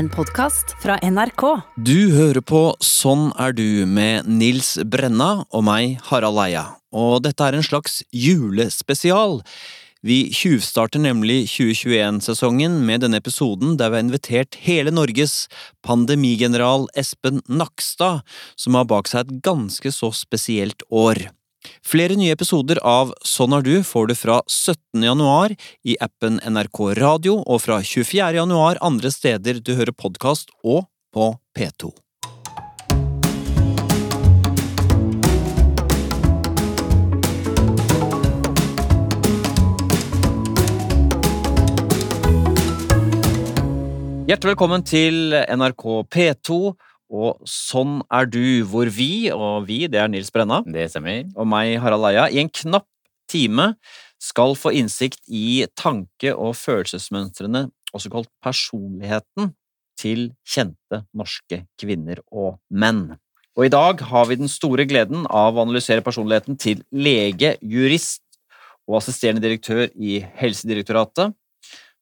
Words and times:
en 0.00 0.08
podkast 0.08 0.72
fra 0.80 0.96
NRK. 1.04 1.42
Du 1.76 2.12
hører 2.14 2.40
på 2.40 2.60
Sånn 2.80 3.34
er 3.36 3.52
du 3.52 3.84
med 3.84 4.28
Nils 4.30 4.78
Brenna 4.88 5.42
og 5.52 5.64
meg, 5.66 5.98
Harald 6.08 6.40
Eia. 6.40 6.62
Og 6.96 7.18
dette 7.26 7.44
er 7.44 7.58
en 7.58 7.66
slags 7.66 7.98
julespesial. 8.08 9.42
Vi 10.00 10.30
tjuvstarter 10.32 11.02
nemlig 11.04 11.42
2021-sesongen 11.52 12.78
med 12.88 13.04
denne 13.04 13.20
episoden 13.20 13.76
der 13.76 13.92
vi 13.92 14.00
har 14.00 14.06
invitert 14.06 14.56
hele 14.64 14.94
Norges 14.94 15.34
pandemigeneral 15.84 16.88
Espen 16.96 17.42
Nakstad, 17.44 18.24
som 18.56 18.80
har 18.80 18.88
bak 18.88 19.10
seg 19.10 19.26
et 19.26 19.44
ganske 19.44 19.92
så 19.92 20.14
spesielt 20.16 20.86
år. 20.88 21.26
Flere 21.84 22.16
nye 22.16 22.32
episoder 22.32 22.80
av 22.86 23.12
Sånn 23.26 23.52
er 23.56 23.64
du 23.64 23.74
får 23.84 24.10
du 24.10 24.14
fra 24.16 24.40
17. 24.48 25.04
januar 25.04 25.54
i 25.84 25.96
appen 26.00 26.40
NRK 26.40 26.84
Radio 27.00 27.40
og 27.44 27.60
fra 27.66 27.80
24. 27.84 28.32
januar 28.40 28.80
andre 28.80 29.12
steder 29.12 29.60
du 29.60 29.74
hører 29.76 29.92
podkast 29.92 30.54
og 30.64 30.86
på 31.12 31.34
P2. 31.56 31.92
Hjertelig 44.30 44.52
velkommen 44.52 44.84
til 44.86 45.32
NRK 45.34 45.84
P2 46.06 46.56
og 47.10 47.42
Sånn 47.48 48.00
er 48.12 48.28
du, 48.30 48.62
hvor 48.70 48.88
vi, 48.94 49.30
og 49.34 49.66
vi, 49.68 49.82
det 49.90 50.00
er 50.00 50.10
Nils 50.10 50.30
Brenna 50.32 50.62
Det 50.66 50.88
stemmer. 50.92 51.26
og 51.34 51.48
meg, 51.50 51.76
Harald 51.82 52.06
Eia, 52.10 52.28
i 52.30 52.40
en 52.42 52.50
knapp 52.50 52.86
time 53.30 53.74
skal 54.20 54.54
få 54.58 54.72
innsikt 54.76 55.22
i 55.26 55.66
tanke- 55.78 56.34
og 56.36 56.54
følelsesmønstrene, 56.58 57.68
også 57.96 58.12
kalt 58.12 58.30
personligheten, 58.44 59.54
til 60.00 60.30
kjente 60.48 61.02
norske 61.12 61.64
kvinner 61.80 62.22
og 62.32 62.54
menn. 62.72 63.18
Og 63.58 63.66
i 63.66 63.72
dag 63.72 64.00
har 64.08 64.28
vi 64.30 64.38
den 64.40 64.48
store 64.48 64.86
gleden 64.88 65.26
av 65.26 65.58
å 65.58 65.64
analysere 65.66 66.04
personligheten 66.04 66.56
til 66.60 66.80
lege, 66.88 67.56
jurist 67.60 68.22
og 68.88 69.00
assisterende 69.02 69.42
direktør 69.44 69.90
i 70.00 70.22
Helsedirektoratet, 70.40 71.34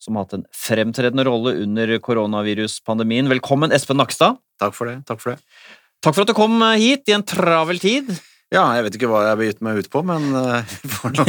som 0.02 0.16
har 0.16 0.26
hatt 0.26 0.38
en 0.38 0.46
fremtredende 0.54 1.24
rolle 1.26 1.56
under 1.64 1.90
koronaviruspandemien. 2.02 3.28
Velkommen, 3.30 3.74
Espen 3.74 3.98
Nakstad. 4.00 4.38
Takk 4.62 4.76
for 4.76 4.90
det. 4.90 5.00
Takk 5.08 5.22
for 5.22 5.34
det. 5.34 5.42
Takk 6.04 6.14
for 6.14 6.24
at 6.24 6.30
du 6.30 6.36
kom 6.38 6.60
hit 6.78 7.10
i 7.10 7.16
en 7.16 7.26
travel 7.26 7.80
tid. 7.82 8.10
Ja, 8.48 8.62
jeg 8.78 8.86
vet 8.86 8.94
ikke 8.96 9.08
hva 9.10 9.18
jeg 9.26 9.32
har 9.34 9.40
gitt 9.44 9.58
meg 9.66 9.78
ut 9.82 9.88
på, 9.92 10.00
men 10.08 10.30
uh, 10.38 10.62
vi 10.80 10.88
får 10.88 11.12
nå 11.12 11.24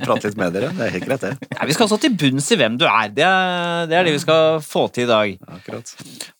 prate 0.00 0.30
litt 0.30 0.38
med 0.40 0.54
dere. 0.56 0.70
Det 0.72 0.86
er 0.86 0.94
helt 0.94 1.04
greit, 1.04 1.26
det. 1.26 1.48
Ja, 1.52 1.66
vi 1.68 1.74
skal 1.76 1.84
altså 1.84 1.98
til 2.00 2.14
bunns 2.16 2.48
i 2.54 2.56
hvem 2.56 2.78
du 2.80 2.86
er. 2.88 3.10
Det 3.12 3.26
er 3.26 3.90
det, 3.90 3.98
er 3.98 4.08
det 4.08 4.14
vi 4.14 4.22
skal 4.22 4.62
få 4.64 4.86
til 4.94 5.04
i 5.04 5.10
dag. 5.10 5.34
Akkurat. 5.58 5.92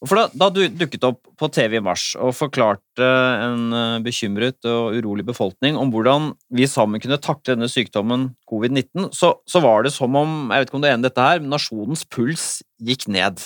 For 0.08 0.16
da, 0.16 0.24
da 0.32 0.48
du 0.54 0.62
dukket 0.80 1.04
opp 1.10 1.20
på 1.38 1.50
TV 1.52 1.76
i 1.76 1.84
mars 1.84 2.06
og 2.16 2.32
forklarte 2.38 3.04
en 3.44 3.76
eh, 3.76 3.98
bekymret 4.02 4.64
og 4.66 4.96
urolig 4.96 5.26
befolkning 5.28 5.76
om 5.78 5.92
hvordan 5.92 6.32
vi 6.56 6.66
sammen 6.70 7.02
kunne 7.04 7.20
takle 7.22 7.54
denne 7.54 7.68
sykdommen 7.70 8.30
covid-19, 8.50 9.10
så, 9.14 9.34
så 9.46 9.62
var 9.62 9.84
det 9.84 9.92
som 9.94 10.16
om 10.18 10.48
jeg 10.48 10.64
vet 10.64 10.72
ikke 10.72 10.80
om 10.80 10.86
du 10.86 10.88
er 10.90 10.98
dette 11.04 11.28
her, 11.28 11.44
nasjonens 11.44 12.08
puls 12.08 12.48
gikk 12.80 13.06
ned. 13.12 13.44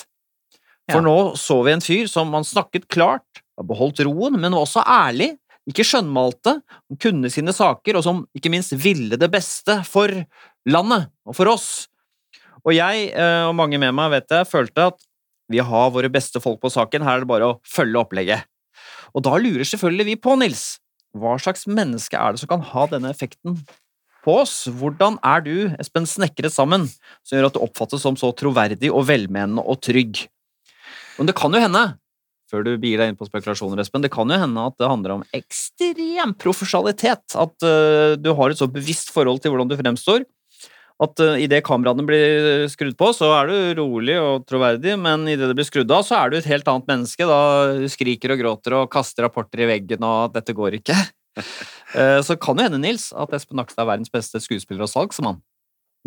For 0.89 0.99
Ja. 0.99 1.05
nå 1.05 1.35
så 1.39 1.59
vi 1.63 1.75
en 1.75 1.83
fyr 1.83 2.07
som 2.11 2.31
han 2.35 2.47
snakket 2.47 2.87
klart, 2.91 3.43
har 3.53 3.67
beholdt 3.69 4.01
roen, 4.07 4.39
men 4.39 4.55
var 4.55 4.65
også 4.65 4.81
ærlig, 4.89 5.33
ikke 5.69 5.85
skjønnmalte, 5.87 6.57
som 6.59 6.99
kunne 6.99 7.31
sine 7.31 7.53
saker, 7.55 7.97
og 7.97 8.05
som 8.05 8.23
ikke 8.35 8.51
minst 8.51 8.75
ville 8.75 9.19
det 9.19 9.29
beste 9.31 9.79
for 9.87 10.11
landet 10.69 11.09
og 11.27 11.37
for 11.37 11.51
oss. 11.53 11.69
Og 12.63 12.75
jeg, 12.75 13.09
eh, 13.11 13.43
og 13.47 13.55
mange 13.59 13.79
med 13.79 13.95
meg, 13.95 14.11
vet 14.13 14.31
jeg, 14.31 14.49
følte 14.49 14.89
at 14.91 14.99
vi 15.51 15.59
har 15.63 15.91
våre 15.93 16.11
beste 16.11 16.39
folk 16.43 16.61
på 16.63 16.71
saken, 16.71 17.03
her 17.03 17.19
er 17.19 17.23
det 17.23 17.31
bare 17.31 17.49
å 17.49 17.59
følge 17.67 17.99
opplegget. 17.99 18.47
Og 19.13 19.25
da 19.27 19.35
lurer 19.37 19.67
selvfølgelig 19.67 20.07
vi 20.13 20.19
på, 20.19 20.35
Nils, 20.39 20.79
hva 21.13 21.35
slags 21.41 21.67
menneske 21.69 22.17
er 22.17 22.33
det 22.33 22.41
som 22.41 22.49
kan 22.49 22.63
ha 22.71 22.85
denne 22.89 23.11
effekten 23.13 23.59
på 24.23 24.37
oss? 24.41 24.63
Hvordan 24.65 25.19
er 25.25 25.43
du, 25.45 25.55
Espen, 25.81 26.07
snekret 26.09 26.55
sammen, 26.55 26.87
som 27.21 27.37
gjør 27.37 27.51
at 27.51 27.57
du 27.57 27.61
oppfattes 27.65 28.01
som 28.01 28.17
så 28.19 28.31
troverdig 28.35 28.89
og 28.89 29.05
velmenende 29.11 29.61
og 29.61 29.83
trygg? 29.85 30.25
Men 31.19 31.29
det 31.29 31.37
kan 31.37 31.53
jo 31.53 31.61
hende, 31.61 31.83
før 32.53 32.67
du 32.67 32.75
begir 32.77 33.01
deg 33.01 33.11
inn 33.11 33.17
på 33.17 33.25
spekulasjoner, 33.25 33.81
Espen, 33.81 34.03
det 34.05 34.13
kan 34.13 34.29
jo 34.29 34.37
hende 34.37 34.67
at 34.69 34.77
det 34.77 34.91
handler 34.91 35.17
om 35.17 35.25
ekstrem 35.33 36.35
profesjonalitet, 36.37 37.25
at 37.33 37.65
uh, 37.65 38.13
du 38.19 38.29
har 38.37 38.53
et 38.53 38.61
så 38.61 38.69
bevisst 38.69 39.09
forhold 39.13 39.41
til 39.41 39.53
hvordan 39.53 39.71
du 39.71 39.77
fremstår, 39.79 40.27
at 41.03 41.23
uh, 41.25 41.39
idet 41.41 41.63
kameraene 41.65 42.05
blir 42.05 42.67
skrudd 42.71 42.95
på, 42.99 43.09
så 43.17 43.31
er 43.39 43.49
du 43.49 43.81
rolig 43.81 44.19
og 44.21 44.45
troverdig, 44.49 44.93
men 45.01 45.25
idet 45.31 45.49
det 45.49 45.57
blir 45.57 45.67
skrudd 45.67 45.91
av, 45.91 46.05
så 46.05 46.19
er 46.19 46.29
du 46.29 46.37
et 46.37 46.51
helt 46.51 46.69
annet 46.69 46.91
menneske. 46.93 47.27
Da 47.27 47.39
du 47.81 47.87
skriker 47.91 48.35
og 48.35 48.43
gråter 48.43 48.77
og 48.77 48.91
kaster 48.93 49.25
rapporter 49.25 49.65
i 49.65 49.71
veggen 49.73 50.05
og 50.05 50.29
at 50.29 50.37
'dette 50.37 50.57
går 50.57 50.79
ikke'. 50.81 51.01
Eh, 51.93 52.19
så 52.25 52.33
kan 52.41 52.57
jo 52.57 52.63
hende, 52.65 52.79
Nils, 52.81 53.11
at 53.13 53.29
Espen 53.37 53.59
Nakstad 53.59 53.83
er 53.83 53.89
verdens 53.91 54.09
beste 54.09 54.39
skuespiller 54.41 54.81
og 54.81 54.89
salgsmann. 54.89 55.35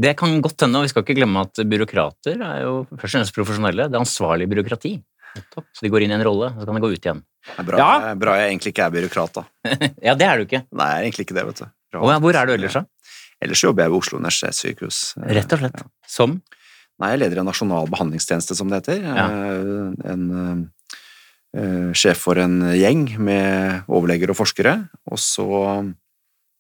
Det 0.03 0.17
kan 0.19 0.41
godt 0.43 0.65
hende, 0.65 0.81
og 0.81 0.83
vi 0.83 0.91
skal 0.91 1.05
ikke 1.05 1.15
glemme 1.15 1.45
at 1.47 1.61
byråkrater 1.63 2.43
er 2.43 2.65
jo 2.65 2.73
først 2.91 3.05
og 3.05 3.13
fremst 3.13 3.37
profesjonelle. 3.37 3.87
Det 3.87 3.95
er 3.95 4.03
ansvarlig 4.03 4.49
byråkrati. 4.51 4.93
Så 5.73 5.85
de 5.87 5.91
går 5.93 6.03
inn 6.07 6.13
i 6.15 6.17
en 6.19 6.25
rolle, 6.27 6.51
så 6.57 6.67
kan 6.69 6.75
de 6.79 6.83
gå 6.85 6.91
ut 6.93 7.01
igjen. 7.07 7.23
Det 7.47 7.59
er 7.63 7.67
bra, 7.69 7.79
Ja. 7.79 8.15
bra 8.19 8.35
jeg 8.41 8.51
egentlig 8.55 8.73
ikke 8.75 8.85
er 8.87 8.95
byråkrat, 8.97 9.33
da. 9.39 9.45
Ja, 10.09 10.15
det 10.19 10.27
er 10.27 10.37
du 10.41 10.45
ikke. 10.49 10.63
Nei, 10.73 10.87
jeg 10.93 10.99
er 10.99 11.07
egentlig 11.09 11.27
ikke 11.29 11.37
det, 11.39 11.47
vet 11.51 11.61
du. 11.63 11.67
Oh, 11.97 12.11
ja, 12.11 12.19
hvor 12.21 12.35
er 12.37 12.47
du 12.49 12.53
ellers, 12.57 12.75
da? 12.75 12.85
Ellers 13.45 13.63
jobber 13.63 13.85
jeg 13.85 13.93
ved 13.93 13.99
Oslo 14.01 14.19
universitetssykehus. 14.19 14.99
Rett 15.37 15.53
og 15.53 15.61
slett. 15.61 15.83
Som? 16.09 16.39
Nei, 16.99 17.11
jeg 17.13 17.21
leder 17.21 17.43
en 17.43 17.49
nasjonal 17.51 17.89
behandlingstjeneste, 17.93 18.57
som 18.57 18.69
det 18.73 18.81
heter. 18.83 19.03
Ja. 19.05 19.27
Eh, 19.29 20.11
En 20.13 20.23
eh, 20.41 20.91
eh, 21.61 21.93
sjef 21.93 22.23
for 22.25 22.41
en 22.41 22.59
gjeng 22.73 23.07
med 23.21 23.85
overleger 23.93 24.33
og 24.33 24.39
forskere. 24.41 24.75
Og 25.13 25.21
så 25.21 25.47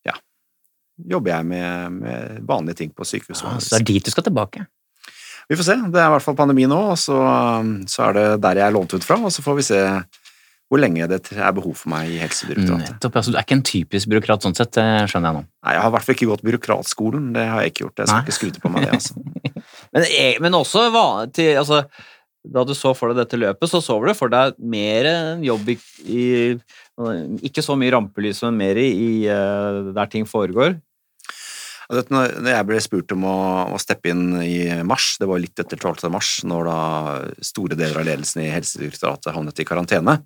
ja, 0.06 0.14
jobber 1.16 1.32
jeg 1.38 1.48
med, 1.48 1.96
med 2.04 2.40
vanlige 2.48 2.82
ting 2.84 2.92
på 2.96 3.04
sykehuset. 3.08 3.48
Ah, 3.48 3.58
så 3.58 3.76
det 3.76 3.80
er 3.80 3.88
dit 3.94 4.04
du 4.04 4.12
skal 4.12 4.28
tilbake. 4.28 4.66
Vi 5.46 5.56
får 5.58 5.66
se. 5.68 5.76
Det 5.94 6.00
er 6.02 6.08
i 6.08 6.14
hvert 6.16 6.24
fall 6.24 6.38
pandemi 6.38 6.66
nå, 6.70 6.78
og 6.92 7.00
så, 7.00 7.18
så 7.90 8.08
er 8.08 8.16
det 8.16 8.28
der 8.44 8.62
jeg 8.62 8.66
er 8.66 8.74
lånt 8.74 8.94
ut 8.96 9.06
fra, 9.06 9.18
og 9.22 9.34
så 9.34 9.44
får 9.44 9.60
vi 9.60 9.66
se 9.68 9.82
hvor 10.66 10.80
lenge 10.82 11.06
det 11.06 11.20
er 11.30 11.52
behov 11.54 11.76
for 11.78 11.92
meg 11.92 12.10
i 12.10 12.16
Helsedirektoratet. 12.18 12.96
Nettopp, 12.96 13.18
altså, 13.20 13.30
du 13.30 13.36
er 13.38 13.44
ikke 13.46 13.54
en 13.60 13.68
typisk 13.68 14.10
byråkrat 14.10 14.42
sånn 14.42 14.56
sett, 14.58 14.72
det 14.74 14.86
skjønner 15.12 15.30
jeg 15.30 15.38
nå. 15.38 15.42
Nei, 15.46 15.74
jeg 15.76 15.82
har 15.84 15.92
i 15.92 15.94
hvert 15.94 16.06
fall 16.06 16.16
ikke 16.16 16.28
gått 16.32 16.42
byråkratskolen, 16.48 17.28
det 17.36 17.44
har 17.46 17.62
jeg 17.62 17.72
ikke 17.72 17.84
gjort. 17.84 18.02
Jeg 18.02 18.10
skal 18.10 18.18
Nei. 18.18 18.26
ikke 18.26 18.36
skryte 18.40 18.62
på 18.64 18.72
meg 18.74 18.86
det, 18.88 18.96
altså. 18.98 19.22
Men, 19.94 20.04
e- 20.10 20.38
men 20.42 20.54
også 20.58 20.82
til, 21.34 21.52
altså, 21.60 21.78
da 22.52 22.62
du 22.66 22.72
så 22.76 22.92
for 22.94 23.10
deg 23.10 23.22
dette 23.22 23.38
løpet, 23.38 23.70
så 23.70 23.80
så 23.82 23.96
du 24.02 24.12
for 24.18 24.32
deg 24.32 24.58
mer 24.58 25.08
en 25.10 25.44
jobb 25.46 25.70
i, 25.72 25.76
i 26.06 26.24
Ikke 27.46 27.64
så 27.64 27.76
mye 27.78 27.94
rampelys, 27.94 28.42
men 28.46 28.58
mer 28.60 28.78
i, 28.80 28.86
i 28.90 29.10
eh, 29.30 29.80
der 29.96 30.10
ting 30.12 30.26
foregår. 30.28 30.76
Vet 31.92 32.08
når 32.10 32.32
jeg 32.50 32.66
ble 32.66 32.80
spurt 32.82 33.12
om 33.14 33.24
å, 33.30 33.36
å 33.74 33.78
steppe 33.78 34.10
inn 34.10 34.40
i 34.42 34.82
mars, 34.82 35.16
det 35.20 35.28
var 35.30 35.38
litt 35.38 35.58
etter 35.62 35.78
12. 35.78 36.08
mars, 36.10 36.30
når 36.44 36.66
da 36.66 36.78
store 37.46 37.78
deler 37.78 38.00
av 38.02 38.08
ledelsen 38.08 38.42
i 38.42 38.50
Helsedirektoratet 38.50 39.30
havnet 39.36 39.62
i 39.62 39.66
karantene, 39.68 40.16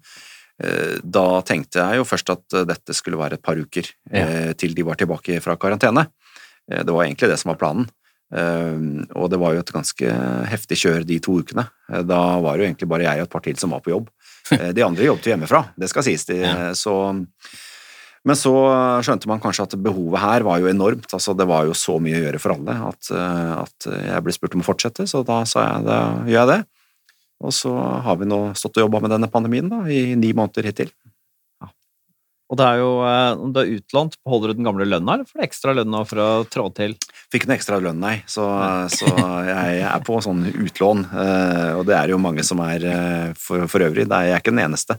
eh, 0.64 0.96
da 1.04 1.26
tenkte 1.44 1.82
jeg 1.84 2.00
jo 2.00 2.08
først 2.08 2.32
at 2.32 2.56
eh, 2.56 2.64
dette 2.70 2.96
skulle 2.96 3.20
være 3.20 3.36
et 3.36 3.44
par 3.44 3.60
uker 3.60 3.84
ja. 4.12 4.52
til 4.56 4.72
de 4.76 4.86
var 4.88 4.96
tilbake 5.00 5.40
fra 5.44 5.58
karantene. 5.60 6.06
Eh, 6.70 6.80
Det 6.84 6.94
var 6.96 7.04
egentlig 7.04 7.28
det 7.32 7.38
som 7.42 7.52
var 7.52 7.60
planen. 7.60 7.88
Eh, 8.32 8.80
Og 9.20 9.28
det 9.32 9.38
var 9.42 9.52
jo 9.56 9.60
et 9.64 9.72
ganske 9.74 10.16
heftig 10.48 10.80
kjør 10.80 11.04
de 11.04 11.20
to 11.20 11.40
ukene. 11.44 11.68
Eh, 11.92 12.00
Da 12.08 12.22
var 12.40 12.56
det 12.56 12.64
jo 12.64 12.70
egentlig 12.72 12.88
bare 12.88 13.04
jeg 13.10 13.20
og 13.20 13.28
et 13.28 13.34
par 13.36 13.44
til 13.44 13.56
som 13.60 13.76
var 13.76 13.84
på 13.84 13.92
jobb. 13.92 14.08
Eh, 14.56 14.70
De 14.72 14.82
andre 14.86 15.04
jobbet 15.12 15.26
jo 15.28 15.34
hjemmefra, 15.36 15.64
det 15.78 15.90
skal 15.92 16.08
sies. 16.08 16.24
De, 16.24 16.40
Ja. 16.40 16.70
så 16.72 16.96
men 18.26 18.36
så 18.36 18.52
skjønte 19.06 19.30
man 19.30 19.40
kanskje 19.40 19.64
at 19.64 19.76
behovet 19.80 20.20
her 20.20 20.44
var 20.44 20.60
jo 20.60 20.68
enormt. 20.68 21.08
altså 21.16 21.32
Det 21.36 21.46
var 21.48 21.64
jo 21.68 21.76
så 21.78 21.96
mye 22.02 22.18
å 22.18 22.24
gjøre 22.26 22.42
for 22.42 22.56
alle 22.56 22.76
at, 22.90 23.10
eh, 23.16 23.52
at 23.62 23.88
jeg 23.94 24.24
ble 24.26 24.34
spurt 24.36 24.56
om 24.58 24.64
å 24.64 24.68
fortsette, 24.68 25.06
så 25.08 25.24
da 25.24 25.42
sa 25.48 25.64
jeg 25.66 25.86
da 25.88 26.00
gjør 26.28 26.40
jeg 26.42 26.50
det. 26.52 26.60
Og 27.40 27.54
så 27.56 27.72
har 28.04 28.18
vi 28.20 28.28
nå 28.28 28.50
stått 28.58 28.76
og 28.76 28.84
jobba 28.84 29.00
med 29.00 29.14
denne 29.14 29.30
pandemien 29.32 29.70
da, 29.72 29.80
i 29.88 30.12
ni 30.20 30.34
måneder 30.36 30.68
hittil. 30.68 30.92
Og 32.50 32.58
det 32.58 32.66
er 32.66 32.80
jo 32.80 32.90
eh, 33.06 33.40
Om 33.46 33.52
du 33.54 33.60
er 33.62 33.72
utlånt, 33.76 34.16
beholder 34.26 34.50
du 34.50 34.58
den 34.58 34.66
gamle 34.66 34.86
lønna, 34.88 35.14
eller 35.14 35.28
får 35.28 35.38
du 35.38 35.46
ekstra 35.46 35.74
lønn 35.78 35.92
nå 35.94 36.02
for 36.10 36.22
å 36.22 36.28
trå 36.50 36.66
til? 36.74 36.96
Fikk 37.30 37.46
noe 37.46 37.56
ekstra 37.56 37.78
lønn, 37.82 38.00
nei, 38.02 38.16
så, 38.28 38.46
så 38.98 39.10
jeg 39.46 39.84
er 39.86 40.02
på 40.06 40.18
sånn 40.24 40.42
utlån. 40.50 41.04
eh, 41.14 41.70
Og 41.78 41.84
det 41.88 41.96
er 41.96 42.12
jo 42.12 42.20
mange 42.22 42.44
som 42.46 42.62
er 42.66 42.86
eh, 42.90 43.28
for, 43.38 43.68
for 43.70 43.86
øvrig. 43.86 44.08
Jeg 44.10 44.34
er 44.34 44.42
ikke 44.42 44.52
den 44.52 44.64
eneste. 44.66 44.98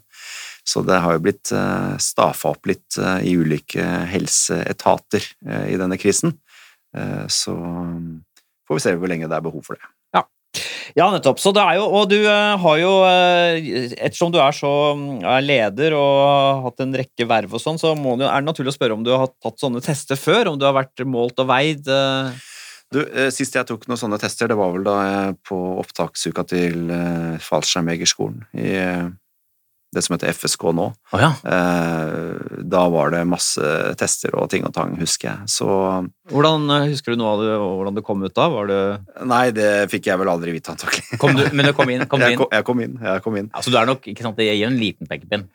Så 0.63 0.83
det 0.85 0.99
har 1.01 1.15
jo 1.15 1.23
blitt 1.25 1.51
eh, 1.55 1.95
staffa 2.01 2.53
opp 2.53 2.69
litt 2.69 2.99
eh, 3.01 3.25
i 3.31 3.33
ulike 3.37 3.85
helseetater 4.11 5.25
eh, 5.47 5.71
i 5.73 5.79
denne 5.81 5.97
krisen. 6.01 6.37
Så 7.31 7.53
får 8.67 8.75
vi 8.75 8.81
se 8.83 8.91
hvor 8.99 9.07
lenge 9.07 9.29
det 9.31 9.35
er 9.37 9.43
behov 9.45 9.63
for 9.63 9.79
det. 9.79 9.87
Ja, 10.91 11.05
nettopp. 11.07 11.37
Så 11.39 11.53
det 11.55 11.63
er 11.63 11.77
jo, 11.77 11.85
og 11.87 12.09
du 12.11 12.17
har 12.27 12.79
jo 12.81 12.89
Ettersom 13.07 14.33
du 14.33 14.41
er 14.43 14.51
så 14.51 14.71
mm, 14.99 15.21
er 15.23 15.45
leder 15.45 15.95
og 15.95 16.17
har 16.25 16.59
hatt 16.65 16.83
en 16.83 16.97
rekke 16.99 17.29
verv 17.29 17.55
og 17.55 17.63
sånn, 17.63 17.79
så 17.79 17.93
det, 17.95 18.27
er 18.27 18.43
det 18.43 18.49
naturlig 18.49 18.73
å 18.73 18.75
spørre 18.75 18.97
om 18.97 19.05
du 19.07 19.13
har 19.13 19.31
tatt 19.31 19.63
sånne 19.63 19.79
tester 19.85 20.19
før? 20.19 20.51
Om 20.51 20.59
du 20.59 20.67
har 20.67 20.75
vært 20.75 21.05
målt 21.07 21.39
og 21.39 21.47
veid? 21.53 21.87
Du, 22.91 22.99
Sist 23.31 23.55
jeg 23.55 23.71
tok 23.71 23.87
noen 23.87 24.03
sånne 24.03 24.19
tester, 24.19 24.51
det 24.51 24.59
var 24.59 24.75
vel 24.75 24.83
da 24.83 24.97
jeg 25.07 25.39
på 25.47 25.61
opptaksuka 25.85 26.43
til 26.51 26.91
Fallskjermjegerskolen 27.47 28.43
i 28.59 28.75
det 29.91 30.01
som 30.05 30.13
heter 30.15 30.31
FSK 30.31 30.63
nå. 30.77 30.85
Oh, 31.11 31.19
ja. 31.21 31.29
Eh, 31.43 32.59
da 32.71 32.83
var 32.93 33.11
det 33.11 33.21
masse 33.27 33.71
tester 33.99 34.33
og 34.39 34.47
ting 34.53 34.63
og 34.67 34.71
tang, 34.75 34.93
husker 34.99 35.29
jeg. 35.33 35.49
Så 35.51 35.67
Hvordan 36.31 36.69
eh, 36.71 36.85
Husker 36.93 37.11
du 37.15 37.19
noe 37.19 37.33
av 37.35 37.41
det, 37.43 37.55
og 37.59 37.73
hvordan 37.79 37.97
det 37.99 38.03
kom 38.07 38.23
ut 38.23 38.35
da? 38.37 38.45
Var 38.53 38.69
det 38.71 38.81
nei, 39.27 39.41
det 39.55 39.69
fikk 39.91 40.07
jeg 40.11 40.21
vel 40.21 40.31
aldri 40.31 40.53
vite, 40.55 40.71
antakelig. 40.75 41.19
Kom 41.21 41.35
du, 41.35 41.43
men 41.51 41.67
du 41.67 41.73
kom 41.75 41.91
inn? 41.91 42.05
Kom 42.11 42.23
du 42.23 42.25
Jeg 42.29 42.37
inn? 42.37 42.43
kom, 42.43 42.51
jeg 42.55 42.67
kom 42.69 42.83
inn. 42.85 42.95
Jeg 43.03 43.25
kom 43.25 43.39
inn. 43.41 43.49
Altså, 43.51 43.73
du 43.73 43.79
er 43.81 43.89
nok, 43.91 44.07
ikke 44.13 44.23
sant, 44.27 44.39
Det 44.39 44.47
gir 44.47 44.67
en 44.69 44.79
liten 44.79 45.09
pekepinn. 45.11 45.47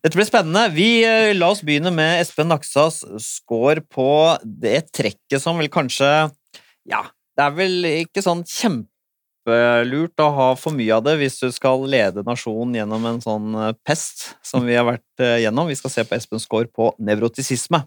Dette 0.00 0.14
blir 0.16 0.28
spennende. 0.28 0.66
Vi 0.76 0.90
eh, 1.04 1.30
La 1.36 1.48
oss 1.54 1.64
begynne 1.66 1.90
med 1.94 2.20
Espen 2.20 2.48
Naksas 2.52 3.00
score 3.24 3.82
på 3.82 4.10
det 4.44 4.90
trekket 4.96 5.40
som 5.42 5.58
vel 5.60 5.72
kanskje 5.72 6.10
Ja, 6.88 7.02
det 7.36 7.46
er 7.48 7.56
vel 7.56 7.88
ikke 8.04 8.22
sånn 8.24 8.44
kjempelurt 9.40 10.20
å 10.20 10.30
ha 10.36 10.48
for 10.56 10.72
mye 10.72 10.92
av 10.92 11.04
det 11.04 11.16
hvis 11.18 11.40
du 11.40 11.50
skal 11.52 11.86
lede 11.88 12.22
nasjonen 12.26 12.74
gjennom 12.76 13.04
en 13.06 13.20
sånn 13.20 13.54
eh, 13.54 13.72
pest 13.84 14.36
som 14.42 14.66
vi 14.66 14.76
har 14.76 14.84
vært 14.84 15.20
eh, 15.20 15.40
gjennom. 15.44 15.68
Vi 15.68 15.76
skal 15.76 15.90
se 15.90 16.04
på 16.04 16.14
Espen 16.14 16.40
Skaar 16.40 16.66
på 16.68 16.92
nevrotisisme. 16.98 17.82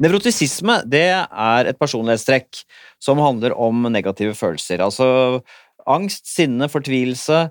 Nevrotisisme 0.00 0.80
det 0.88 1.10
er 1.12 1.68
et 1.68 1.78
personlighetstrekk 1.78 2.64
som 2.98 3.20
handler 3.20 3.52
om 3.52 3.86
negative 3.92 4.34
følelser. 4.34 4.80
Altså 4.80 5.42
angst, 5.86 6.26
sinne, 6.26 6.70
fortvilelse, 6.72 7.50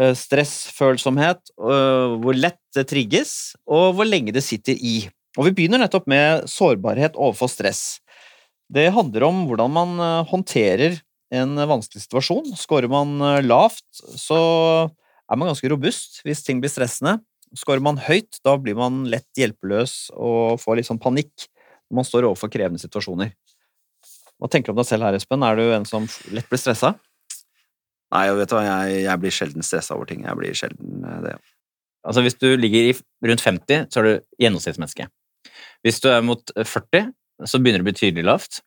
eh, 0.00 0.14
stressfølsomhet, 0.16 1.54
hvor 1.60 2.34
lett 2.34 2.60
det 2.74 2.88
trigges, 2.88 3.54
og 3.68 3.94
hvor 3.98 4.08
lenge 4.08 4.32
det 4.32 4.42
sitter 4.46 4.74
i. 4.80 5.10
Og 5.38 5.46
vi 5.46 5.54
begynner 5.54 5.82
nettopp 5.82 6.08
med 6.10 6.48
sårbarhet 6.50 7.18
overfor 7.18 7.50
stress. 7.52 8.00
Det 8.70 8.88
handler 8.94 9.26
om 9.26 9.44
hvordan 9.48 9.72
man 9.74 9.94
øh, 9.98 10.26
håndterer 10.30 10.98
en 11.34 11.54
vanskelig 11.70 12.04
situasjon. 12.04 12.52
Skårer 12.58 12.90
man 12.90 13.16
øh, 13.22 13.42
lavt, 13.46 13.86
så 14.18 14.38
er 15.30 15.38
man 15.38 15.50
ganske 15.50 15.70
robust 15.70 16.22
hvis 16.26 16.42
ting 16.46 16.62
blir 16.62 16.72
stressende. 16.72 17.18
Skårer 17.58 17.82
man 17.82 17.98
høyt, 17.98 18.38
da 18.46 18.56
blir 18.58 18.78
man 18.78 19.04
lett 19.10 19.28
hjelpeløs 19.38 20.12
og 20.14 20.60
får 20.62 20.78
litt 20.78 20.90
sånn 20.90 21.02
panikk 21.02 21.48
når 21.90 21.98
man 21.98 22.06
står 22.06 22.28
overfor 22.28 22.50
krevende 22.52 22.82
situasjoner. 22.82 23.32
Hva 24.40 24.48
tenker 24.50 24.70
du 24.70 24.78
om 24.78 24.80
deg 24.80 24.88
selv 24.88 25.04
her, 25.04 25.18
Espen? 25.18 25.42
Er 25.44 25.58
du 25.58 25.66
en 25.74 25.86
som 25.88 26.06
lett 26.32 26.46
blir 26.50 26.62
stressa? 26.62 26.94
Nei, 28.10 28.24
vet 28.34 28.50
du 28.50 28.58
jeg, 28.58 29.00
jeg 29.04 29.22
blir 29.22 29.34
sjelden 29.34 29.66
stressa 29.66 29.94
over 29.94 30.08
ting. 30.10 30.24
Jeg 30.26 30.38
blir 30.38 30.56
sjelden 30.58 31.02
det, 31.04 31.16
det. 31.26 31.34
Altså, 32.06 32.22
hvis 32.24 32.38
du 32.40 32.48
ligger 32.56 32.90
i 32.90 32.94
rundt 33.28 33.42
50, 33.44 33.88
så 33.92 34.00
er 34.00 34.06
du 34.06 34.12
gjennomsnittsmenneske. 34.40 35.08
Hvis 35.84 36.00
du 36.00 36.08
er 36.12 36.22
mot 36.24 36.52
40, 36.56 37.10
så 37.48 37.60
begynner 37.60 37.80
det 37.80 37.86
å 37.86 37.90
bli 37.90 37.98
tydelig 37.98 38.26
lavt. 38.28 38.60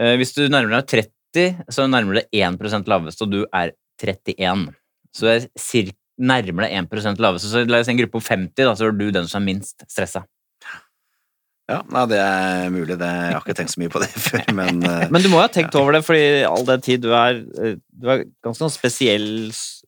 Eh, 0.00 0.16
Hvis 0.20 0.34
du 0.36 0.46
nærmer 0.48 0.80
deg 0.80 1.08
30, 1.34 1.64
så 1.72 1.86
nærmer 1.88 2.20
deg 2.20 2.28
1% 2.36 2.88
lavest, 2.88 3.22
og 3.24 3.32
du 3.32 3.40
er 3.52 3.72
31. 4.00 4.68
Så 5.12 5.26
du 5.26 5.32
er 5.32 5.48
cirka 5.60 5.96
nærmer 6.20 6.66
deg 6.66 6.74
1% 6.84 7.20
lavest. 7.22 7.48
Så 7.48 7.64
la 7.64 7.80
oss 7.80 7.88
si 7.88 7.94
en 7.94 8.00
gruppe 8.00 8.18
på 8.18 8.24
50, 8.26 8.52
da, 8.60 8.74
så 8.76 8.88
er 8.88 8.96
du 8.96 9.06
den 9.14 9.28
som 9.28 9.40
er 9.40 9.46
minst 9.54 9.84
stressa. 9.88 10.24
Ja, 11.70 11.80
nei, 11.94 12.04
det 12.10 12.18
er 12.20 12.70
mulig. 12.74 12.96
Det, 12.98 13.08
jeg 13.08 13.34
har 13.36 13.44
ikke 13.44 13.56
tenkt 13.60 13.72
så 13.76 13.80
mye 13.82 13.92
på 13.94 14.02
det 14.02 14.10
før, 14.28 14.44
men 14.58 14.82
eh, 14.86 15.06
Men 15.14 15.22
du 15.22 15.28
må 15.30 15.38
jo 15.38 15.44
ha 15.46 15.50
tenkt 15.54 15.76
over 15.78 15.94
det, 15.96 16.02
fordi 16.06 16.24
all 16.48 16.66
den 16.68 16.82
tid 16.84 17.04
du 17.04 17.10
er 17.14 17.40
eh, 17.62 17.76
Du 17.94 18.08
er 18.10 18.24
ganske 18.42 18.64
sånn 18.64 18.72
spesiell 18.74 19.28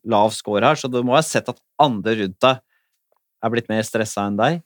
lav 0.08 0.32
score 0.34 0.64
her, 0.66 0.78
så 0.78 0.90
du 0.90 1.00
må 1.06 1.14
ha 1.18 1.22
sett 1.26 1.50
at 1.50 1.58
andre 1.82 2.16
rundt 2.24 2.38
deg 2.42 2.62
er 3.42 3.50
blitt 3.54 3.68
mer 3.70 3.82
stressa 3.86 4.24
enn 4.28 4.38
deg. 4.38 4.60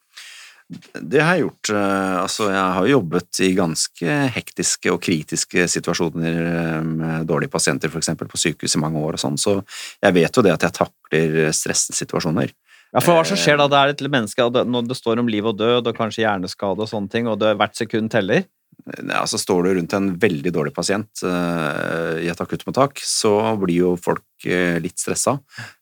Det 0.98 1.20
har 1.22 1.36
jeg 1.36 1.44
gjort. 1.44 1.70
eh, 1.78 2.16
Altså, 2.24 2.48
jeg 2.50 2.58
har 2.76 2.86
jo 2.88 2.94
jobbet 2.96 3.40
i 3.46 3.50
ganske 3.54 4.16
hektiske 4.34 4.90
og 4.92 4.98
kritiske 5.06 5.66
situasjoner 5.70 6.40
med 6.84 7.28
dårlige 7.30 7.52
pasienter, 7.52 7.92
f.eks. 7.92 8.10
på 8.18 8.40
sykehus 8.42 8.74
i 8.76 8.82
mange 8.82 8.98
år 8.98 9.16
og 9.16 9.22
sånn, 9.22 9.38
så 9.38 9.60
jeg 10.02 10.16
vet 10.18 10.36
jo 10.40 10.42
det 10.44 10.56
at 10.56 10.66
jeg 10.66 10.76
takler 10.80 11.52
stressende 11.54 11.96
situasjoner. 12.00 12.52
Ja, 12.94 13.02
for 13.02 13.16
hva 13.16 13.24
som 13.26 13.38
skjer 13.38 13.58
da? 13.60 13.68
Det 13.70 13.78
er 13.78 13.92
et 13.92 14.04
menneske, 14.08 14.44
og 14.44 14.52
det, 14.54 14.66
når 14.70 14.90
det 14.90 14.98
står 14.98 15.22
om 15.22 15.30
liv 15.30 15.46
og 15.46 15.56
død, 15.58 15.88
og 15.90 15.96
kanskje 15.96 16.24
hjerneskade 16.24 16.84
og 16.84 16.90
sånne 16.90 17.12
ting, 17.12 17.30
og 17.30 17.40
det, 17.42 17.56
hvert 17.58 17.78
sekund 17.78 18.12
teller 18.12 18.46
Ja, 18.86 19.24
så 19.26 19.40
Står 19.40 19.64
du 19.64 19.70
rundt 19.74 19.94
en 19.96 20.12
veldig 20.20 20.52
dårlig 20.54 20.74
pasient 20.76 21.24
uh, 21.24 22.20
i 22.22 22.28
et 22.30 22.42
akuttmottak, 22.42 23.00
så 23.02 23.32
blir 23.60 23.80
jo 23.82 23.94
folk 23.98 24.24
uh, 24.46 24.76
litt 24.82 25.00
stressa, 25.02 25.38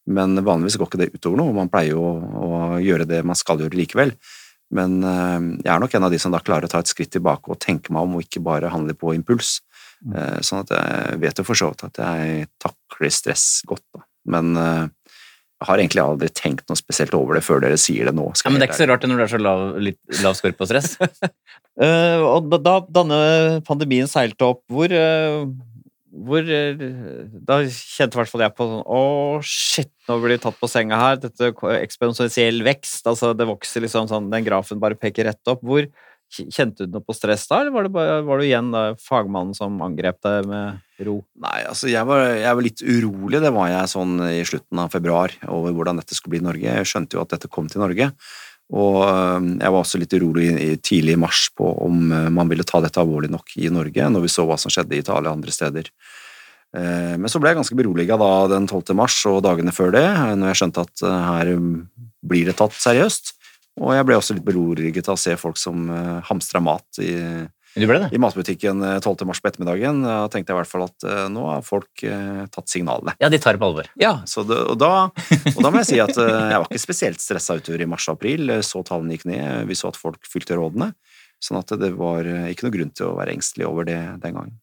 men 0.07 0.39
vanligvis 0.41 0.79
går 0.81 0.91
ikke 0.91 1.03
det 1.03 1.13
utover 1.17 1.43
noe, 1.43 1.53
og 1.53 1.61
man 1.61 1.73
pleier 1.73 1.97
jo 1.97 2.07
å, 2.07 2.15
å 2.47 2.81
gjøre 2.83 3.09
det 3.11 3.21
man 3.27 3.39
skal 3.39 3.61
gjøre 3.61 3.79
likevel. 3.83 4.15
Men 4.75 4.97
uh, 5.05 5.39
jeg 5.61 5.71
er 5.75 5.85
nok 5.85 5.99
en 5.99 6.09
av 6.09 6.15
de 6.15 6.23
som 6.23 6.35
da 6.35 6.43
klarer 6.43 6.67
å 6.67 6.73
ta 6.73 6.81
et 6.81 6.91
skritt 6.91 7.13
tilbake 7.15 7.53
og 7.53 7.61
tenke 7.63 7.93
meg 7.95 8.09
om, 8.09 8.17
og 8.17 8.27
ikke 8.27 8.43
bare 8.47 8.73
handle 8.73 8.97
på 8.97 9.13
impuls. 9.19 9.59
Eh, 10.13 10.41
sånn 10.45 10.65
at 10.65 10.73
jeg 10.75 11.21
vet 11.23 11.39
jo 11.41 11.47
for 11.47 11.59
så 11.59 11.71
vidt 11.71 11.87
at 11.87 12.01
jeg 12.03 12.49
takler 12.61 13.13
stress 13.15 13.47
godt, 13.69 13.85
da. 13.95 14.05
Men 14.35 14.57
eh, 14.57 14.85
har 15.69 15.81
egentlig 15.81 16.03
aldri 16.03 16.31
tenkt 16.35 16.69
noe 16.71 16.79
spesielt 16.79 17.15
over 17.17 17.39
det 17.39 17.45
før 17.47 17.63
dere 17.65 17.79
sier 17.81 18.09
det 18.09 18.15
nå. 18.17 18.31
Ja, 18.41 18.53
men 18.53 18.61
det 18.61 18.69
er 18.69 18.73
ikke 18.73 18.83
så 18.83 18.89
rart 18.91 19.05
det 19.05 19.11
når 19.11 19.21
du 19.21 19.27
er 19.27 19.33
så 19.35 19.43
lav, 19.43 19.63
litt 19.83 20.23
lav 20.25 20.39
score 20.39 20.57
på 20.57 20.69
stress. 20.71 20.97
uh, 21.01 22.25
og 22.35 22.51
da, 22.53 22.59
da 22.65 22.81
denne 23.01 23.21
pandemien 23.67 24.11
seilte 24.11 24.49
opp, 24.49 24.63
hvor, 24.73 24.93
uh, 24.93 25.45
hvor 26.25 26.47
uh, 26.47 26.87
Da 27.49 27.61
kjente 27.67 28.17
i 28.17 28.23
hvert 28.23 28.33
fall 28.33 28.45
jeg 28.47 28.55
på 28.55 28.69
sånn 28.71 28.85
Å, 28.87 29.03
shit, 29.49 29.93
nå 30.09 30.19
blir 30.23 30.37
de 30.37 30.43
tatt 30.47 30.61
på 30.61 30.71
senga 30.71 31.01
her. 31.01 31.21
Dette 31.23 31.53
eksponentiell 31.81 32.63
vekst. 32.67 33.07
Altså, 33.11 33.33
det 33.37 33.49
vokser 33.51 33.85
liksom 33.85 34.11
sånn 34.11 34.31
Den 34.33 34.47
grafen 34.47 34.83
bare 34.83 34.99
peker 34.99 35.31
rett 35.31 35.53
opp. 35.53 35.65
Hvor 35.67 35.89
Kjente 36.35 36.87
du 36.87 36.95
noe 36.97 37.05
på 37.05 37.15
stress 37.17 37.47
da, 37.51 37.61
eller 37.61 37.75
var, 37.75 37.89
bare, 37.95 38.17
var 38.27 38.41
du 38.41 38.47
igjen 38.47 38.73
da, 38.75 38.85
fagmannen 39.01 39.55
som 39.57 39.77
angrep 39.85 40.19
deg 40.25 40.49
med 40.51 41.05
ro? 41.07 41.19
Nei, 41.43 41.61
altså 41.69 41.91
jeg 41.93 42.09
var, 42.09 42.25
jeg 42.37 42.59
var 42.59 42.67
litt 42.67 42.83
urolig, 42.83 43.43
det 43.45 43.53
var 43.55 43.71
jeg 43.71 43.93
sånn 43.93 44.17
i 44.31 44.41
slutten 44.49 44.83
av 44.83 44.91
februar, 44.95 45.35
over 45.47 45.77
hvordan 45.77 46.03
dette 46.03 46.17
skulle 46.19 46.37
bli 46.37 46.43
i 46.43 46.49
Norge. 46.49 46.75
Jeg 46.81 46.91
skjønte 46.91 47.19
jo 47.19 47.23
at 47.23 47.37
dette 47.37 47.51
kom 47.53 47.71
til 47.71 47.85
Norge, 47.85 48.11
og 48.75 49.01
jeg 49.05 49.71
var 49.71 49.79
også 49.79 50.01
litt 50.01 50.15
urolig 50.17 50.51
tidlig 50.83 51.15
i 51.15 51.21
mars 51.21 51.47
på 51.55 51.69
om 51.85 52.09
øh, 52.09 52.29
man 52.33 52.51
ville 52.51 52.65
ta 52.67 52.81
dette 52.83 53.01
alvorlig 53.03 53.31
nok 53.33 53.57
i 53.61 53.71
Norge, 53.73 54.11
når 54.11 54.25
vi 54.25 54.33
så 54.33 54.47
hva 54.49 54.57
som 54.61 54.73
skjedde 54.73 54.97
i 54.97 55.03
Italia 55.05 55.31
og 55.31 55.39
andre 55.39 55.55
steder. 55.55 55.91
Eh, 56.75 57.15
Men 57.21 57.31
så 57.31 57.41
ble 57.41 57.53
jeg 57.53 57.61
ganske 57.61 57.79
beroliga 57.79 58.19
da 58.19 58.33
den 58.51 58.67
12. 58.67 58.95
mars 58.99 59.21
og 59.31 59.43
dagene 59.47 59.75
før 59.75 59.95
det, 59.95 60.07
når 60.41 60.51
jeg 60.51 60.61
skjønte 60.63 60.87
at 60.89 61.05
øh, 61.07 61.19
her 61.29 61.53
øh, 61.55 61.69
blir 62.25 62.51
det 62.51 62.57
tatt 62.59 62.75
seriøst. 62.75 63.35
Og 63.83 63.91
jeg 63.97 64.07
ble 64.07 64.17
også 64.21 64.37
litt 64.37 64.47
beroliget 64.47 65.09
av 65.11 65.17
å 65.17 65.21
se 65.21 65.35
folk 65.41 65.59
som 65.59 65.89
øh, 65.91 66.21
hamstra 66.29 66.61
mat 66.63 67.01
i, 67.03 67.11
i 68.15 68.21
matbutikken 68.23 68.85
eh, 68.87 69.01
12. 69.03 69.25
mars 69.27 69.41
på 69.43 69.51
ettermiddagen. 69.51 70.05
Da 70.07 70.29
tenkte 70.31 70.53
jeg 70.53 70.59
i 70.59 70.61
hvert 70.61 70.71
fall 70.71 70.85
at 70.87 71.07
eh, 71.11 71.25
nå 71.35 71.43
har 71.51 71.65
folk 71.67 72.05
eh, 72.07 72.45
tatt 72.55 72.71
signalene. 72.71 73.17
Ja, 73.19 73.31
de 73.33 73.41
tar 73.43 73.57
det 73.57 73.63
på 73.65 73.67
alvor. 73.73 73.89
Ja, 73.99 74.13
Så 74.31 74.45
det, 74.47 74.61
og, 74.63 74.79
da, 74.79 75.09
og 75.11 75.59
da 75.59 75.73
må 75.75 75.83
jeg 75.83 75.91
si 75.91 75.99
at 76.05 76.15
eh, 76.23 76.31
jeg 76.55 76.63
var 76.63 76.69
ikke 76.71 76.85
spesielt 76.87 77.25
stressa 77.25 77.59
utover 77.59 77.83
i 77.83 77.91
mars 77.91 78.07
og 78.07 78.21
april. 78.21 78.47
Eh, 78.55 78.63
Så 78.63 78.85
tallene 78.87 79.17
gikk 79.19 79.27
ned, 79.33 79.67
vi 79.67 79.75
så 79.79 79.91
at 79.91 79.99
folk 79.99 80.23
fylte 80.31 80.55
rådene. 80.61 80.93
Sånn 81.43 81.59
at 81.59 81.75
det 81.83 81.91
var 81.99 82.25
eh, 82.31 82.47
ikke 82.55 82.69
noe 82.69 82.77
grunn 82.79 82.95
til 82.95 83.11
å 83.11 83.17
være 83.19 83.35
engstelig 83.35 83.67
over 83.67 83.91
det 83.91 83.99
den 84.23 84.39
gangen. 84.39 84.55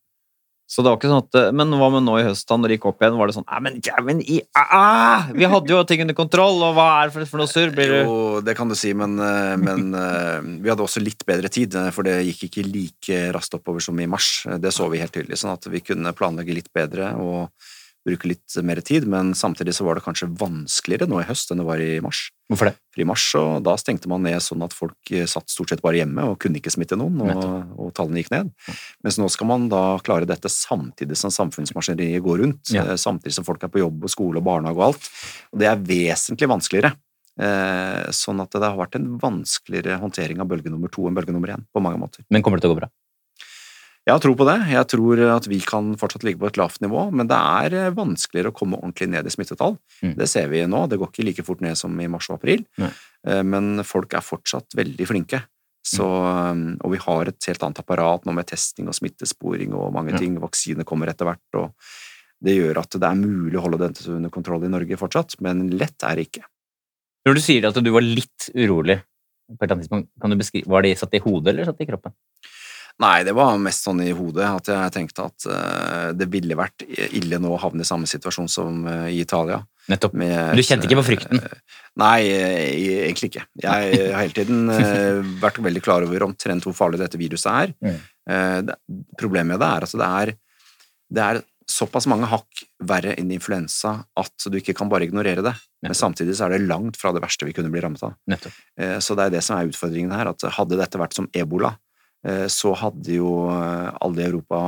Så 0.72 0.80
det 0.80 0.88
var 0.88 1.00
ikke 1.00 1.10
sånn 1.12 1.26
at 1.26 1.56
Men 1.58 1.74
hva 1.76 1.90
med 1.92 2.06
nå 2.06 2.14
i 2.22 2.24
høst, 2.24 2.46
da 2.48 2.56
når 2.56 2.72
det 2.72 2.78
gikk 2.78 2.86
opp 2.94 3.04
igjen? 3.04 3.18
Var 3.20 3.28
det 3.28 3.36
sånn 3.36 3.48
men 3.66 3.80
jævlen 3.84 4.22
i 4.24 4.38
ah, 4.56 5.28
Vi 5.36 5.50
hadde 5.52 5.74
jo 5.74 5.82
ting 5.88 6.06
under 6.06 6.16
kontroll, 6.16 6.62
og 6.64 6.78
hva 6.78 6.88
er 7.02 7.12
det 7.12 7.28
for, 7.28 7.42
noe 7.42 7.52
surr? 7.52 7.74
Blir 7.76 7.92
du 7.92 7.98
Jo, 8.00 8.16
det 8.46 8.56
kan 8.56 8.72
du 8.72 8.78
si, 8.80 8.94
men, 8.96 9.18
eh, 9.20 9.58
men 9.60 9.92
eh, 9.98 10.40
vi 10.64 10.72
hadde 10.72 10.86
også 10.86 11.04
litt 11.04 11.26
bedre 11.28 11.52
tid, 11.52 11.76
eh, 11.76 11.92
for 11.92 12.08
det 12.08 12.22
gikk 12.30 12.48
ikke 12.48 12.66
like 12.70 13.20
raskt 13.36 13.60
oppover 13.60 13.84
som 13.84 14.00
i 14.00 14.08
mars. 14.10 14.46
Eh, 14.48 14.58
Det 14.64 14.72
så 14.72 14.88
vi 14.92 15.04
helt 15.04 15.14
tydelig, 15.16 15.42
sånn 15.42 15.54
at 15.58 15.68
vi 15.68 15.84
kunne 15.84 16.16
planlegge 16.16 16.56
litt 16.56 16.72
bedre 16.74 17.12
og 17.20 17.52
bruke 18.08 18.28
litt 18.32 18.56
mer 18.66 18.80
tid, 18.82 19.06
men 19.08 19.34
samtidig 19.38 19.76
så 19.78 19.86
var 19.86 19.96
det 20.00 20.04
kanskje 20.06 20.30
vanskeligere 20.40 21.08
nå 21.10 21.20
i 21.22 21.28
høst 21.28 21.52
enn 21.54 21.62
det 21.62 21.66
var 21.68 21.82
i 21.84 22.00
mars. 22.02 22.24
Hvorfor 22.52 22.72
det? 22.72 22.74
For 22.92 23.04
i 23.04 23.08
mars 23.08 23.26
og 23.40 23.62
da 23.64 23.76
stengte 23.80 24.10
man 24.12 24.24
ned 24.26 24.42
sånn 24.44 24.64
at 24.66 24.74
folk 24.76 25.12
eh, 25.14 25.28
satt 25.30 25.48
stort 25.54 25.70
sett 25.72 25.84
bare 25.86 26.02
hjemme 26.02 26.26
og 26.32 26.40
kunne 26.42 26.58
ikke 26.60 26.74
smitte 26.74 26.98
noen, 27.00 27.22
og, 27.22 27.44
og 27.78 27.94
tallene 27.96 28.24
gikk 28.24 28.32
ned. 28.34 28.50
Mens 29.06 29.20
nå 29.22 29.30
skal 29.32 29.48
man 29.52 29.70
da 29.72 29.84
klare 30.04 30.28
dette 30.30 30.50
samtidig 30.52 31.16
som 31.20 31.32
samfunnsmaskineriet 31.32 32.26
går 32.26 32.44
rundt, 32.46 32.74
Ja. 32.74 32.88
eh, 32.90 32.98
samtidig 33.00 33.38
som 33.38 33.48
folk 33.48 33.64
er 33.64 33.72
på 33.72 33.84
jobb 33.84 34.04
og 34.10 34.12
skole 34.12 34.42
og 34.42 34.48
barnehage 34.50 34.82
og 34.82 34.90
alt. 34.90 35.10
Og 35.54 35.62
det 35.62 35.70
er 35.72 35.86
vesentlig 35.94 36.50
vanskeligere. 36.52 36.96
Eh, 37.42 38.10
sånn 38.12 38.42
at 38.44 38.52
det 38.52 38.66
har 38.68 38.76
vært 38.76 38.98
en 39.00 39.14
vanskeligere 39.22 39.96
håndtering 40.02 40.42
av 40.44 40.50
bølge 40.52 40.70
nummer 40.74 40.92
to 40.92 41.08
enn 41.08 41.16
bølge 41.16 41.32
nummer 41.32 41.54
én, 41.56 41.64
på 41.74 41.82
mange 41.82 41.98
måter. 42.02 42.26
Men 42.30 42.44
kommer 42.44 42.60
det 42.60 42.66
til 42.68 42.74
å 42.74 42.76
gå 42.76 42.82
bra? 42.84 42.90
Jeg 44.08 44.16
har 44.16 44.22
tro 44.24 44.34
på 44.34 44.46
det. 44.50 44.56
Jeg 44.72 44.88
tror 44.90 45.20
at 45.30 45.46
vi 45.46 45.60
kan 45.62 45.92
fortsatt 46.02 46.24
ligge 46.26 46.40
på 46.42 46.48
et 46.50 46.58
lavt 46.58 46.80
nivå, 46.82 47.04
men 47.14 47.28
det 47.30 47.38
er 47.38 47.76
eh, 47.78 47.92
vanskeligere 47.94 48.50
å 48.50 48.56
komme 48.58 48.80
ordentlig 48.82 49.10
ned 49.14 49.28
i 49.30 49.34
smittetall. 49.34 49.76
Mm. 50.02 50.16
Det 50.18 50.28
ser 50.32 50.48
vi 50.50 50.64
nå. 50.66 50.88
Det 50.90 50.98
går 50.98 51.12
ikke 51.12 51.26
like 51.28 51.46
fort 51.46 51.62
ned 51.62 51.78
som 51.78 51.94
i 52.02 52.08
mars 52.10 52.30
og 52.32 52.40
april, 52.40 52.64
Nei. 52.82 52.90
Eh, 53.30 53.44
men 53.46 53.84
folk 53.86 54.14
er 54.18 54.26
fortsatt 54.26 54.74
veldig 54.78 55.06
flinke. 55.10 55.44
Så, 55.86 56.06
Mm. 56.06 56.78
og 56.84 56.92
vi 56.92 56.98
har 57.02 57.28
et 57.30 57.46
helt 57.48 57.64
annet 57.64 57.80
apparat 57.82 58.26
nå 58.26 58.34
med 58.34 58.46
testing 58.46 58.88
og 58.88 58.94
smittesporing 58.94 59.74
og 59.74 59.92
mange 59.94 60.12
Ja. 60.12 60.18
ting. 60.18 60.36
Vaksine 60.40 60.84
kommer 60.86 61.10
etter 61.10 61.26
hvert, 61.26 61.42
og 61.56 61.74
det 62.44 62.58
gjør 62.58 62.78
at 62.82 62.90
det 62.92 63.04
er 63.04 63.16
mulig 63.16 63.58
å 63.58 63.62
holde 63.66 63.80
dette 63.80 64.08
under 64.10 64.30
kontroll 64.30 64.64
i 64.64 64.68
Norge 64.70 64.98
fortsatt, 64.98 65.40
men 65.42 65.70
lett 65.72 66.04
er 66.04 66.16
det 66.16 66.28
ikke. 66.32 66.44
Når 67.26 67.34
du 67.36 67.42
sier 67.42 67.66
at 67.68 67.76
du 67.84 67.92
var 67.92 68.02
litt 68.02 68.50
urolig 68.56 69.02
på 69.50 69.58
et 69.62 69.70
eller 69.70 69.76
annet 69.76 69.90
tidspunkt. 69.90 70.08
Kan 70.22 70.30
du 70.32 70.36
beskrive, 70.38 70.68
Var 70.68 70.82
det 70.82 70.98
satt 70.98 71.14
i 71.14 71.20
hodet 71.20 71.48
eller 71.54 71.66
satt 71.66 71.82
i 71.82 71.86
kroppen? 71.86 72.14
Nei, 73.02 73.22
det 73.26 73.34
var 73.38 73.58
mest 73.62 73.86
sånn 73.86 74.02
i 74.04 74.12
hodet 74.16 74.46
at 74.46 74.70
jeg 74.70 74.94
tenkte 74.96 75.26
at 75.30 75.46
eh, 75.50 76.08
det 76.18 76.28
ville 76.32 76.58
vært 76.58 76.84
ille 76.86 77.40
nå 77.42 77.54
å 77.56 77.60
havne 77.62 77.86
i 77.86 77.88
samme 77.88 78.10
situasjon 78.10 78.50
som 78.52 78.84
eh, 78.90 79.08
i 79.16 79.22
Italia. 79.24 79.62
Nettopp. 79.90 80.14
med 80.18 80.54
Du 80.58 80.62
kjente 80.66 80.86
ikke 80.88 81.00
på 81.00 81.08
frykten? 81.08 81.42
eh, 81.42 81.80
Nei, 82.02 82.20
egentlig 83.08 83.32
ikke. 83.32 83.46
Jeg 83.64 84.12
har 84.14 84.22
hele 84.22 84.36
tiden 84.36 84.70
vært 85.44 85.62
veldig 85.64 85.84
klar 85.84 86.06
over 86.06 86.28
omtrent 86.28 86.68
hvor 86.68 86.78
farlig 86.78 87.02
dette 87.02 87.20
viruset 87.20 87.52
er. 87.52 87.74
Mm. 87.82 88.70
Problemet 89.20 89.56
med 89.56 89.64
det 89.64 89.72
er 89.72 89.88
at 89.88 89.98
det 89.98 90.12
er, 90.22 90.34
det 91.12 91.26
er 91.26 91.42
såpass 91.72 92.06
mange 92.12 92.30
hakk 92.30 92.64
verre 92.88 93.16
enn 93.20 93.32
influensa 93.34 93.98
at 94.20 94.48
du 94.52 94.58
ikke 94.60 94.76
kan 94.78 94.90
bare 94.92 95.08
ignorere 95.08 95.44
det. 95.44 95.56
Men 95.84 95.98
samtidig 95.98 96.38
så 96.38 96.48
er 96.48 96.56
det 96.56 96.68
langt 96.70 97.00
fra 97.00 97.12
det 97.16 97.24
verste 97.24 97.48
vi 97.48 97.56
kunne 97.58 97.72
bli 97.74 97.82
rammet 97.84 98.04
av. 98.06 98.16
Nettopp. 98.30 98.56
Så 99.04 99.18
det 99.18 99.28
er 99.28 99.36
det 99.36 99.44
som 99.46 99.58
er 99.58 99.72
utfordringen 99.72 100.14
her, 100.16 100.32
at 100.32 100.46
hadde 100.60 100.80
dette 100.80 101.00
vært 101.02 101.18
som 101.18 101.30
ebola, 101.36 101.74
så 102.52 102.74
hadde 102.78 103.16
jo 103.18 103.32
eh, 103.50 103.90
alle 104.02 104.22
i 104.22 104.28
Europa 104.28 104.60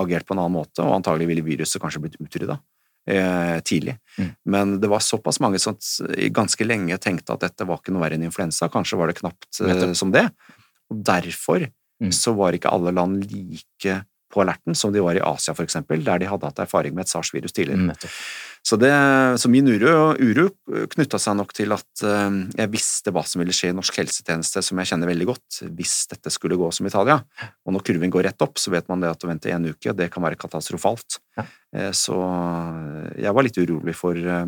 agert 0.00 0.28
på 0.28 0.36
en 0.36 0.42
annen 0.42 0.58
måte, 0.58 0.84
og 0.84 0.98
antagelig 0.98 1.30
ville 1.30 1.46
viruset 1.46 1.80
kanskje 1.82 2.02
blitt 2.04 2.20
utrydda 2.20 2.58
eh, 3.08 3.58
tidlig. 3.64 3.96
Mm. 4.18 4.30
Men 4.44 4.78
det 4.82 4.90
var 4.92 5.04
såpass 5.04 5.40
mange 5.40 5.58
som 5.62 5.78
ganske 6.36 6.66
lenge 6.68 6.98
tenkte 7.00 7.36
at 7.36 7.46
dette 7.48 7.68
var 7.68 7.80
ikke 7.80 7.94
noe 7.94 8.04
verre 8.04 8.20
enn 8.20 8.28
influensa, 8.28 8.68
kanskje 8.72 9.00
var 9.00 9.12
det 9.12 9.20
knapt 9.22 9.62
eh, 9.64 9.92
som 9.96 10.12
det. 10.14 10.28
Og 10.90 11.04
derfor 11.06 11.68
Mm. 12.00 12.12
så 12.16 12.32
var 12.32 12.56
ikke 12.56 12.70
alle 12.72 12.94
land 12.96 13.26
like 13.28 13.98
på 14.30 14.44
alerten 14.44 14.76
som 14.78 14.92
de 14.94 15.02
var 15.02 15.18
i 15.18 15.22
Asia, 15.24 15.54
for 15.58 15.66
eksempel, 15.66 16.04
der 16.06 16.20
de 16.22 16.28
hadde 16.30 16.46
hatt 16.46 16.62
erfaring 16.62 16.94
med 16.94 17.06
et 17.06 17.12
SARS-virus 17.12 17.54
tidligere. 17.56 17.90
Mm, 17.90 18.10
Så, 18.62 18.76
det, 18.76 18.90
så 19.40 19.48
min 19.48 19.64
uro, 19.72 20.12
uro 20.20 20.50
knytta 20.92 21.16
seg 21.18 21.38
nok 21.38 21.54
til 21.56 21.72
at 21.72 22.02
eh, 22.04 22.34
jeg 22.58 22.70
visste 22.74 23.12
hva 23.16 23.22
som 23.24 23.40
ville 23.40 23.54
skje 23.56 23.70
i 23.72 23.76
norsk 23.76 23.96
helsetjeneste, 24.02 24.60
som 24.62 24.78
jeg 24.82 24.90
kjenner 24.90 25.08
veldig 25.08 25.28
godt, 25.30 25.60
hvis 25.78 25.94
dette 26.12 26.30
skulle 26.34 26.58
gå 26.60 26.68
som 26.76 26.86
Italia. 26.86 27.16
Og 27.64 27.72
når 27.72 27.86
kurven 27.88 28.12
går 28.12 28.28
rett 28.28 28.44
opp, 28.44 28.60
så 28.60 28.74
vet 28.74 28.86
man 28.92 29.00
det 29.00 29.10
at 29.14 29.24
å 29.24 29.30
vente 29.32 29.50
en 29.50 29.70
uke, 29.72 29.96
det 29.96 30.10
kan 30.12 30.22
være 30.26 30.38
katastrofalt. 30.40 31.18
Ja. 31.40 31.46
Eh, 31.74 31.90
Så 31.96 32.20
jeg 33.16 33.32
var 33.32 33.48
litt 33.48 33.58
urolig 33.58 33.96
for 33.96 34.16
eh, 34.16 34.46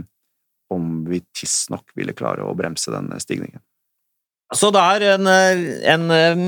om 0.73 1.05
vi 1.09 1.25
tidsnok 1.37 1.97
ville 1.97 2.15
klare 2.17 2.45
å 2.45 2.55
bremse 2.57 2.93
den 2.93 3.11
stigningen. 3.21 3.61
Så 4.53 4.69
det 4.75 4.81
er 4.81 5.05
en, 5.15 5.29
eh, 5.31 5.63
en 5.93 6.11
eh, 6.13 6.43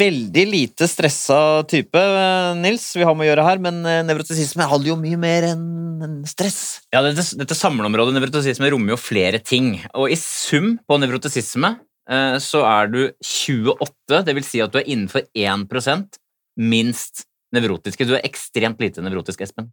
veldig 0.00 0.44
lite 0.48 0.88
stressa 0.88 1.64
type, 1.68 2.00
eh, 2.00 2.54
Nils, 2.56 2.86
vi 2.96 3.04
har 3.04 3.14
med 3.14 3.26
å 3.26 3.30
gjøre 3.30 3.46
her, 3.48 3.60
men 3.62 3.82
nevrotesisme 3.82 4.08
nevrotisisme 4.08 4.68
handler 4.70 4.92
jo 4.92 5.00
mye 5.02 5.20
mer 5.20 5.48
enn 5.52 6.24
stress. 6.28 6.60
Ja, 6.94 7.02
dette, 7.04 7.24
dette 7.38 7.56
samleområdet 7.58 8.16
nevrotisisme 8.16 8.70
rommer 8.72 8.94
jo 8.94 9.00
flere 9.00 9.40
ting. 9.44 9.76
Og 9.92 10.12
i 10.14 10.18
sum 10.20 10.78
på 10.88 10.98
nevrotisisme 11.00 11.74
eh, 12.08 12.36
så 12.42 12.64
er 12.68 12.90
du 12.92 13.00
28, 13.20 14.24
det 14.24 14.36
vil 14.38 14.48
si 14.48 14.64
at 14.64 14.72
du 14.72 14.80
er 14.80 14.88
innenfor 14.88 15.28
1% 15.36 16.20
minst 16.64 17.26
nevrotiske. 17.54 18.08
Du 18.08 18.16
er 18.16 18.26
ekstremt 18.26 18.80
lite 18.82 19.04
nevrotisk, 19.04 19.44
Espen. 19.44 19.70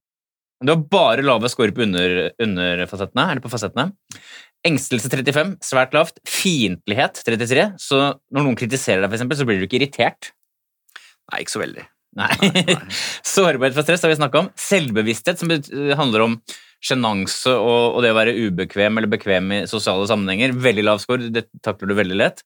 Du 0.61 0.69
har 0.69 0.81
bare 0.91 1.23
lave 1.25 1.49
score 1.49 1.73
på 1.73 1.81
under, 1.87 2.27
underfasettene, 2.41 3.31
eller 3.31 3.41
på 3.41 3.49
fasettene. 3.49 3.95
Engstelse 4.67 5.09
35, 5.09 5.55
svært 5.65 5.95
lavt. 5.97 6.19
Fiendtlighet 6.27 7.23
33, 7.25 7.71
så 7.81 8.01
når 8.33 8.45
noen 8.45 8.59
kritiserer 8.59 9.01
deg, 9.01 9.09
for 9.09 9.17
eksempel, 9.17 9.39
så 9.39 9.47
blir 9.49 9.61
du 9.61 9.65
ikke 9.65 9.79
irritert. 9.79 10.31
Nei, 11.31 11.41
ikke 11.41 11.55
så 11.55 11.63
veldig. 11.63 11.85
Nei. 12.19 12.29
Nei, 12.43 12.65
nei. 12.67 12.77
Sårbarhet 13.33 13.77
for 13.77 13.87
stress 13.87 14.03
har 14.05 14.11
vi 14.11 14.19
snakka 14.19 14.43
om. 14.43 14.51
Selvbevissthet, 14.59 15.41
som 15.41 15.53
handler 15.97 16.27
om 16.27 16.37
sjenanse 16.81 17.51
og, 17.53 17.97
og 17.97 18.01
det 18.03 18.11
å 18.13 18.17
være 18.17 18.33
ubekvem 18.47 18.97
eller 18.97 19.11
bekvem 19.11 19.51
i 19.53 19.59
sosiale 19.69 20.07
sammenhenger. 20.09 20.55
Veldig 20.57 20.85
lav 20.87 21.01
score, 21.03 21.29
det 21.33 21.47
takler 21.65 21.91
du 21.91 21.97
veldig 21.97 22.17
lett. 22.21 22.41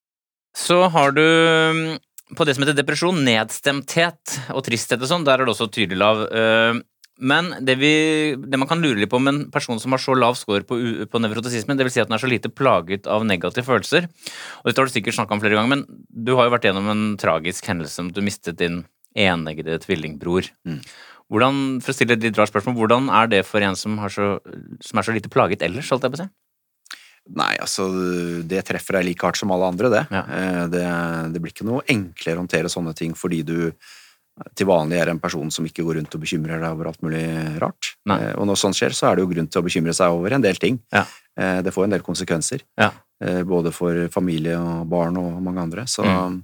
Så 0.55 0.85
har 0.91 1.15
du 1.15 1.23
mm, 1.23 1.95
på 2.37 2.47
det 2.47 2.55
som 2.55 2.65
heter 2.65 2.77
depresjon, 2.77 3.23
nedstemthet 3.27 4.37
og 4.55 4.63
tristhet 4.65 5.01
og 5.03 5.11
sånn, 5.11 5.25
der 5.27 5.39
er 5.39 5.47
det 5.47 5.55
også 5.55 5.69
tydelig 5.71 5.99
lav. 6.01 6.25
Eh, 6.29 6.79
Men 7.15 7.53
det, 7.63 7.77
vi, 7.79 7.93
det 8.35 8.59
man 8.59 8.67
kan 8.67 8.81
lure 8.83 8.99
litt 8.99 9.11
på 9.11 9.21
med 9.23 9.31
en 9.31 9.43
person 9.51 9.79
som 9.79 9.95
har 9.95 10.01
så 10.03 10.17
lav 10.17 10.35
score 10.35 10.65
på, 10.67 10.75
på 11.07 11.21
nevrotesismen, 11.23 11.79
det 11.79 11.87
vil 11.87 11.93
si 11.95 12.01
at 12.03 12.09
den 12.09 12.17
er 12.17 12.23
så 12.23 12.27
lite 12.29 12.51
plaget 12.51 13.07
av 13.07 13.23
negative 13.27 13.63
følelser, 13.67 14.09
og 14.59 14.67
dette 14.67 14.83
har 14.83 14.89
du 14.89 14.95
sikkert 14.95 15.15
snakka 15.19 15.37
om 15.37 15.43
flere 15.43 15.55
ganger, 15.55 15.71
men 15.71 16.05
du 16.11 16.33
har 16.35 16.49
jo 16.49 16.55
vært 16.57 16.67
gjennom 16.67 16.91
en 16.91 17.05
tragisk 17.21 17.71
hendelse 17.71 18.03
om 18.03 18.11
at 18.11 18.19
du 18.19 18.25
mistet 18.25 18.59
din 18.59 18.83
eneggede 19.15 19.79
tvillingbror. 19.85 20.51
Mm. 20.67 20.81
Hvordan, 21.31 21.61
for 21.81 21.93
å 21.93 21.97
stille 21.97 22.17
et 22.17 22.25
litt 22.27 22.37
rart 22.37 22.51
spørsmål, 22.51 22.75
hvordan 22.77 23.07
er 23.21 23.31
det 23.31 23.45
for 23.47 23.63
en 23.63 23.79
som, 23.79 23.95
har 24.03 24.11
så, 24.13 24.35
som 24.83 24.99
er 24.99 25.07
så 25.07 25.15
lite 25.15 25.31
plaget 25.31 25.63
ellers, 25.65 25.89
holdt 25.93 26.05
jeg 26.05 26.13
på 26.13 26.19
å 26.19 26.25
si? 26.25 26.33
Nei, 27.35 27.55
altså, 27.57 27.87
det 28.45 28.61
treffer 28.67 28.99
deg 28.99 29.07
like 29.07 29.25
hardt 29.25 29.39
som 29.39 29.49
alle 29.55 29.71
andre, 29.71 29.89
det. 29.89 30.03
Ja. 30.13 30.21
Eh, 30.29 30.63
det. 30.69 30.83
Det 31.33 31.41
blir 31.41 31.55
ikke 31.55 31.65
noe 31.65 31.85
enklere 31.89 32.37
å 32.37 32.43
håndtere 32.43 32.69
sånne 32.69 32.93
ting 32.97 33.15
fordi 33.17 33.41
du 33.47 33.57
til 34.55 34.67
vanlig 34.67 34.99
er 35.01 35.09
en 35.13 35.19
person 35.19 35.49
som 35.51 35.65
ikke 35.65 35.83
går 35.85 35.95
rundt 35.99 36.15
og 36.15 36.21
bekymrer 36.21 36.59
deg 36.59 36.71
over 36.75 36.87
alt 36.87 37.01
mulig 37.01 37.23
rart. 37.61 37.93
Nei. 38.05 38.17
Eh, 38.21 38.33
Og 38.35 38.45
når 38.47 38.55
sånt 38.59 38.75
skjer, 38.75 38.91
så 38.91 39.07
er 39.11 39.15
det 39.15 39.23
jo 39.23 39.31
grunn 39.33 39.47
til 39.47 39.61
å 39.61 39.65
bekymre 39.65 39.93
seg 39.95 40.11
over 40.11 40.33
en 40.35 40.41
del 40.41 40.55
ting. 40.55 40.79
Ja. 40.91 41.05
Eh, 41.37 41.61
Det 41.61 41.71
får 41.73 41.83
en 41.85 41.89
del 41.91 42.01
konsekvenser, 42.01 42.61
Ja. 42.77 42.91
eh, 43.21 43.43
både 43.43 43.71
for 43.73 44.07
familie 44.09 44.57
og 44.59 44.89
barn 44.89 45.15
og 45.17 45.41
mange 45.41 45.61
andre. 45.61 45.83
Så, 45.87 46.03
Mm. 46.03 46.43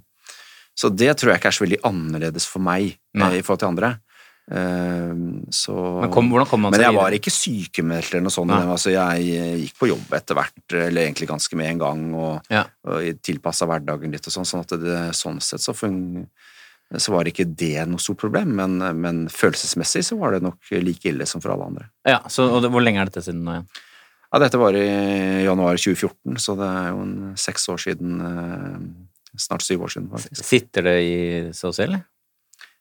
så 0.74 0.88
det 0.96 1.16
tror 1.18 1.32
jeg 1.32 1.40
ikke 1.40 1.48
er 1.48 1.58
så 1.58 1.66
veldig 1.66 1.80
annerledes 1.84 2.46
for 2.46 2.60
meg 2.60 2.96
Nei. 3.14 3.38
i 3.38 3.42
forhold 3.42 3.58
til 3.58 3.68
andre. 3.68 3.98
Så 5.50 5.72
Men 6.02 6.10
kom, 6.10 6.28
hvordan 6.30 6.46
kom 6.48 6.60
man 6.62 6.72
men 6.72 6.80
jeg 6.80 6.94
var 6.94 7.10
ikke 7.12 7.30
sykemeldt 7.30 8.10
eller 8.12 8.22
noe 8.26 8.30
sånt. 8.34 8.50
Altså, 8.50 8.90
jeg 8.90 9.62
gikk 9.66 9.78
på 9.78 9.88
jobb 9.92 10.12
etter 10.18 10.34
hvert, 10.34 10.74
eller 10.74 11.06
egentlig 11.06 11.28
ganske 11.28 11.54
med 11.56 11.70
en 11.70 11.78
gang, 11.78 12.14
og, 12.14 12.42
Ja. 12.50 12.64
og 12.84 13.00
tilpassa 13.22 13.66
hverdagen 13.66 14.10
litt 14.10 14.26
og 14.26 14.32
sånn. 14.32 14.44
Sånn 14.46 14.60
at 14.60 14.68
det, 14.80 15.12
sånn 15.14 15.40
sett 15.40 15.60
så, 15.60 15.74
fung, 15.74 16.26
så 17.00 17.14
var 17.14 17.28
ikke 17.28 17.46
det 17.48 17.86
noe 17.88 18.02
stort 18.02 18.20
problem, 18.20 18.52
men, 18.58 18.76
men 19.00 19.22
følelsesmessig 19.32 20.02
så 20.10 20.18
var 20.20 20.34
det 20.34 20.42
nok 20.44 20.72
like 20.84 21.08
ille 21.08 21.26
som 21.28 21.40
for 21.44 21.54
alle 21.54 21.70
andre. 21.70 21.86
Ja, 22.08 22.18
så, 22.28 22.48
og 22.50 22.64
det, 22.64 22.72
Hvor 22.74 22.84
lenge 22.84 23.00
er 23.00 23.08
dette 23.08 23.24
siden 23.24 23.44
nå 23.46 23.54
igjen? 23.56 23.68
Ja, 24.32 24.40
dette 24.40 24.60
var 24.60 24.76
i 24.76 24.84
januar 25.44 25.76
2014, 25.76 26.38
så 26.40 26.56
det 26.56 26.68
er 26.68 26.86
jo 26.90 27.00
en 27.04 27.16
seks 27.40 27.68
år 27.72 27.80
siden 27.84 28.20
eh, 28.28 28.76
Snart 29.40 29.64
syv 29.64 29.86
år 29.86 29.88
siden, 29.94 30.10
faktisk. 30.12 30.44
Sitter 30.44 30.84
det 30.84 30.96
i 31.08 31.12
seg 31.56 31.72
selv? 31.72 32.00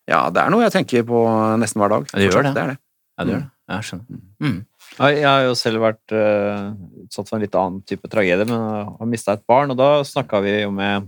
Ja, 0.09 0.25
det 0.35 0.41
er 0.41 0.51
noe 0.51 0.65
jeg 0.65 0.73
tenker 0.73 1.05
på 1.07 1.21
nesten 1.61 1.79
hver 1.79 1.93
dag. 1.93 2.09
Ja, 2.11 2.17
det 2.19 2.25
gjør 2.27 2.43
det. 2.43 2.51
det, 2.57 2.63
er 2.65 2.73
det. 2.73 2.79
Ja, 3.15 3.23
det 3.23 3.31
gjør 3.31 3.43
det. 3.45 3.51
Jeg 3.71 3.87
skjønner. 3.87 4.19
Mm. 4.43 4.57
Jeg 4.99 5.23
har 5.23 5.45
jo 5.45 5.53
selv 5.55 5.85
vært 5.85 6.15
eh, 6.17 6.65
utsatt 7.05 7.29
for 7.29 7.37
en 7.37 7.45
litt 7.45 7.55
annen 7.55 7.79
type 7.87 8.11
tragedie, 8.11 8.47
men 8.49 8.65
har 8.99 9.07
mista 9.07 9.37
et 9.37 9.45
barn, 9.47 9.71
og 9.71 9.79
da 9.79 9.89
snakka 10.07 10.41
vi 10.43 10.57
jo 10.57 10.73
med 10.75 11.07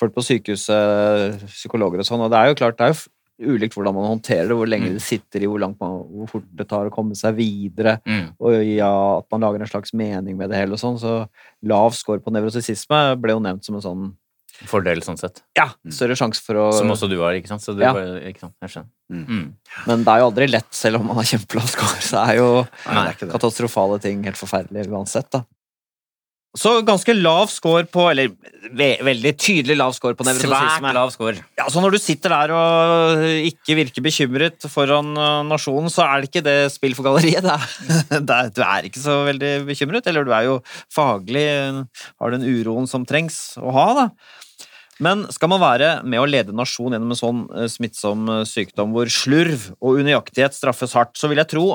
folk 0.00 0.14
på 0.14 0.24
sykehuset, 0.26 1.44
psykologer 1.50 2.02
og 2.02 2.08
sånn, 2.08 2.24
og 2.24 2.30
det 2.32 2.38
er 2.40 2.48
jo 2.52 2.56
klart, 2.58 2.78
det 2.78 2.88
er 2.88 2.94
jo 2.94 3.10
ulikt 3.54 3.74
hvordan 3.74 3.94
man 3.96 4.06
håndterer 4.12 4.46
det, 4.48 4.56
hvor 4.56 4.68
lenge 4.70 4.88
Mm. 4.90 4.94
det 4.94 5.02
sitter 5.02 5.42
i, 5.42 5.46
hvor, 5.50 5.58
langt 5.58 5.78
man, 5.80 6.02
hvor 6.06 6.28
fort 6.30 6.44
det 6.54 6.68
tar 6.68 6.86
å 6.86 6.92
komme 6.94 7.14
seg 7.18 7.34
videre, 7.34 8.00
Mm. 8.06 8.34
og 8.40 8.52
ja, 8.64 9.18
at 9.18 9.26
man 9.32 9.40
lager 9.40 9.60
en 9.60 9.66
slags 9.66 9.92
mening 9.92 10.36
med 10.36 10.50
det 10.50 10.56
hele 10.58 10.72
og 10.74 10.78
sånn, 10.78 10.98
så 10.98 11.28
lav 11.64 11.92
score 11.94 12.20
på 12.20 12.30
nevrosisisme 12.32 13.20
ble 13.20 13.32
jo 13.34 13.40
nevnt 13.40 13.64
som 13.64 13.74
en 13.74 13.82
sånn, 13.82 14.14
Fordel 14.70 15.00
sånn 15.02 15.18
sett. 15.18 15.42
ja, 15.58 15.66
større 15.90 16.14
sjanse 16.14 16.40
for 16.40 16.54
å 16.54 16.72
Som 16.72 16.86
også 16.88 17.08
du 17.10 17.18
har, 17.18 17.32
ikke 17.34 17.48
sant? 17.48 17.60
Så 17.60 17.74
du 17.74 17.82
Ja. 17.82 17.92
var, 17.92 18.20
ikke 18.22 18.38
sant? 18.38 18.54
Jeg 18.62 18.70
skjønner. 18.70 18.90
Mm. 19.10 19.26
Mm. 19.26 19.52
Men 19.88 20.04
det 20.04 20.08
er 20.08 20.18
jo 20.20 20.30
aldri 20.30 20.46
lett, 20.48 20.70
selv 20.70 21.00
om 21.00 21.06
man 21.08 21.16
har 21.16 21.24
kjempelav 21.24 21.66
score, 21.66 21.98
så 22.00 22.22
er 22.30 22.36
jo 22.36 22.62
Nei, 22.86 22.94
det 22.94 23.08
er 23.10 23.14
ikke 23.14 23.32
det. 23.32 23.40
katastrofale 23.40 24.00
ting 24.00 24.22
helt 24.22 24.36
forferdelig 24.36 24.86
uansett, 24.88 25.28
da. 25.30 25.42
Så 26.54 26.70
ganske 26.86 27.10
lav 27.18 27.48
score 27.50 27.82
på, 27.90 28.04
eller 28.12 28.30
ve 28.78 28.92
veldig 29.02 29.32
tydelig 29.34 29.74
lav 29.74 29.94
score 29.96 30.14
på 30.14 30.22
nevrotisisme. 30.26 30.78
Svært 30.78 30.94
lav 30.94 31.10
score. 31.10 31.40
Ja, 31.58 31.66
så 31.70 31.80
når 31.82 31.96
du 31.96 31.98
sitter 31.98 32.30
der 32.30 32.52
og 32.54 33.24
ikke 33.50 33.74
virker 33.80 34.04
bekymret 34.04 34.66
foran 34.70 35.10
uh, 35.18 35.42
nasjonen, 35.48 35.90
så 35.90 36.04
er 36.06 36.22
det 36.22 36.30
ikke 36.30 36.44
det 36.46 36.56
spill 36.70 36.94
for 36.94 37.08
galleriet. 37.08 37.42
Det 37.42 37.56
er, 37.56 38.22
det 38.30 38.38
du 38.54 38.62
er 38.62 38.86
ikke 38.86 39.02
så 39.02 39.16
veldig 39.26 39.52
bekymret, 39.66 40.06
eller 40.06 40.26
du 40.26 40.30
er 40.36 40.46
jo 40.46 40.60
faglig 40.94 41.42
Har 42.22 42.34
den 42.34 42.46
uroen 42.46 42.86
som 42.90 43.06
trengs 43.08 43.56
å 43.58 43.74
ha, 43.74 43.86
da. 43.98 44.06
Men 45.02 45.24
skal 45.34 45.50
man 45.50 45.58
være 45.58 45.88
med 46.06 46.22
å 46.22 46.28
lede 46.28 46.54
nasjon 46.54 46.94
gjennom 46.94 47.16
en 47.16 47.18
sånn 47.18 47.40
uh, 47.50 47.64
smittsom 47.66 48.30
sykdom 48.46 48.94
hvor 48.94 49.10
slurv 49.10 49.72
og 49.80 49.98
unøyaktighet 49.98 50.54
straffes 50.54 50.94
hardt, 50.94 51.16
så 51.18 51.26
vil 51.32 51.42
jeg 51.42 51.50
tro, 51.50 51.66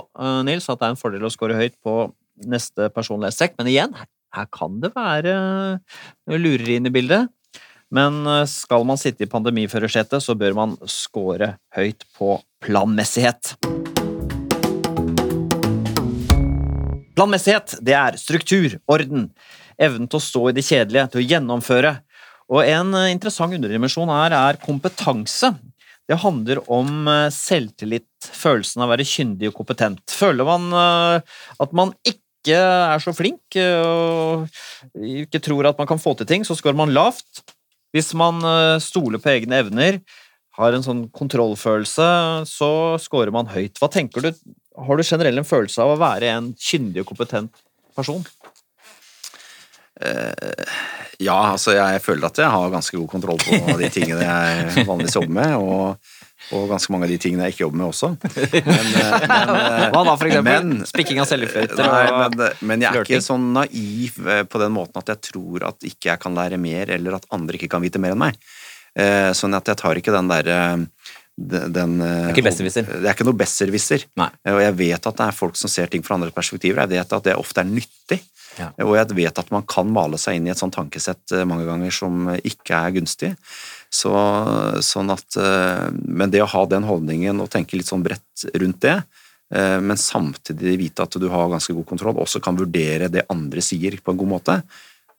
Nils, 0.48 0.70
at 0.72 0.80
det 0.80 0.88
er 0.88 0.96
en 0.96 1.02
fordel 1.04 1.28
å 1.28 1.34
score 1.36 1.60
høyt 1.60 1.76
på 1.84 1.98
neste 2.48 2.88
personlighetstrekk. 2.96 3.60
Men 3.60 3.68
igjen, 3.74 4.00
her 4.36 4.48
kan 4.54 4.80
det 4.84 4.94
være 4.96 5.36
uh, 5.80 6.38
lureri 6.38 6.78
inne 6.80 6.92
i 6.92 6.96
bildet. 6.96 7.30
Men 7.90 8.22
eh, 8.28 8.46
skal 8.46 8.84
man 8.86 9.00
sitte 9.02 9.26
i 9.26 9.30
pandemiførersetet, 9.30 10.22
så 10.22 10.36
bør 10.38 10.54
man 10.54 10.76
score 10.86 11.56
høyt 11.74 12.06
på 12.14 12.36
planmessighet. 12.62 13.56
Planmessighet, 17.18 17.80
det 17.82 17.96
er 17.98 18.20
struktur, 18.22 18.78
orden, 18.88 19.32
evnen 19.82 20.06
til 20.06 20.22
å 20.22 20.24
stå 20.24 20.44
i 20.52 20.56
det 20.60 20.68
kjedelige, 20.70 21.08
til 21.10 21.24
å 21.24 21.26
gjennomføre. 21.34 21.96
Og 22.54 22.62
en 22.66 22.94
eh, 22.98 23.10
interessant 23.16 23.58
underdimensjon 23.58 24.14
her 24.14 24.38
er 24.38 24.62
kompetanse. 24.62 25.52
Det 26.10 26.22
handler 26.24 26.62
om 26.72 27.10
eh, 27.10 27.28
selvtillit, 27.34 28.10
følelsen 28.22 28.86
av 28.86 28.90
å 28.90 28.94
være 28.94 29.10
kyndig 29.10 29.52
og 29.52 29.60
kompetent. 29.60 30.06
Føler 30.14 30.48
man 30.48 30.70
eh, 30.74 31.38
at 31.66 31.76
man 31.78 31.98
ikke 32.06 32.22
er 32.48 33.02
så 33.04 33.12
flink 33.16 33.58
eh, 33.60 33.82
og 33.84 34.48
ikke 34.96 35.42
tror 35.44 35.70
at 35.70 35.80
man 35.80 35.90
kan 35.90 36.00
få 36.00 36.16
til 36.18 36.30
ting, 36.30 36.46
så 36.48 36.56
scorer 36.56 36.78
man 36.80 36.94
lavt. 36.96 37.44
Hvis 37.92 38.14
man 38.18 38.40
eh, 38.46 38.78
stoler 38.84 39.20
på 39.20 39.32
egne 39.34 39.60
evner, 39.66 40.00
har 40.60 40.76
en 40.76 40.84
sånn 40.86 41.06
kontrollfølelse, 41.16 42.08
så 42.48 42.72
scorer 43.00 43.32
man 43.36 43.52
høyt. 43.52 43.80
Hva 43.80 43.92
tenker 43.92 44.24
du? 44.24 44.32
Har 44.80 44.98
du 44.98 45.04
generelt 45.04 45.42
en 45.42 45.48
følelse 45.48 45.84
av 45.84 45.96
å 45.96 46.00
være 46.00 46.32
en 46.32 46.54
kyndig 46.56 47.04
og 47.04 47.12
kompetent 47.12 47.64
person? 47.96 48.24
Ja, 51.20 51.52
altså 51.52 51.74
jeg 51.76 52.00
føler 52.00 52.30
at 52.30 52.38
jeg 52.40 52.48
har 52.48 52.72
ganske 52.72 52.96
god 52.96 53.10
kontroll 53.12 53.42
på 53.44 53.74
de 53.82 53.90
tingene 53.92 54.24
jeg 54.24 54.86
vanligvis 54.88 55.18
jobber 55.18 55.34
med, 55.36 55.56
og, 55.60 56.14
og 56.56 56.66
ganske 56.72 56.94
mange 56.94 57.06
av 57.08 57.12
de 57.14 57.18
tingene 57.22 57.46
jeg 57.48 57.56
ikke 57.56 57.64
jobber 57.66 57.82
med 57.82 57.88
også. 57.90 58.10
Men, 58.16 58.90
eh, 59.04 59.28
men, 59.30 59.54
eh, 59.60 59.86
Hva 59.94 60.04
da, 60.08 60.16
for 60.16 60.30
eksempel? 60.30 60.72
Spikking 60.90 61.22
av 61.24 61.30
cellefløyter 61.30 61.84
og 61.86 62.36
men, 62.38 62.58
men 62.72 62.86
jeg 62.86 62.90
er 62.90 62.98
flirting. 63.00 63.20
ikke 63.20 63.28
sånn 63.30 63.48
naiv 63.58 64.20
eh, 64.36 64.44
på 64.50 64.62
den 64.64 64.76
måten 64.76 65.02
at 65.04 65.14
jeg 65.14 65.24
tror 65.32 65.68
at 65.70 65.90
ikke 65.92 66.12
jeg 66.14 66.24
kan 66.26 66.38
lære 66.38 66.60
mer, 66.62 66.90
eller 66.98 67.20
at 67.20 67.30
andre 67.36 67.60
ikke 67.60 67.72
kan 67.76 67.86
vite 67.86 68.02
mer 68.02 68.16
enn 68.18 68.24
meg. 68.28 68.40
Eh, 69.00 69.30
Sånn 69.38 69.54
at 69.56 69.70
jeg 69.70 69.78
tar 69.80 70.00
ikke 70.02 70.14
den 70.16 70.30
derre 70.32 70.60
den, 71.40 72.02
eh, 72.04 72.26
er 72.28 72.34
ikke 72.34 72.44
besserwisser. 72.50 72.84
Det 72.90 73.06
er 73.08 73.14
ikke 73.16 73.28
noe 73.30 73.38
besserwisser. 73.40 74.04
Eh, 74.20 74.52
Og 74.52 74.60
jeg 74.60 74.76
vet 74.82 75.08
at 75.08 75.16
det 75.22 75.28
er 75.30 75.38
folk 75.38 75.56
som 75.56 75.72
ser 75.72 75.88
ting 75.88 76.04
fra 76.04 76.18
andre 76.18 76.34
perspektiver. 76.36 76.82
Jeg 76.84 76.98
vet 76.98 77.14
at 77.16 77.24
det 77.30 77.38
ofte 77.40 77.62
er 77.64 77.70
nyttig. 77.70 78.20
Ja. 78.60 78.72
Og 78.84 78.96
jeg 78.98 79.14
vet 79.16 79.40
at 79.40 79.52
man 79.54 79.64
kan 79.70 79.88
male 79.94 80.18
seg 80.20 80.36
inn 80.36 80.50
i 80.50 80.52
et 80.52 80.60
sånt 80.60 80.76
tankesett 80.76 81.32
eh, 81.32 81.46
mange 81.48 81.64
ganger 81.70 81.94
som 81.96 82.28
eh, 82.34 82.42
ikke 82.50 82.76
er 82.76 82.96
gunstig. 82.98 83.30
Så, 83.90 84.12
sånn 84.86 85.10
at, 85.10 85.26
eh, 85.42 85.88
men 86.06 86.30
det 86.30 86.44
å 86.46 86.52
ha 86.52 86.62
den 86.70 86.86
holdningen 86.86 87.42
og 87.42 87.50
tenke 87.50 87.78
litt 87.78 87.90
sånn 87.90 88.06
bredt 88.06 88.46
rundt 88.62 88.84
det, 88.86 89.00
eh, 89.50 89.80
men 89.82 89.98
samtidig 89.98 90.76
vite 90.78 91.08
at 91.08 91.18
du 91.18 91.26
har 91.34 91.50
ganske 91.50 91.74
god 91.74 91.88
kontroll, 91.90 92.22
også 92.22 92.42
kan 92.44 92.60
vurdere 92.60 93.10
det 93.10 93.26
andre 93.34 93.66
sier 93.66 93.98
på 93.98 94.14
en 94.14 94.22
god 94.22 94.32
måte, 94.36 94.60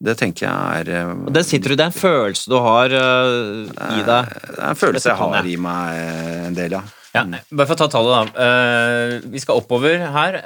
det 0.00 0.14
tenker 0.16 0.46
jeg 0.46 0.78
er 0.78 0.92
eh, 0.96 1.10
Og 1.26 1.34
Den 1.34 1.44
sitter 1.44 1.74
du, 1.74 1.76
det 1.76 1.88
er 1.88 1.90
en 1.90 1.98
følelse 1.98 2.48
du 2.48 2.56
har 2.62 2.94
i 2.94 4.00
deg. 4.06 4.30
Det 4.30 4.54
er 4.54 4.70
en 4.70 4.80
følelse 4.80 5.10
jeg 5.10 5.18
har 5.18 5.50
i 5.50 5.58
meg 5.60 6.46
en 6.46 6.56
del, 6.56 6.78
ja. 6.78 6.86
Ja, 7.10 7.24
bare 7.26 7.66
for 7.66 7.74
å 7.74 7.80
ta 7.82 7.88
tallet, 7.90 8.30
da. 8.30 8.46
Eh, 8.46 9.16
vi 9.34 9.42
skal 9.42 9.58
oppover 9.58 9.98
her. 10.14 10.36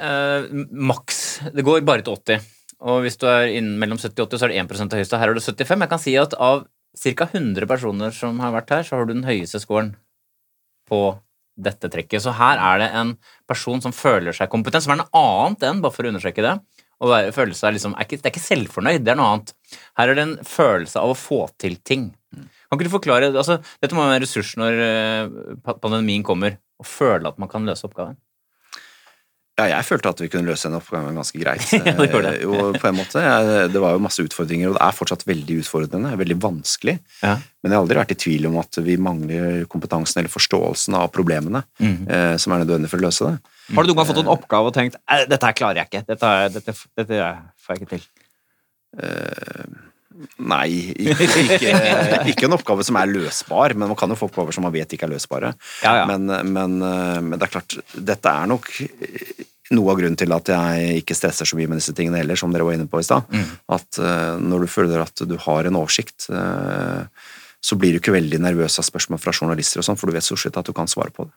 Maks. 0.73 1.19
Det 1.53 1.63
går 1.63 1.85
bare 1.85 2.01
til 2.01 2.17
80. 2.17 2.51
Og 2.89 3.03
hvis 3.05 3.21
du 3.21 3.29
er 3.29 3.51
innen 3.53 3.77
mellom 3.79 4.01
70 4.01 4.17
og 4.17 4.33
80, 4.33 4.41
så 4.41 4.47
er 4.47 4.55
det 4.55 4.63
1 4.65 4.89
av 4.89 4.97
høyeste. 4.97 5.19
Her 5.21 5.31
er 5.31 5.37
det 5.37 5.45
75. 5.45 5.85
Jeg 5.85 5.93
kan 5.93 6.01
si 6.01 6.15
at 6.19 6.33
av 6.41 6.65
ca. 6.95 7.27
100 7.27 7.67
personer 7.69 8.15
som 8.15 8.39
har 8.43 8.53
vært 8.55 8.73
her, 8.73 8.87
så 8.87 8.97
har 8.97 9.05
du 9.05 9.13
den 9.13 9.27
høyeste 9.27 9.61
scoren 9.63 9.93
på 10.89 11.01
dette 11.55 11.89
trekket. 11.91 12.23
Så 12.23 12.33
her 12.35 12.59
er 12.59 12.81
det 12.81 12.89
en 12.99 13.13
person 13.49 13.81
som 13.83 13.95
føler 13.95 14.35
seg 14.35 14.51
kompetent, 14.51 14.85
som 14.85 14.95
er 14.95 15.03
noe 15.03 15.21
annet 15.21 15.63
enn, 15.69 15.81
bare 15.83 15.95
for 15.95 16.07
å 16.07 16.11
understreke 16.11 16.43
det, 16.45 16.57
å 17.03 17.09
være, 17.11 17.31
føle 17.35 17.55
seg 17.57 17.75
liksom, 17.75 17.95
er 17.95 18.07
ikke, 18.07 18.19
Det 18.21 18.29
er 18.29 18.33
ikke 18.33 18.45
selvfornøyd, 18.45 19.03
det 19.03 19.13
er 19.13 19.19
noe 19.19 19.31
annet. 19.33 19.55
Her 19.99 20.11
er 20.11 20.17
det 20.17 20.25
en 20.25 20.37
følelse 20.47 21.01
av 21.01 21.11
å 21.11 21.17
få 21.19 21.41
til 21.61 21.77
ting. 21.83 22.09
Kan 22.35 22.77
ikke 22.79 22.87
du 22.87 22.93
forklare, 22.93 23.31
altså, 23.31 23.59
Dette 23.83 23.95
må 23.95 24.05
være 24.05 24.19
en 24.19 24.23
ressurs 24.23 24.53
når 24.59 24.79
eh, 24.85 25.75
pandemien 25.83 26.23
kommer, 26.27 26.59
å 26.79 26.87
føle 26.87 27.29
at 27.29 27.39
man 27.39 27.51
kan 27.51 27.67
løse 27.67 27.87
oppgaven. 27.87 28.17
Ja, 29.55 29.65
jeg 29.71 29.85
følte 29.87 30.09
at 30.11 30.19
vi 30.19 30.27
kunne 30.27 30.49
løse 30.51 30.67
den 30.67 30.75
oppgaven 30.75 31.15
ganske 31.15 31.39
greit. 31.39 31.63
Ja, 31.71 31.93
det 31.95 32.09
gjorde 32.11 32.31
det. 32.33 32.41
Eh, 32.41 32.43
Jo, 32.43 32.73
på 32.75 32.87
en 32.89 32.97
måte. 32.97 33.21
Det 33.71 33.79
var 33.79 33.93
jo 33.95 34.01
masse 34.03 34.19
utfordringer, 34.25 34.67
og 34.73 34.75
det 34.75 34.81
er 34.83 34.97
fortsatt 34.97 35.23
veldig 35.29 35.61
utfordrende. 35.63 36.11
Veldig 36.19 36.35
vanskelig. 36.43 36.97
Ja. 37.21 37.37
Men 37.63 37.71
jeg 37.71 37.77
har 37.77 37.85
aldri 37.85 37.97
vært 38.01 38.11
i 38.11 38.19
tvil 38.25 38.49
om 38.51 38.57
at 38.59 38.75
vi 38.83 38.97
mangler 38.99 39.63
kompetansen 39.71 40.19
eller 40.19 40.33
forståelsen 40.33 40.93
av 40.99 41.07
problemene 41.15 41.63
Mhm. 41.79 42.03
eh, 42.11 42.35
som 42.37 42.51
er 42.51 42.65
nødvendig 42.65 42.89
for 42.91 42.99
å 42.99 43.07
løse 43.07 43.31
det. 43.31 43.39
Har 43.75 43.83
du 43.83 43.89
noen 43.93 43.97
gang 44.01 44.09
fått 44.11 44.19
en 44.25 44.33
oppgave 44.35 44.67
og 44.67 44.73
tenkt 44.75 44.95
"Eh, 45.09 45.23
dette 45.25 45.43
her 45.47 45.53
klarer 45.53 45.75
jeg 45.81 45.87
ikke, 45.89 46.05
dette, 46.05 46.33
dette, 46.53 46.75
dette 46.97 47.21
får 47.63 47.75
jeg 47.75 47.79
ikke 47.81 47.93
til? 47.95 48.03
Nei, 50.39 50.69
ikke, 50.95 51.25
ikke, 51.43 51.71
ikke 52.31 52.47
en 52.47 52.55
oppgave 52.55 52.85
som 52.87 52.99
er 52.99 53.09
løsbar, 53.11 53.75
men 53.75 53.91
man 53.91 53.97
kan 53.99 54.11
jo 54.11 54.19
få 54.19 54.29
oppgaver 54.29 54.55
som 54.55 54.63
man 54.67 54.73
vet 54.75 54.95
ikke 54.95 55.09
er 55.09 55.15
løsbare. 55.15 55.51
Ja, 55.83 55.97
ja. 56.01 56.05
Men, 56.07 56.31
men, 56.55 56.77
men 56.79 57.35
det 57.35 57.49
er 57.49 57.55
klart, 57.57 57.75
dette 57.93 58.31
er 58.31 58.47
nok 58.53 58.69
noe 59.73 59.93
av 59.93 59.97
grunnen 59.99 60.17
til 60.19 60.33
at 60.35 60.51
jeg 60.51 60.99
ikke 61.01 61.17
stresser 61.17 61.49
så 61.49 61.57
mye 61.57 61.69
med 61.69 61.81
disse 61.81 61.95
tingene 61.97 62.19
heller, 62.21 62.37
som 62.37 62.53
dere 62.53 62.67
var 62.67 62.77
inne 62.77 62.89
på 62.89 63.01
i 63.01 63.07
stad. 63.07 63.25
At 63.71 63.97
eh, 64.01 64.35
når 64.41 64.65
du 64.65 64.71
føler 64.71 65.01
at 65.01 65.25
du 65.25 65.35
har 65.41 65.65
en 65.65 65.79
oversikt, 65.79 66.27
eh, 66.29 67.31
så 67.65 67.77
blir 67.79 67.95
du 67.95 68.01
ikke 68.01 68.13
veldig 68.13 68.41
nervøs 68.45 68.77
av 68.81 68.85
spørsmål 68.85 69.21
fra 69.21 69.33
journalister 69.33 69.81
og 69.81 69.87
sånn, 69.87 69.97
for 69.97 70.11
du 70.11 70.17
vet 70.17 70.27
så 70.27 70.37
sett 70.37 70.57
at 70.59 70.67
du 70.67 70.73
kan 70.75 70.89
svare 70.91 71.13
på 71.15 71.25
det. 71.25 71.33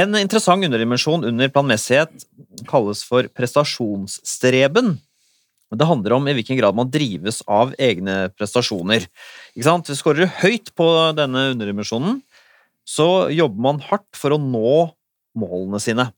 En 0.00 0.14
interessant 0.18 0.62
underdimensjon 0.66 1.26
under 1.26 1.50
planmessighet 1.50 2.26
kalles 2.70 3.02
for 3.06 3.26
prestasjonsstreben. 3.34 4.96
Det 5.70 5.86
handler 5.86 6.16
om 6.16 6.26
i 6.26 6.34
hvilken 6.34 6.58
grad 6.58 6.74
man 6.74 6.90
drives 6.90 7.40
av 7.46 7.74
egne 7.78 8.30
prestasjoner. 8.34 9.06
Ikke 9.54 9.66
sant? 9.66 9.90
Skårer 9.94 10.24
du 10.24 10.38
høyt 10.40 10.72
på 10.78 10.86
denne 11.18 11.50
underdimensjonen, 11.52 12.20
så 12.88 13.30
jobber 13.30 13.62
man 13.68 13.84
hardt 13.86 14.18
for 14.18 14.34
å 14.34 14.40
nå 14.42 14.90
målene 15.38 15.78
sine. 15.82 16.08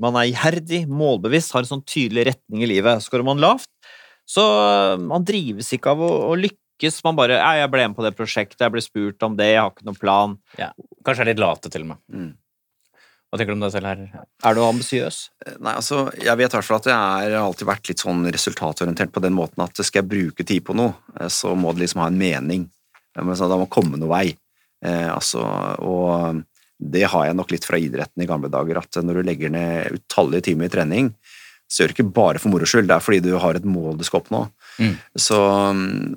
Man 0.00 0.16
er 0.16 0.30
iherdig, 0.30 0.86
målbevisst, 0.88 1.52
har 1.52 1.64
en 1.64 1.74
sånn 1.74 1.84
tydelig 1.84 2.30
retning 2.30 2.64
i 2.64 2.70
livet. 2.70 3.04
Skårer 3.04 3.26
man 3.26 3.42
lavt, 3.42 3.68
så 4.28 4.42
øh, 4.42 4.94
man 5.04 5.26
drives 5.28 5.68
ikke 5.76 5.92
av 5.92 6.00
å, 6.02 6.12
å 6.30 6.38
lykkes. 6.38 7.02
Man 7.04 7.18
bare 7.18 7.36
ja, 7.36 7.52
'Jeg 7.60 7.70
ble 7.70 7.88
med 7.88 7.98
på 7.98 8.06
det 8.06 8.16
prosjektet, 8.16 8.64
jeg 8.64 8.72
ble 8.74 8.82
spurt 8.82 9.22
om 9.28 9.36
det, 9.36 9.52
jeg 9.52 9.60
har 9.60 9.74
ikke 9.74 9.86
noen 9.86 10.00
plan'. 10.00 10.38
Kanskje 11.04 11.26
er 11.26 11.30
litt 11.34 11.42
late, 11.42 11.68
til 11.68 11.84
og 11.84 11.92
med. 11.92 12.00
Mm. 12.08 12.32
Hva 13.32 13.38
tenker 13.40 13.54
du 13.54 13.56
om 13.56 13.62
deg 13.64 13.72
selv 13.72 13.88
her? 13.88 14.00
Er 14.44 14.56
du 14.56 14.60
ambisiøs? 14.60 15.18
Nei, 15.64 15.72
altså, 15.72 16.02
Jeg 16.20 16.36
vet 16.36 16.52
i 16.52 16.56
hvert 16.58 16.66
fall 16.68 16.80
at 16.82 16.88
jeg 16.90 16.98
har 17.32 17.36
alltid 17.40 17.68
vært 17.70 17.88
litt 17.88 18.02
sånn 18.04 18.26
resultatorientert 18.28 19.14
på 19.14 19.22
den 19.24 19.32
måten 19.32 19.62
at 19.64 19.80
skal 19.80 20.02
jeg 20.02 20.10
bruke 20.10 20.44
tid 20.44 20.66
på 20.66 20.76
noe, 20.76 20.92
eh, 21.16 21.30
så 21.32 21.54
må 21.56 21.72
det 21.72 21.86
liksom 21.86 22.02
ha 22.04 22.10
en 22.12 22.20
mening. 22.20 22.66
Eh, 23.16 23.24
men 23.24 23.32
Da 23.32 23.56
må 23.56 23.70
komme 23.72 23.96
noe 23.96 24.12
vei. 24.12 24.36
Eh, 24.84 25.08
altså, 25.08 25.40
og 25.80 26.42
det 26.76 27.06
har 27.08 27.30
jeg 27.30 27.38
nok 27.38 27.54
litt 27.54 27.64
fra 27.64 27.80
idretten 27.80 28.20
i 28.20 28.28
gamle 28.28 28.52
dager, 28.52 28.82
at 28.82 29.00
når 29.00 29.22
du 29.22 29.22
legger 29.30 29.54
ned 29.54 29.96
utallige 29.96 30.50
timer 30.50 30.68
i 30.68 30.74
trening, 30.76 31.10
så 31.72 31.82
gjør 31.82 31.88
du 31.88 31.96
ikke 31.96 32.12
bare 32.12 32.42
for 32.42 32.52
moro 32.52 32.68
skyld, 32.68 32.90
det 32.90 32.98
er 32.98 33.04
fordi 33.06 33.22
du 33.24 33.32
har 33.40 33.56
et 33.56 33.64
mål 33.64 33.96
du 33.96 34.04
skal 34.04 34.20
oppnå. 34.20 34.44
Mm. 34.78 34.94
Så, 35.20 35.38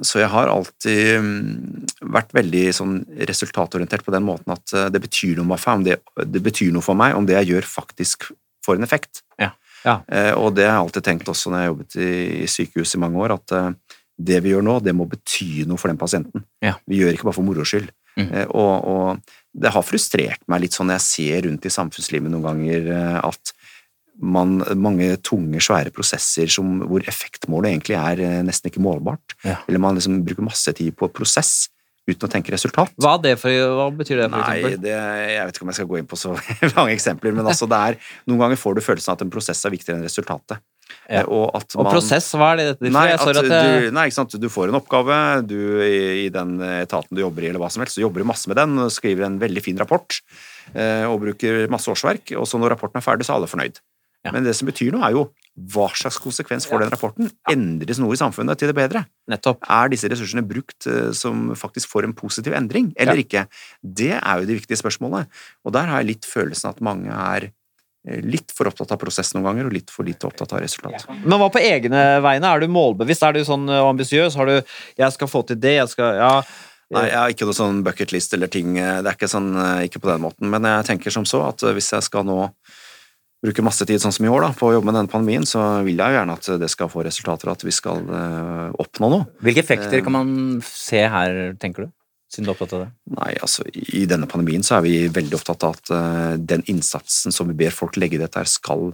så 0.07 0.21
jeg 0.21 0.31
har 0.31 0.51
alltid 0.51 1.19
mm, 1.21 1.89
vært 2.15 2.31
veldig 2.37 2.63
sånn 2.75 2.95
resultatorientert 3.27 4.05
på 4.05 4.13
den 4.15 4.25
måten 4.27 4.55
at 4.55 4.73
eh, 4.73 4.87
det 4.93 5.01
betyr 5.03 5.41
noe 5.41 5.59
om 5.73 5.83
det, 5.85 5.99
det 6.23 6.41
betyr 6.43 6.71
noe 6.75 6.85
for 6.85 6.97
meg 6.97 7.17
om 7.17 7.27
det 7.27 7.35
jeg 7.41 7.55
gjør 7.55 7.69
faktisk 7.69 8.29
får 8.65 8.79
en 8.79 8.87
effekt. 8.87 9.21
Ja. 9.41 9.51
Ja. 9.85 9.99
Eh, 10.09 10.33
og 10.33 10.55
det 10.57 10.65
har 10.65 10.79
jeg 10.79 10.87
alltid 10.87 11.05
tenkt 11.05 11.29
også 11.29 11.51
når 11.51 11.59
jeg 11.59 11.67
har 11.67 11.73
jobbet 11.73 11.97
i, 12.01 12.47
sykehus 12.49 12.95
i 12.97 13.01
mange 13.01 13.21
år, 13.21 13.35
at 13.37 13.53
eh, 13.55 13.99
det 14.29 14.41
vi 14.41 14.53
gjør 14.53 14.65
nå, 14.65 14.79
det 14.81 14.95
må 14.95 15.07
bety 15.11 15.65
noe 15.69 15.79
for 15.81 15.91
den 15.91 16.01
pasienten. 16.01 16.45
Ja. 16.63 16.75
Vi 16.89 17.01
gjør 17.01 17.13
ikke 17.13 17.29
bare 17.29 17.37
for 17.37 17.47
moro 17.47 17.65
skyld. 17.67 17.91
Mm. 18.15 18.29
Eh, 18.31 18.47
og, 18.47 18.73
og 18.89 19.35
det 19.55 19.71
har 19.75 19.85
frustrert 19.85 20.41
meg 20.51 20.65
litt 20.65 20.75
sånn 20.75 20.89
når 20.89 20.99
jeg 20.99 21.07
ser 21.09 21.45
rundt 21.49 21.67
i 21.67 21.73
samfunnslivet 21.73 22.31
noen 22.31 22.47
ganger 22.47 22.89
at 23.21 23.53
man, 24.21 24.59
mange 24.79 25.15
tunge, 25.25 25.59
svære 25.63 25.91
prosesser 25.95 26.51
som, 26.51 26.77
hvor 26.87 27.03
effektmålet 27.07 27.73
egentlig 27.73 27.97
er 27.99 28.21
eh, 28.23 28.41
nesten 28.47 28.71
ikke 28.71 28.83
målbart. 28.83 29.35
Ja. 29.45 29.59
Eller 29.67 29.81
man 29.83 29.97
liksom 29.97 30.21
bruker 30.25 30.45
masse 30.47 30.71
tid 30.77 30.95
på 30.97 31.09
prosess 31.11 31.65
uten 32.05 32.27
å 32.27 32.29
tenke 32.29 32.53
resultat. 32.53 32.93
Hva, 33.01 33.15
det 33.17 33.33
for, 33.41 33.49
hva 33.49 33.87
betyr 33.97 34.19
det, 34.21 34.27
for 34.29 34.37
Nei, 34.37 34.59
eksempel? 34.59 34.81
det, 34.83 34.93
jeg 35.33 35.47
vet 35.47 35.57
ikke 35.57 35.65
om 35.65 35.71
jeg 35.71 35.79
skal 35.79 35.87
gå 35.89 35.97
inn 35.97 36.09
på 36.11 36.19
så 36.21 36.35
mange 36.77 36.93
eksempler, 36.93 37.33
men 37.33 37.49
altså 37.49 37.65
det 37.69 37.79
er, 37.89 37.97
noen 38.29 38.43
ganger 38.43 38.61
får 38.61 38.77
du 38.77 38.81
følelsen 38.85 39.11
av 39.11 39.17
at 39.17 39.25
en 39.25 39.33
prosess 39.33 39.63
er 39.65 39.73
viktigere 39.73 39.97
enn 39.97 40.05
resultatet. 40.05 40.61
Ja. 41.09 41.23
Eh, 41.23 41.25
Og, 41.25 41.47
at 41.57 41.73
Og 41.81 41.89
prosess, 41.89 42.27
hva 42.37 42.51
er 42.53 42.61
det 42.61 42.67
dette? 42.75 42.91
Nei, 42.93 43.07
at 43.15 43.25
at 43.25 43.41
jeg... 43.41 43.49
du, 43.49 43.89
nei, 43.97 44.05
ikke 44.11 44.19
sant? 44.19 44.37
du 44.37 44.47
får 44.53 44.69
en 44.69 44.77
oppgave, 44.77 45.17
du 45.49 45.57
i, 45.81 46.27
i 46.27 46.29
den 46.33 46.59
etaten 46.75 47.17
du 47.17 47.23
jobber 47.25 47.47
i, 47.47 47.49
eller 47.49 47.63
hva 47.65 47.71
som 47.73 47.81
helst, 47.81 47.97
så 47.97 48.05
jobber 48.05 48.21
du 48.21 48.29
masse 48.29 48.53
med 48.53 48.61
den, 48.61 48.77
og 48.85 48.93
skriver 48.93 49.25
en 49.25 49.41
veldig 49.41 49.65
fin 49.65 49.81
rapport, 49.81 50.21
eh, 50.77 51.09
og 51.09 51.23
bruker 51.25 51.65
masse 51.73 51.89
årsverk, 51.89 52.37
og 52.37 52.45
så 52.45 52.61
når 52.61 52.77
rapporten 52.77 53.01
er 53.01 53.07
ferdig, 53.07 53.25
så 53.25 53.33
er 53.33 53.41
alle 53.41 53.49
fornøyd. 53.49 53.81
Ja. 54.25 54.31
Men 54.33 54.45
det 54.47 54.55
som 54.57 54.67
betyr 54.69 54.91
noe, 54.95 55.05
er 55.05 55.13
jo 55.15 55.27
hva 55.71 55.87
slags 55.95 56.17
konsekvens 56.19 56.65
får 56.67 56.81
den 56.83 56.91
rapporten? 56.91 57.29
Endres 57.51 57.99
noe 58.01 58.15
i 58.15 58.19
samfunnet 58.19 58.59
til 58.59 58.71
det 58.71 58.75
bedre? 58.75 59.05
nettopp. 59.31 59.63
Er 59.71 59.89
disse 59.89 60.09
ressursene 60.11 60.43
brukt 60.45 60.85
eh, 60.89 61.11
som 61.17 61.51
faktisk 61.57 61.89
får 61.89 62.07
en 62.07 62.15
positiv 62.17 62.53
endring, 62.57 62.91
eller 63.01 63.21
ikke? 63.21 63.45
Det 63.81 64.13
er 64.17 64.41
jo 64.41 64.49
det 64.49 64.59
viktige 64.61 64.77
spørsmålet. 64.81 65.31
Og 65.65 65.73
der 65.73 65.89
har 65.89 66.03
jeg 66.03 66.11
litt 66.11 66.27
følelsen 66.29 66.69
at 66.69 66.83
mange 66.85 67.09
er 67.09 67.47
eh, 67.49 68.21
litt 68.21 68.53
for 68.53 68.69
opptatt 68.69 68.93
av 68.93 69.01
prosess 69.01 69.33
noen 69.33 69.47
ganger, 69.49 69.69
og 69.69 69.77
litt 69.77 69.93
for 69.93 70.05
lite 70.05 70.29
opptatt 70.29 70.53
av 70.53 70.61
resultat. 70.65 71.07
Men 71.23 71.39
hva 71.41 71.49
på 71.53 71.63
egne 71.63 72.05
vegne? 72.25 72.53
Er 72.53 72.61
du 72.61 72.69
målbevisst? 72.75 73.25
Er 73.25 73.33
du 73.37 73.41
sånn 73.47 73.65
ø, 73.69 73.81
ambisiøs? 73.89 74.37
Har 74.37 74.51
du 74.51 74.55
'jeg 74.61 75.11
skal 75.13 75.27
få 75.27 75.45
til 75.47 75.57
det', 75.57 75.79
jeg 75.81 75.89
skal 75.89 76.15
Ja. 76.15 76.41
Nei, 76.93 77.07
jeg 77.09 77.17
har 77.17 77.31
ikke 77.33 77.47
noe 77.49 77.57
sånn 77.57 77.81
bucketlist 77.81 78.33
eller 78.37 78.47
ting, 78.47 78.77
eh, 78.77 79.01
det 79.01 79.09
er 79.09 79.17
ikke 79.17 79.27
sånn, 79.27 79.55
eh, 79.57 79.87
ikke 79.87 80.03
på 80.03 80.11
den 80.11 80.21
måten, 80.21 80.49
men 80.51 80.61
jeg 80.61 80.85
tenker 80.85 81.09
som 81.09 81.25
så 81.25 81.41
at 81.49 81.63
eh, 81.63 81.73
hvis 81.73 81.89
jeg 81.91 82.05
skal 82.05 82.23
nå 82.23 82.37
bruke 83.43 83.65
masse 83.65 83.85
tid 83.87 84.01
sånn 84.01 84.13
som 84.15 84.25
i 84.25 84.31
år 84.31 84.47
da, 84.47 84.53
på 84.57 84.69
å 84.69 84.73
jobbe 84.75 84.89
med 84.89 84.97
denne 84.97 85.11
pandemien, 85.11 85.45
så 85.47 85.61
vil 85.85 85.99
jeg 85.99 86.13
jo 86.13 86.19
gjerne 86.19 86.37
at 86.39 86.49
det 86.61 86.69
skal 86.71 86.89
få 86.91 87.03
resultater, 87.05 87.49
og 87.49 87.59
at 87.59 87.65
vi 87.67 87.73
skal 87.75 88.01
uh, 88.07 88.71
oppnå 88.81 89.11
noe. 89.11 89.27
Hvilke 89.45 89.63
effekter 89.65 90.01
kan 90.05 90.15
man 90.15 90.33
se 90.65 91.03
her, 91.11 91.39
tenker 91.61 91.87
du? 91.87 91.93
Siden 92.33 92.47
du 92.47 92.51
er 92.51 92.55
opptatt 92.55 92.73
av 92.73 92.83
det. 92.85 92.89
Nei, 93.15 93.31
altså 93.45 93.67
I 93.69 94.05
denne 94.09 94.27
pandemien 94.29 94.65
så 94.65 94.79
er 94.79 94.85
vi 94.87 94.95
veldig 95.13 95.37
opptatt 95.37 95.65
av 95.67 95.77
at 95.77 95.91
uh, 95.93 96.33
den 96.41 96.65
innsatsen 96.71 97.35
som 97.35 97.51
vi 97.51 97.57
ber 97.59 97.75
folk 97.75 97.99
legge 98.01 98.17
i 98.17 98.23
dette, 98.23 98.41
her 98.41 98.49
skal 98.49 98.89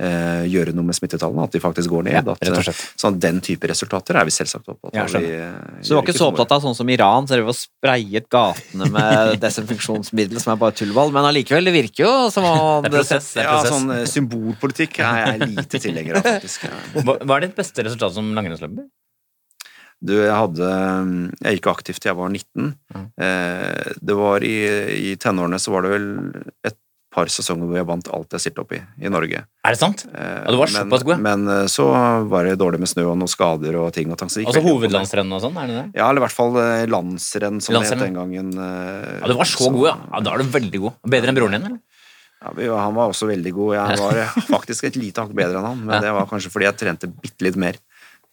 eh, 0.00 0.44
gjøre 0.50 0.74
noe 0.74 0.88
med 0.88 0.96
smittetallene, 0.96 1.44
at 1.46 1.54
de 1.54 1.60
faktisk 1.62 1.92
går 1.92 2.06
ned. 2.08 2.30
Ja, 2.30 2.34
at, 2.34 2.68
eh, 2.68 2.80
sånn 2.98 3.18
Den 3.22 3.40
type 3.44 3.68
resultater 3.70 4.18
er 4.18 4.26
vi 4.26 4.34
selvsagt 4.34 4.66
opptatt 4.66 4.90
av. 4.90 4.96
Ja, 4.98 5.20
Vi, 5.20 5.30
eh, 5.34 5.82
Så 5.82 5.88
du 5.88 5.94
var 5.94 6.02
ikke 6.06 6.16
så 6.18 6.30
opptatt 6.32 6.52
av 6.56 6.62
sånn 6.64 6.74
som 6.74 6.90
Iran, 6.90 7.26
så 7.26 7.36
dere 7.36 7.46
var 7.46 7.58
sprayet 7.58 8.28
gatene 8.28 8.90
med 8.90 9.38
desinfeksjonsmiddel 9.44 10.40
som 10.40 10.54
er 10.54 10.60
bare 10.64 10.72
tullball, 10.72 11.12
men 11.14 11.24
allikevel, 11.30 11.64
det 11.64 11.76
virker 11.76 12.04
jo 12.06 12.30
som 12.30 12.44
om 12.44 12.82
Det 12.82 12.92
er 12.92 12.98
prosess. 12.98 13.32
Det 13.34 13.44
er 13.44 13.50
Ja, 13.50 13.62
sånn 13.70 13.90
eh, 13.94 14.04
symbolpolitikk 14.10 14.98
er 15.04 15.38
jeg 15.38 15.54
lite 15.54 15.78
tilhenger 15.80 16.18
av, 16.18 16.26
faktisk. 16.26 16.68
Hva, 17.04 17.18
hva 17.22 17.36
er 17.38 17.48
ditt 17.48 17.56
beste 17.56 17.84
resultat 17.86 18.14
som 18.16 18.34
langrennsløper? 18.34 18.86
Du, 20.04 20.12
jeg 20.20 20.34
hadde 20.34 20.68
Jeg 21.40 21.58
gikk 21.58 21.68
aktivt 21.70 22.02
til 22.02 22.10
jeg 22.10 22.18
var 22.18 22.28
19. 22.28 22.74
Mm. 22.92 23.06
Eh, 23.24 23.92
det 24.04 24.16
var 24.18 24.44
i, 24.44 24.56
i 25.12 25.14
tenårene 25.20 25.60
så 25.62 25.72
var 25.72 25.86
det 25.86 25.94
vel 25.94 26.08
par 27.14 27.30
sesonger 27.30 27.68
hvor 27.70 27.78
jeg 27.78 27.86
vant 27.88 28.08
alt 28.16 28.34
jeg 28.34 28.42
stilte 28.42 28.62
opp 28.64 28.72
i 28.74 28.80
i 29.06 29.10
Norge. 29.12 29.44
Er 29.64 29.74
det 29.76 29.78
sant? 29.80 30.04
Eh, 30.10 30.32
Ja, 30.44 30.50
du 30.50 30.58
var 30.58 30.72
men, 30.72 30.80
såpass 30.88 31.04
god. 31.06 31.22
Men 31.22 31.46
eh, 31.54 31.64
så 31.70 31.86
var 32.30 32.48
det 32.48 32.56
dårlig 32.60 32.82
med 32.82 32.90
snø 32.90 33.06
og 33.12 33.16
noen 33.20 33.30
skader 33.30 33.78
og 33.80 33.92
ting 33.94 34.10
og 34.10 34.18
tang. 34.20 34.32
så 34.32 34.42
Altså 34.44 34.62
hovedlandsrenn 34.66 35.30
og 35.32 35.42
sånn, 35.44 35.56
er 35.62 35.70
det 35.70 35.76
det? 35.78 35.86
Ja, 36.00 36.08
eller 36.10 36.24
i 36.24 36.26
hvert 36.26 36.36
fall 36.36 36.58
eh, 36.60 36.84
landsrenn, 36.90 37.62
som 37.64 37.78
det 37.78 37.86
het 37.86 38.02
den 38.02 38.18
gangen. 38.18 38.52
Ja, 38.58 39.30
du 39.30 39.36
var 39.38 39.48
så 39.48 39.70
god, 39.70 39.86
ja. 39.92 39.96
ja. 40.10 40.22
Da 40.26 40.34
er 40.34 40.42
du 40.44 40.54
veldig 40.58 40.82
god. 40.88 40.98
Bedre 41.16 41.32
enn 41.32 41.38
broren 41.38 41.58
din, 41.58 41.68
eller? 41.70 41.82
Ja, 42.60 42.76
han 42.76 42.92
var 42.98 43.08
også 43.08 43.30
veldig 43.30 43.52
god. 43.56 43.74
Jeg 43.78 44.00
var 44.04 44.34
faktisk 44.50 44.90
et 44.90 44.98
lite 45.00 45.22
hakk 45.24 45.32
bedre 45.36 45.62
enn 45.62 45.70
han, 45.70 45.84
men 45.86 46.02
det 46.04 46.12
var 46.12 46.26
kanskje 46.28 46.52
fordi 46.52 46.66
jeg 46.68 46.80
trente 46.82 47.08
bitte 47.08 47.46
litt 47.46 47.56
mer 47.56 47.78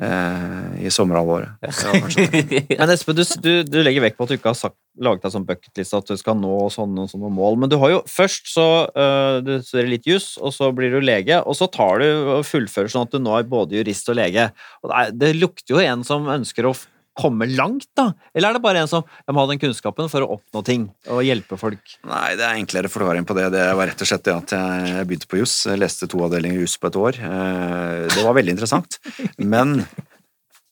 i 0.02 0.90
sommerhalvåret. 0.90 1.58
Men 2.80 2.94
Espen, 2.94 3.18
du, 3.18 3.24
du, 3.44 3.52
du 3.68 3.78
legger 3.86 4.02
vekt 4.02 4.18
på 4.18 4.26
at 4.26 4.32
du 4.32 4.38
ikke 4.40 4.50
har 4.50 4.58
sagt, 4.58 4.78
laget 5.02 5.24
deg 5.24 5.34
sånn 5.36 5.46
bucketliste 5.48 6.00
at 6.02 6.10
du 6.10 6.20
skal 6.20 6.38
nå 6.40 6.56
sånne, 6.74 7.06
sånne 7.12 7.30
mål. 7.34 7.60
Men 7.62 7.72
du 7.72 7.78
har 7.82 7.94
jo 7.94 8.00
først 8.10 8.50
så 8.52 8.68
uh, 8.92 9.38
du 9.46 9.54
studerer 9.62 9.92
litt 9.94 10.10
juss, 10.10 10.34
og 10.42 10.56
så 10.56 10.72
blir 10.76 10.94
du 10.96 11.00
lege, 11.04 11.38
og 11.46 11.58
så 11.58 11.70
tar 11.72 12.02
du 12.02 12.08
og 12.38 12.48
fullfører 12.50 12.92
sånn 12.92 13.06
at 13.08 13.14
du 13.14 13.22
nå 13.22 13.38
er 13.38 13.52
både 13.52 13.78
jurist 13.78 14.10
og 14.12 14.18
lege. 14.20 14.50
Og 14.82 14.92
det, 14.92 14.98
er, 14.98 15.14
det 15.24 15.32
lukter 15.38 15.78
jo 15.78 15.86
en 15.86 16.06
som 16.08 16.28
ønsker 16.34 16.68
å 16.68 16.76
komme 17.21 17.47
langt, 17.55 17.88
da? 17.97 18.07
Eller 18.36 18.49
er 18.49 18.57
det 18.57 18.63
bare 18.65 18.81
en 18.84 18.89
som 18.91 19.03
jeg 19.05 19.36
må 19.38 19.43
ha 19.45 19.49
den 19.53 19.62
kunnskapen 19.62 20.10
for 20.12 20.25
å 20.25 20.31
oppnå 20.39 20.63
ting 20.67 20.88
og 21.07 21.21
hjelpe 21.25 21.57
folk? 21.62 21.95
Nei, 22.10 22.36
det 22.39 22.47
er 22.47 22.57
enklere 22.60 22.89
forklaring 22.91 23.27
på 23.29 23.38
det. 23.38 23.49
Det 23.53 23.65
var 23.77 23.91
rett 23.91 24.01
og 24.01 24.10
slett 24.10 24.25
det 24.27 24.36
at 24.38 24.55
jeg 24.57 25.05
begynte 25.10 25.29
på 25.31 25.39
juss. 25.43 25.55
Leste 25.77 26.10
to 26.12 26.23
avdelinger 26.25 26.63
juss 26.65 26.77
på 26.81 26.89
et 26.91 26.97
år. 27.05 27.21
Eh, 27.21 28.07
Det 28.15 28.23
var 28.25 28.34
veldig 28.41 28.55
interessant. 28.57 28.97
Men 29.38 29.86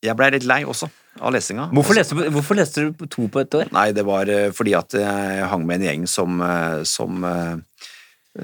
jeg 0.03 0.15
blei 0.15 0.29
litt 0.31 0.45
lei 0.47 0.61
også 0.63 0.87
av 1.19 1.33
lesinga. 1.35 1.65
Hvorfor 1.75 1.97
leste, 1.97 2.15
du- 2.15 2.29
hvorfor 2.31 2.55
leste 2.55 2.83
du 2.95 3.05
to 3.11 3.27
på 3.27 3.41
et 3.41 3.55
år? 3.59 3.71
Nei, 3.75 3.91
det 3.91 4.05
var 4.07 4.29
eh, 4.31 4.51
fordi 4.55 4.73
at 4.77 4.93
jeg 4.95 5.47
hang 5.51 5.65
med 5.67 5.81
en 5.81 5.87
gjeng 5.89 6.07
som, 6.07 6.39
eh, 6.41 6.83
som, 6.87 7.25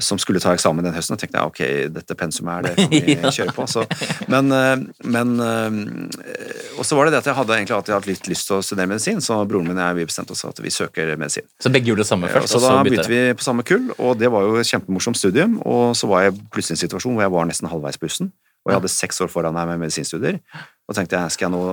som 0.02 0.18
skulle 0.20 0.42
ta 0.42 0.52
eksamen 0.56 0.84
den 0.84 0.96
høsten, 0.96 1.14
og 1.16 1.22
tenkte 1.22 1.38
jeg 1.38 1.52
ok, 1.52 1.60
dette 1.94 2.16
pensumet 2.18 2.58
er 2.58 2.66
det 2.66 2.72
kan 2.80 2.94
vi 3.06 3.16
kjøre 3.38 3.54
på. 3.56 3.68
Så, 3.70 3.84
men 4.32 4.50
eh, 4.52 4.86
men 5.06 5.36
eh, 5.40 6.80
Og 6.80 6.88
så 6.88 6.98
var 6.98 7.08
det 7.08 7.16
det 7.16 7.22
at 7.22 7.30
jeg 7.30 7.38
hadde 7.38 7.58
egentlig 7.60 7.76
alltid 7.78 7.96
hatt 7.96 8.10
litt 8.10 8.30
lyst 8.32 8.50
til 8.50 8.58
å 8.58 8.64
studere 8.66 8.90
medisin, 8.92 9.22
så 9.24 9.38
broren 9.48 9.70
min 9.70 9.78
og 9.78 9.86
jeg 9.86 10.00
vi 10.02 10.08
bestemte 10.10 10.36
oss 10.36 10.44
at 10.48 10.60
vi 10.64 10.74
søker 10.74 11.14
medisin. 11.22 11.46
Så 11.62 11.72
begge 11.72 11.92
gjorde 11.92 12.04
det 12.04 12.10
samme 12.10 12.32
Ja, 12.32 12.40
først, 12.40 12.52
så 12.52 12.60
og 12.60 12.66
så 12.66 12.74
da 12.74 12.82
begynte 12.88 13.12
vi 13.14 13.22
på 13.38 13.46
samme 13.46 13.66
kull, 13.68 13.92
og 13.96 14.18
det 14.20 14.32
var 14.34 14.48
jo 14.48 14.58
et 14.60 14.72
kjempemorsomt 14.74 15.22
studium. 15.22 15.60
Og 15.64 15.94
så 15.96 16.10
var 16.12 16.26
jeg 16.26 16.36
plutselig 16.52 16.76
i 16.76 16.80
en 16.80 16.84
situasjon 16.88 17.16
hvor 17.16 17.28
jeg 17.28 17.36
var 17.38 17.48
nesten 17.52 17.72
halvveis 17.72 18.02
på 18.02 18.10
bussen, 18.10 18.34
og 18.66 18.74
jeg 18.74 18.82
hadde 18.82 18.96
seks 18.96 19.22
år 19.22 19.30
foran 19.30 19.54
meg 19.56 19.70
med 19.70 19.86
medisinstudier. 19.86 20.42
Og 20.90 20.98
tenkte 20.98 21.18
jeg, 21.18 21.34
skal 21.34 21.48
jeg 21.48 21.54
nå, 21.54 21.64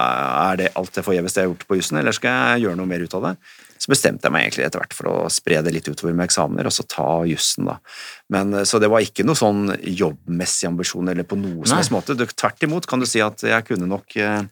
er 0.00 0.60
det 0.60 0.70
alt 0.76 0.92
det 0.96 1.04
forgjeves 1.04 1.34
det 1.34 1.42
jeg 1.42 1.48
har 1.48 1.54
gjort 1.54 1.68
på 1.68 1.78
jussen, 1.80 1.98
eller 2.00 2.16
skal 2.16 2.36
jeg 2.36 2.66
gjøre 2.66 2.78
noe 2.78 2.88
mer 2.88 3.04
ut 3.04 3.16
av 3.16 3.30
det? 3.30 3.34
Så 3.84 3.90
bestemte 3.92 4.24
jeg 4.24 4.32
meg 4.32 4.46
egentlig 4.46 4.64
etter 4.64 4.80
hvert 4.80 4.94
for 4.96 5.10
å 5.10 5.14
spre 5.28 5.58
det 5.66 5.72
litt 5.74 5.88
utover 5.92 6.14
med 6.16 6.24
eksamener, 6.24 6.64
og 6.70 6.72
så 6.72 6.86
ta 6.88 7.04
jussen, 7.28 7.66
da. 7.68 7.74
Men, 8.32 8.62
så 8.64 8.78
det 8.80 8.88
var 8.88 9.04
ikke 9.04 9.26
noe 9.28 9.36
sånn 9.36 9.74
jobbmessig 9.76 10.70
ambisjon 10.70 11.10
eller 11.12 11.26
på 11.28 11.36
noe 11.36 11.66
som 11.68 11.76
helst 11.82 11.92
måte. 11.92 12.16
Tvert 12.32 12.64
imot 12.64 12.88
kan 12.88 13.02
du 13.02 13.04
si 13.10 13.20
at 13.20 13.44
jeg 13.44 13.66
kunne 13.68 13.84
nok 13.90 14.16
eh, 14.16 14.46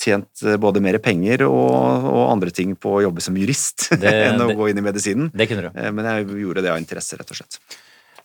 tjent 0.00 0.42
eh, 0.44 0.58
både 0.60 0.82
mer 0.84 0.98
penger 1.00 1.46
og, 1.48 2.04
og 2.10 2.26
andre 2.34 2.52
ting 2.52 2.74
på 2.76 2.98
å 2.98 3.00
jobbe 3.06 3.24
som 3.24 3.38
jurist 3.40 3.88
Det- 4.02 4.12
enn 4.28 4.44
å 4.44 4.50
det- 4.52 4.58
gå 4.60 4.68
inn 4.74 4.82
i 4.82 4.84
medisinen. 4.84 5.30
Det 5.32 5.48
kunne 5.48 5.70
du. 5.70 5.80
Eh, 5.80 5.88
Men 5.96 6.10
jeg 6.10 6.28
gjorde 6.44 6.66
det 6.66 6.74
av 6.74 6.82
interesse, 6.82 7.16
rett 7.16 7.32
og 7.32 7.40
slett. 7.40 7.56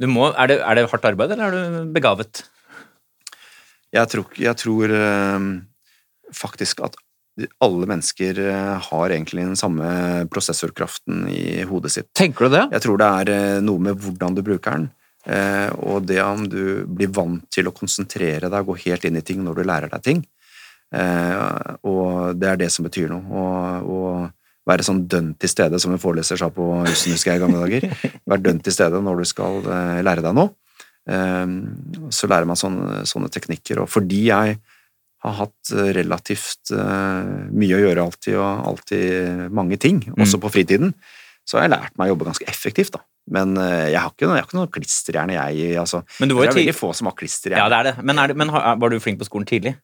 du 0.03 0.09
må, 0.11 0.33
er, 0.35 0.51
det, 0.51 0.59
er 0.67 0.75
det 0.81 0.89
hardt 0.91 1.07
arbeid, 1.13 1.31
eller 1.37 1.47
er 1.47 1.79
du 1.85 1.93
begavet? 1.95 2.43
Jeg 3.95 4.11
tror, 4.11 4.27
jeg 4.35 4.59
tror 4.59 4.91
eh, 4.99 5.49
faktisk 6.35 6.83
at 6.83 6.99
alle 7.59 7.87
mennesker 7.89 8.39
eh, 8.39 8.75
har 8.89 9.09
egentlig 9.09 9.43
den 9.43 9.59
samme 9.59 9.87
prosessorkraften 10.31 11.27
i 11.29 11.63
hodet 11.67 11.91
sitt. 11.91 12.09
Tenker 12.15 12.47
du 12.47 12.55
det? 12.55 12.63
Jeg 12.77 12.85
tror 12.85 13.01
det 13.01 13.09
er 13.09 13.31
eh, 13.33 13.63
noe 13.63 13.81
med 13.89 13.99
hvordan 13.99 14.37
du 14.37 14.41
bruker 14.45 14.77
den, 14.77 14.87
eh, 15.27 15.67
og 15.83 16.07
det 16.07 16.21
om 16.23 16.45
du 16.47 16.85
blir 16.87 17.11
vant 17.15 17.43
til 17.51 17.67
å 17.67 17.75
konsentrere 17.75 18.47
deg 18.47 18.61
og 18.61 18.73
gå 18.73 18.79
helt 18.87 19.07
inn 19.07 19.19
i 19.19 19.25
ting 19.25 19.43
når 19.43 19.59
du 19.59 19.67
lærer 19.67 19.91
deg 19.91 20.05
ting. 20.05 20.23
Og 20.95 22.37
det 22.39 22.47
er 22.47 22.59
det 22.61 22.67
som 22.71 22.85
betyr 22.85 23.09
noe. 23.11 23.63
Og 23.83 24.69
være 24.69 24.85
sånn 24.85 25.01
dønn 25.11 25.33
til 25.41 25.49
stede, 25.51 25.79
som 25.81 25.91
en 25.91 25.99
foreleser 25.99 26.39
sa 26.39 26.47
på 26.53 26.67
jussen, 26.85 27.11
husker 27.11 27.33
jeg 27.33 27.41
i 27.41 27.43
gamle 27.43 27.63
dager. 27.65 27.87
Være 28.29 28.43
dønn 28.45 28.61
til 28.63 28.75
stede 28.77 29.01
når 29.03 29.19
du 29.19 29.27
skal 29.27 29.59
lære 30.05 30.23
deg 30.23 30.37
noe. 30.37 30.53
Så 32.15 32.29
lærer 32.31 32.47
man 32.47 32.61
sånne, 32.61 33.01
sånne 33.09 33.31
teknikker. 33.33 33.81
Og 33.83 33.91
fordi 33.91 34.21
jeg 34.29 34.55
har 35.25 35.37
hatt 35.45 35.71
eh, 35.73 35.91
relativt 35.97 36.71
eh, 36.75 37.33
mye 37.51 37.77
å 37.77 37.81
gjøre 37.83 38.05
alltid, 38.05 38.35
og 38.39 38.67
alltid 38.73 39.45
mange 39.55 39.77
ting, 39.81 40.03
også 40.15 40.39
på 40.43 40.51
fritiden, 40.53 40.93
så 41.45 41.59
har 41.59 41.67
jeg 41.67 41.75
lært 41.75 41.97
meg 41.97 42.07
å 42.09 42.15
jobbe 42.15 42.29
ganske 42.31 42.47
effektivt, 42.49 42.95
da. 42.97 43.03
Men 43.35 43.57
eh, 43.57 43.89
jeg 43.93 43.97
har 44.01 44.11
ikke, 44.13 44.29
noe- 44.29 44.37
jeg 44.37 44.53
noe 44.57 44.69
klisterhjerne, 44.69 45.33
jeg. 45.33 45.73
Altså, 45.81 46.03
Men 46.21 46.29
du 46.29 46.35
det 46.37 46.47
er 46.51 46.57
veldig 46.59 46.77
få 46.77 46.91
som 46.93 47.09
har 47.09 47.15
klisterhjerne. 47.17 47.61
Ja, 47.63 47.69
det 47.73 47.77
er 47.81 47.89
det. 47.91 48.05
Men, 48.05 48.21
er 48.21 48.27
det, 48.31 48.37
men 48.37 48.53
har- 48.53 48.75
var 48.81 48.93
du 48.93 48.99
flink 49.01 49.17
på 49.21 49.25
skolen 49.29 49.49
tidlig? 49.49 49.75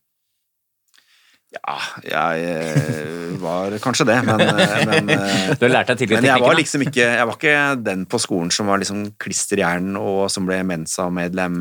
Ja, 1.51 1.73
jeg 2.07 3.33
var 3.41 3.73
kanskje 3.83 4.05
det, 4.07 4.15
men, 4.23 4.39
men, 4.87 5.09
Du 5.59 5.65
har 5.65 5.73
lært 5.73 5.89
deg 5.91 5.97
tidlig 5.99 6.15
men 6.21 6.27
jeg 6.29 6.39
var 6.45 6.55
liksom 6.55 6.85
ikke 6.85 7.03
Jeg 7.03 7.25
var 7.27 7.35
ikke 7.35 7.55
den 7.83 8.05
på 8.07 8.21
skolen 8.23 8.53
som 8.55 8.69
var 8.71 8.79
liksom 8.79 9.01
klisterhjern 9.19 9.97
og 9.99 10.29
som 10.31 10.47
ble 10.47 10.61
Mensa-medlem. 10.69 11.57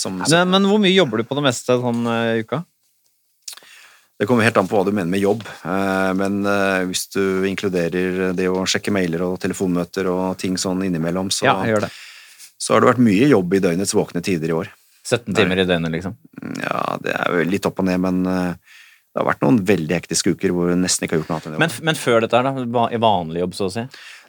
Som, 0.00 0.22
Men, 0.24 0.54
men 0.54 0.70
hvor 0.70 0.80
mye 0.80 0.94
jobber 0.94 1.20
du 1.20 1.28
på 1.28 1.36
det 1.36 1.44
meste 1.50 1.76
sånn 1.82 2.00
uh, 2.08 2.38
uka? 2.40 2.62
Det 4.20 4.28
kommer 4.30 4.46
helt 4.46 4.56
an 4.60 4.68
på 4.70 4.76
hva 4.78 4.84
du 4.86 4.92
mener 4.94 5.10
med 5.10 5.20
jobb. 5.22 5.42
eh, 5.64 6.12
Men 6.14 6.44
eh, 6.46 6.84
hvis 6.90 7.08
du 7.14 7.44
inkluderer 7.50 8.32
det 8.38 8.46
å 8.48 8.62
sjekke 8.68 8.92
mailer 8.94 9.24
og 9.26 9.40
telefonmøter 9.42 10.06
og 10.12 10.36
ting 10.38 10.56
sånn 10.60 10.84
innimellom, 10.86 11.32
så, 11.34 11.48
Ja, 11.50 11.88
så 12.58 12.74
har 12.76 12.80
det 12.84 12.92
vært 12.94 13.02
mye 13.04 13.26
jobb 13.32 13.54
i 13.58 13.62
døgnets 13.64 13.94
våkne 13.96 14.22
tider 14.24 14.52
i 14.52 14.56
år. 14.62 14.70
17 15.04 15.34
timer 15.36 15.58
i 15.60 15.66
døgnet, 15.68 15.92
liksom. 15.92 16.14
Ja, 16.62 16.96
det 17.02 17.12
er 17.12 17.34
jo 17.36 17.42
litt 17.50 17.66
opp 17.68 17.82
og 17.82 17.88
ned, 17.90 18.00
men 18.00 18.22
eh, 18.24 18.54
det 19.14 19.20
har 19.20 19.26
vært 19.28 19.42
noen 19.44 19.58
veldig 19.66 19.98
hektiske 19.98 20.32
uker 20.32 20.54
hvor 20.54 20.70
jeg 20.72 20.78
nesten 20.80 21.04
ikke 21.04 21.18
har 21.18 21.20
gjort 21.24 21.28
noe 21.32 21.36
annet 21.40 21.48
enn 21.50 21.56
det. 21.58 21.60
Men, 21.66 21.74
men 21.90 21.98
før 22.00 22.24
dette 22.24 22.38
her, 22.38 22.48
da? 22.64 22.86
I 22.94 23.02
vanlig 23.02 23.42
jobb, 23.44 23.58
så 23.58 23.66
å 23.68 23.74
si? 23.74 23.84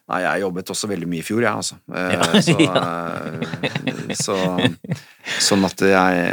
Nei, 0.06 0.20
jeg 0.22 0.42
jobbet 0.44 0.70
også 0.76 0.90
veldig 0.92 1.08
mye 1.10 1.24
i 1.24 1.26
fjor, 1.26 1.46
jeg, 1.46 1.62
altså. 1.62 1.80
Eh, 1.94 2.12
Ja, 2.18 2.42
så, 2.42 2.58
ja. 2.68 4.18
så, 4.20 4.36
sånn 5.48 5.66
at 5.66 5.82
jeg 5.82 6.28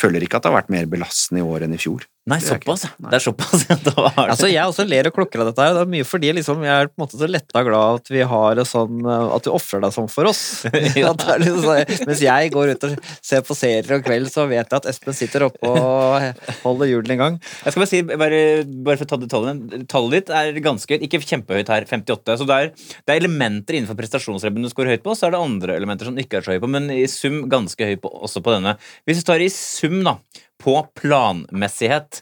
føler 0.00 0.24
ikke 0.24 0.38
at 0.38 0.46
det 0.46 0.52
har 0.52 0.60
vært 0.62 0.72
mer 0.72 0.86
belastende 0.88 1.42
i 1.42 1.48
år 1.50 1.66
enn 1.66 1.74
i 1.76 1.80
fjor. 1.82 2.06
Nei, 2.28 2.36
såpass, 2.44 2.82
ja. 2.84 2.90
Det 3.08 3.16
er 3.16 3.22
såpass, 3.24 3.62
ja. 3.64 3.76
Altså, 4.26 4.48
jeg 4.50 4.60
også 4.68 4.84
ler 4.84 5.08
og 5.08 5.14
klukker 5.16 5.40
av 5.40 5.48
dette 5.48 5.64
her. 5.64 5.72
Det 5.72 5.84
er 5.86 5.90
mye 5.94 6.04
fordi 6.04 6.32
liksom, 6.36 6.60
jeg 6.66 6.84
er 6.84 6.90
på 6.90 6.98
en 6.98 7.02
måte 7.06 7.16
så 7.16 7.28
letta 7.30 7.62
glad 7.64 8.02
at 8.02 8.10
vi 8.12 8.20
har 8.28 8.58
det 8.58 8.66
sånn 8.68 9.00
øh, 9.00 9.30
At 9.38 9.46
du 9.46 9.50
ofrer 9.54 9.80
deg 9.80 9.94
sånn 9.94 10.10
for 10.12 10.28
oss. 10.28 10.42
Er 10.70 11.40
liksom 11.40 12.04
mens 12.10 12.22
jeg 12.22 12.50
går 12.52 12.74
ut 12.74 12.84
og 12.90 13.08
ser 13.24 13.44
på 13.46 13.56
serier 13.56 13.96
om 13.96 14.02
kvelden, 14.04 14.28
så 14.32 14.44
vet 14.50 14.68
jeg 14.68 14.82
at 14.82 14.88
Espen 14.90 15.16
sitter 15.16 15.46
oppe 15.46 15.70
og 15.70 16.44
holder 16.64 16.90
hjulene 16.90 17.16
i 17.16 17.20
gang. 17.20 17.38
Jeg 17.64 17.72
skal 17.72 17.84
bare 17.84 17.90
si, 17.90 18.02
bare, 18.10 18.42
bare 18.68 19.00
for 19.00 19.06
å 19.06 19.10
ta 19.14 19.20
detaljene, 19.22 19.82
tallet 19.90 20.18
ditt 20.18 20.34
er 20.42 20.60
ganske 20.64 20.96
høyt, 20.96 21.06
ikke 21.06 21.22
kjempehøyt 21.24 21.72
her, 21.72 21.88
58. 21.88 22.36
Så 22.40 22.48
det 22.50 22.58
er, 22.58 22.70
det 22.74 23.14
er 23.14 23.22
elementer 23.22 23.78
innenfor 23.78 23.98
prestasjonsrebben 24.00 24.66
du 24.66 24.70
scorer 24.72 24.96
høyt 24.96 25.06
på, 25.06 25.16
så 25.16 25.28
er 25.28 25.36
det 25.36 25.42
andre 25.46 25.78
elementer 25.80 26.10
som 26.10 26.18
du 26.18 26.22
ikke 26.24 26.40
er 26.40 26.46
så 26.46 26.56
høy 26.56 26.62
på, 26.62 26.70
men 26.76 26.90
i 26.94 27.02
sum 27.10 27.42
ganske 27.52 27.90
høy 27.92 27.96
på, 28.02 28.12
også 28.28 28.44
på 28.44 28.56
denne. 28.58 28.76
Hvis 29.08 29.22
du 29.22 29.28
tar 29.30 29.42
i 29.44 29.50
sum, 29.54 30.00
da, 30.06 30.18
på 30.60 30.76
planmessighet, 30.98 32.20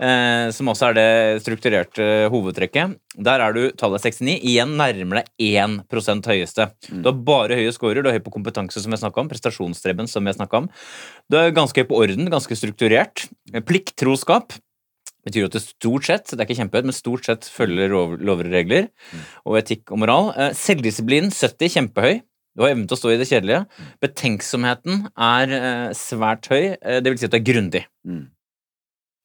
eh, 0.00 0.48
som 0.56 0.72
også 0.72 0.90
er 0.90 0.96
det 0.98 1.08
strukturerte 1.44 2.08
hovedtrekket, 2.32 2.96
der 3.16 3.44
er 3.44 3.56
du 3.56 3.62
tallet 3.78 4.04
69, 4.08 4.36
igjen 4.40 4.76
nærmer 4.80 5.22
deg 5.22 5.30
1 5.46 6.28
høyeste. 6.32 6.70
Du 6.90 7.10
har 7.10 7.24
bare 7.30 7.60
høye 7.60 7.72
scorer, 7.76 8.02
du 8.02 8.10
er 8.10 8.18
høy 8.18 8.24
på 8.26 8.34
kompetanse, 8.38 8.82
som 8.82 8.92
jeg 8.92 9.02
om, 9.22 9.32
prestasjonsstreben, 9.32 10.08
som 10.08 10.26
jeg 10.26 10.40
om. 10.52 10.68
Du 11.30 11.38
er 11.40 11.54
ganske 11.56 11.80
høy 11.80 11.88
på 11.88 12.02
orden, 12.02 12.30
ganske 12.32 12.58
strukturert. 12.58 13.28
Plikttroskap, 13.66 14.56
betyr 15.26 15.48
at 15.48 15.56
det 15.56 15.64
stort 15.64 16.06
sett 16.06 16.30
det 16.30 16.38
er 16.38 16.46
ikke 16.46 16.60
kjempehøyt, 16.60 16.86
men 16.86 16.96
stort 16.96 17.26
sett 17.26 17.48
følger 17.50 17.90
lov- 17.90 18.16
lover 18.22 18.46
og 18.46 18.54
regler 18.54 18.88
og 19.44 19.58
etikk 19.58 19.90
og 19.90 20.02
moral. 20.04 20.32
Eh, 20.36 20.52
Selvdisiplin 20.54 21.32
70, 21.34 21.72
kjempehøy. 21.74 22.20
Du 22.56 22.64
har 22.64 22.72
evnen 22.72 22.86
til 22.88 22.96
å 22.96 23.00
stå 23.02 23.12
i 23.12 23.18
det 23.20 23.28
kjedelige. 23.28 23.66
Betenksomheten 24.00 25.04
er 25.12 25.52
eh, 25.58 25.90
svært 25.96 26.48
høy. 26.48 26.72
Eh, 26.80 27.02
det 27.04 27.12
vil 27.12 27.20
si 27.20 27.28
at 27.28 27.34
du 27.34 27.38
er 27.38 27.44
grundig. 27.44 27.84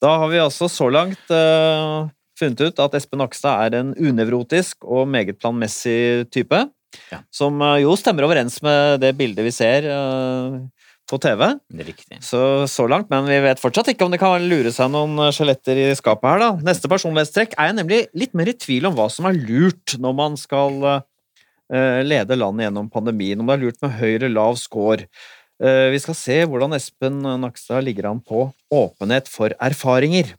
Da 0.04 0.17
har 0.20 0.32
vi 0.34 0.41
altså 0.44 0.67
så 0.72 0.89
langt 0.91 1.32
eh, 1.32 2.12
funnet 2.41 2.65
ut 2.67 2.84
at 2.84 3.00
Espen 3.00 3.22
Nakstad 3.24 3.70
er 3.70 3.80
en 3.80 3.96
unevrotisk 3.96 4.84
og 4.84 5.08
meget 5.10 5.39
planmessig 5.39 6.28
type. 6.34 6.65
Ja. 7.12 7.22
som 7.32 7.62
eh, 7.63 7.82
jo 7.86 7.96
stemmer 7.96 8.26
overens 8.28 8.58
med 8.65 9.00
det 9.04 9.13
bildet 9.20 9.46
vi 9.46 9.54
ser 9.56 9.86
eh, 9.88 10.58
på 11.08 11.20
TV. 11.24 11.46
Det 11.72 11.84
er 11.84 11.88
riktig. 11.88 12.17
Så, 12.24 12.41
så 12.72 12.88
langt, 12.91 13.10
men 13.12 13.28
vi 13.28 13.38
vet 13.44 13.62
fortsatt 13.62 13.91
ikke 13.91 14.08
om 14.08 14.12
det 14.13 14.20
kan 14.22 14.44
lure 14.52 14.74
seg 14.76 14.91
noen 14.94 15.15
eh, 15.24 15.32
skjeletter 15.36 15.80
i 15.80 15.88
skapet 15.98 16.28
her, 16.28 16.44
da. 16.44 16.50
Neste 16.67 16.91
personlighetstrekk 16.91 17.56
er 17.56 17.72
jeg 17.72 17.78
nemlig 17.80 18.02
litt 18.17 18.36
mer 18.38 18.52
i 18.52 18.58
tvil 18.60 18.89
om 18.89 18.98
hva 18.98 19.08
som 19.12 19.30
er 19.30 19.39
lurt 19.39 19.96
når 20.04 20.17
man 20.17 20.38
skal 20.39 20.84
lede 21.71 22.36
landet 22.36 22.65
gjennom 22.67 22.89
pandemien, 22.91 23.39
om 23.39 23.47
det 23.47 23.55
er 23.55 23.62
lurt 23.62 23.77
med 23.84 23.93
høy 23.95 24.10
eller 24.17 24.34
lav 24.34 24.57
score. 24.60 25.07
Eh, 25.62 25.91
vi 25.93 25.99
skal 26.01 26.17
se 26.17 26.39
hvordan 26.49 26.73
Espen 26.73 27.21
Nakstad 27.21 27.86
ligger 27.86 28.10
an 28.10 28.21
på 28.25 28.47
åpenhet 28.73 29.29
for 29.29 29.53
erfaringer. 29.62 30.31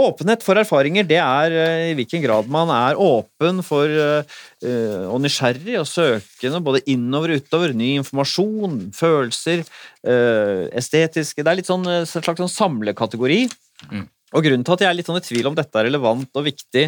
Åpenhet 0.00 0.44
for 0.46 0.56
erfaringer, 0.56 1.04
det 1.04 1.18
er 1.18 1.56
eh, 1.58 1.88
i 1.90 1.96
hvilken 1.98 2.22
grad 2.22 2.46
man 2.52 2.70
er 2.72 3.00
åpen 3.00 3.58
for 3.66 3.90
eh, 3.90 4.36
eh, 4.62 5.02
og 5.10 5.18
nysgjerrig 5.24 5.80
og 5.80 5.88
søkende 5.90 6.62
både 6.62 6.84
innover 6.94 7.34
og 7.34 7.42
utover. 7.42 7.74
Ny 7.74 7.96
informasjon, 8.04 8.78
følelser, 8.96 9.66
eh, 10.06 10.70
estetiske 10.78 11.42
Det 11.42 11.50
er 11.50 11.58
litt 11.58 11.72
sånn 11.72 11.84
eh, 11.90 12.04
en 12.04 12.08
slags 12.08 12.38
sånn 12.44 12.54
samlekategori. 12.54 13.42
Mm. 13.90 14.06
Og 14.30 14.46
grunnen 14.46 14.62
til 14.62 14.76
at 14.76 14.84
jeg 14.84 14.92
er 14.92 14.98
litt 15.00 15.10
sånn 15.10 15.18
i 15.18 15.26
tvil 15.26 15.50
om 15.50 15.58
dette 15.58 15.74
er 15.74 15.90
relevant 15.90 16.38
og 16.38 16.46
viktig 16.46 16.86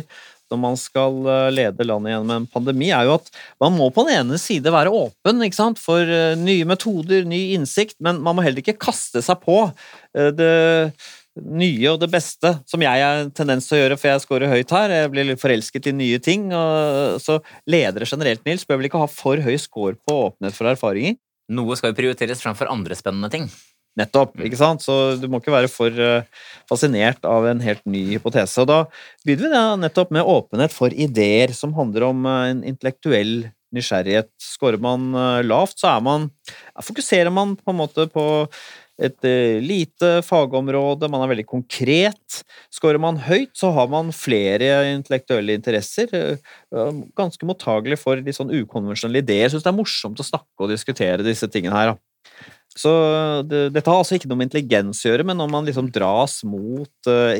når 0.52 0.60
man 0.60 0.76
skal 0.80 1.18
eh, 1.28 1.48
lede 1.54 1.86
landet 1.88 2.14
gjennom 2.14 2.34
en 2.36 2.50
pandemi, 2.52 2.90
er 2.92 3.08
jo 3.08 3.16
at 3.16 3.32
man 3.62 3.74
må 3.78 3.88
på 3.94 4.04
den 4.06 4.20
ene 4.20 4.38
side 4.40 4.72
være 4.72 4.92
åpen 4.92 5.42
for 5.80 6.04
eh, 6.04 6.36
nye 6.38 6.68
metoder, 6.68 7.24
ny 7.28 7.54
innsikt, 7.56 7.98
men 8.00 8.20
man 8.22 8.36
må 8.36 8.44
heller 8.44 8.62
ikke 8.62 8.80
kaste 8.80 9.24
seg 9.24 9.40
på 9.42 9.64
eh, 9.64 10.30
det 10.36 10.52
nye 11.32 11.88
og 11.88 12.00
det 12.02 12.10
beste, 12.12 12.50
som 12.68 12.82
jeg 12.84 13.00
har 13.00 13.30
tendens 13.32 13.64
til 13.64 13.78
å 13.78 13.82
gjøre, 13.82 13.96
for 13.96 14.10
jeg 14.10 14.24
scorer 14.26 14.52
høyt 14.52 14.74
her. 14.76 14.92
Jeg 14.92 15.12
blir 15.14 15.30
litt 15.30 15.40
forelsket 15.40 15.88
i 15.88 15.94
nye 15.96 16.20
ting. 16.20 16.50
Og 16.52 17.22
så 17.24 17.38
ledere 17.72 18.04
generelt, 18.04 18.44
Nils, 18.44 18.66
bør 18.68 18.82
vel 18.82 18.90
ikke 18.90 19.00
ha 19.00 19.08
for 19.08 19.40
høy 19.40 19.56
score 19.56 19.96
på 19.96 20.18
åpenhet 20.28 20.58
for 20.58 20.68
erfaringer. 20.68 21.16
Noe 21.56 21.76
skal 21.80 21.94
jo 21.94 21.98
prioriteres 22.02 22.44
framfor 22.44 22.68
andre 22.72 22.96
spennende 23.00 23.32
ting. 23.32 23.48
Nettopp, 24.00 24.38
ikke 24.40 24.56
sant? 24.56 24.80
Så 24.80 25.18
du 25.20 25.26
må 25.28 25.42
ikke 25.42 25.52
være 25.52 25.68
for 25.68 25.92
eh, 26.00 26.28
fascinert 26.70 27.26
av 27.28 27.44
en 27.50 27.60
helt 27.60 27.82
ny 27.84 28.06
hypotese. 28.14 28.62
Og 28.62 28.68
da 28.70 28.78
begynner 29.26 29.50
vi 29.50 29.52
da 29.52 29.64
nettopp 29.82 30.14
med 30.16 30.28
åpenhet 30.32 30.72
for 30.72 30.94
ideer, 30.96 31.52
som 31.56 31.74
handler 31.76 32.06
om 32.08 32.22
eh, 32.24 32.44
en 32.54 32.62
intellektuell 32.70 33.50
nysgjerrighet. 33.76 34.30
Skårer 34.40 34.80
man 34.80 35.10
eh, 35.12 35.42
lavt, 35.44 35.76
så 35.82 35.90
er 35.92 36.06
man 36.06 36.30
Fokuserer 36.80 37.28
man 37.32 37.52
på 37.60 37.74
en 37.74 37.78
måte 37.82 38.08
på 38.12 38.24
et 39.02 39.24
lite 39.64 40.08
fagområde, 40.22 41.08
man 41.10 41.24
er 41.24 41.30
veldig 41.32 41.44
konkret. 41.48 42.42
Skårer 42.70 43.00
man 43.02 43.16
høyt, 43.24 43.50
så 43.58 43.72
har 43.74 43.88
man 43.90 44.12
flere 44.14 44.68
intellektuelle 44.92 45.56
interesser. 45.58 46.12
Ganske 47.18 47.48
mottagelig 47.48 47.98
for 47.98 48.20
litt 48.20 48.36
sånn 48.36 48.52
ukonvensjonelle 48.52 49.24
ideer. 49.24 49.50
Syns 49.50 49.64
det 49.64 49.72
er 49.72 49.78
morsomt 49.80 50.22
å 50.22 50.28
snakke 50.28 50.68
og 50.68 50.70
diskutere 50.70 51.26
disse 51.26 51.48
tingene 51.50 51.80
her. 51.80 51.94
Da. 51.94 52.52
Så 52.78 52.90
det, 53.48 53.66
dette 53.74 53.90
har 53.90 54.00
altså 54.00 54.16
ikke 54.16 54.30
noe 54.30 54.40
med 54.40 54.48
intelligens 54.48 55.02
å 55.04 55.10
gjøre, 55.10 55.26
men 55.28 55.40
om 55.44 55.50
man 55.52 55.66
liksom 55.68 55.90
dras 55.92 56.38
mot 56.48 57.10
uh, 57.10 57.34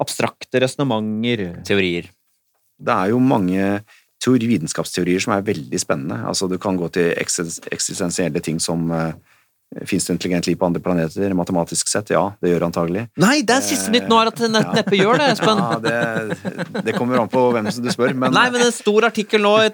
abstrakte 0.00 0.62
resonnementer. 0.64 1.58
Teorier. 1.68 2.08
Det 2.82 2.94
er 2.94 3.12
jo 3.12 3.20
mange 3.22 3.82
teori, 4.22 4.48
vitenskapsteorier 4.54 5.22
som 5.22 5.34
er 5.36 5.44
veldig 5.44 5.80
spennende. 5.82 6.22
Altså, 6.30 6.48
du 6.48 6.56
kan 6.62 6.78
gå 6.78 6.88
til 6.94 7.12
eksistens- 7.20 7.60
eksistensielle 7.74 8.42
ting 8.44 8.60
som 8.62 8.88
uh, 8.94 9.12
Fins 9.88 10.04
det 10.04 10.12
intelligent 10.18 10.46
liv 10.50 10.56
på 10.60 10.66
andre 10.68 10.80
planeter? 10.84 11.32
Matematisk 11.34 11.88
sett, 11.88 12.10
ja. 12.12 12.20
Det 12.44 12.50
gjør 12.52 12.66
antagelig. 12.68 13.06
Nei, 13.16 13.38
det 13.48 13.54
er 13.56 13.64
siste 13.64 13.88
nytt 13.94 14.04
nå 14.10 14.18
er 14.20 14.28
at 14.28 14.36
det 14.42 14.50
nett- 14.52 14.74
neppe 14.76 14.98
gjør 14.98 15.16
det, 15.22 15.28
Espen! 15.32 15.62
Ja, 15.62 15.78
det, 15.80 16.82
det 16.84 16.94
kommer 16.98 17.22
an 17.22 17.30
på 17.32 17.44
hvem 17.54 17.70
som 17.72 17.84
du 17.86 17.88
spør, 17.94 18.12
men, 18.12 18.34
Nei, 18.36 18.44
men 18.52 18.66
en 18.66 18.74
stor 18.76 19.06
artikkel 19.08 19.40
nå, 19.40 19.54
jeg 19.64 19.72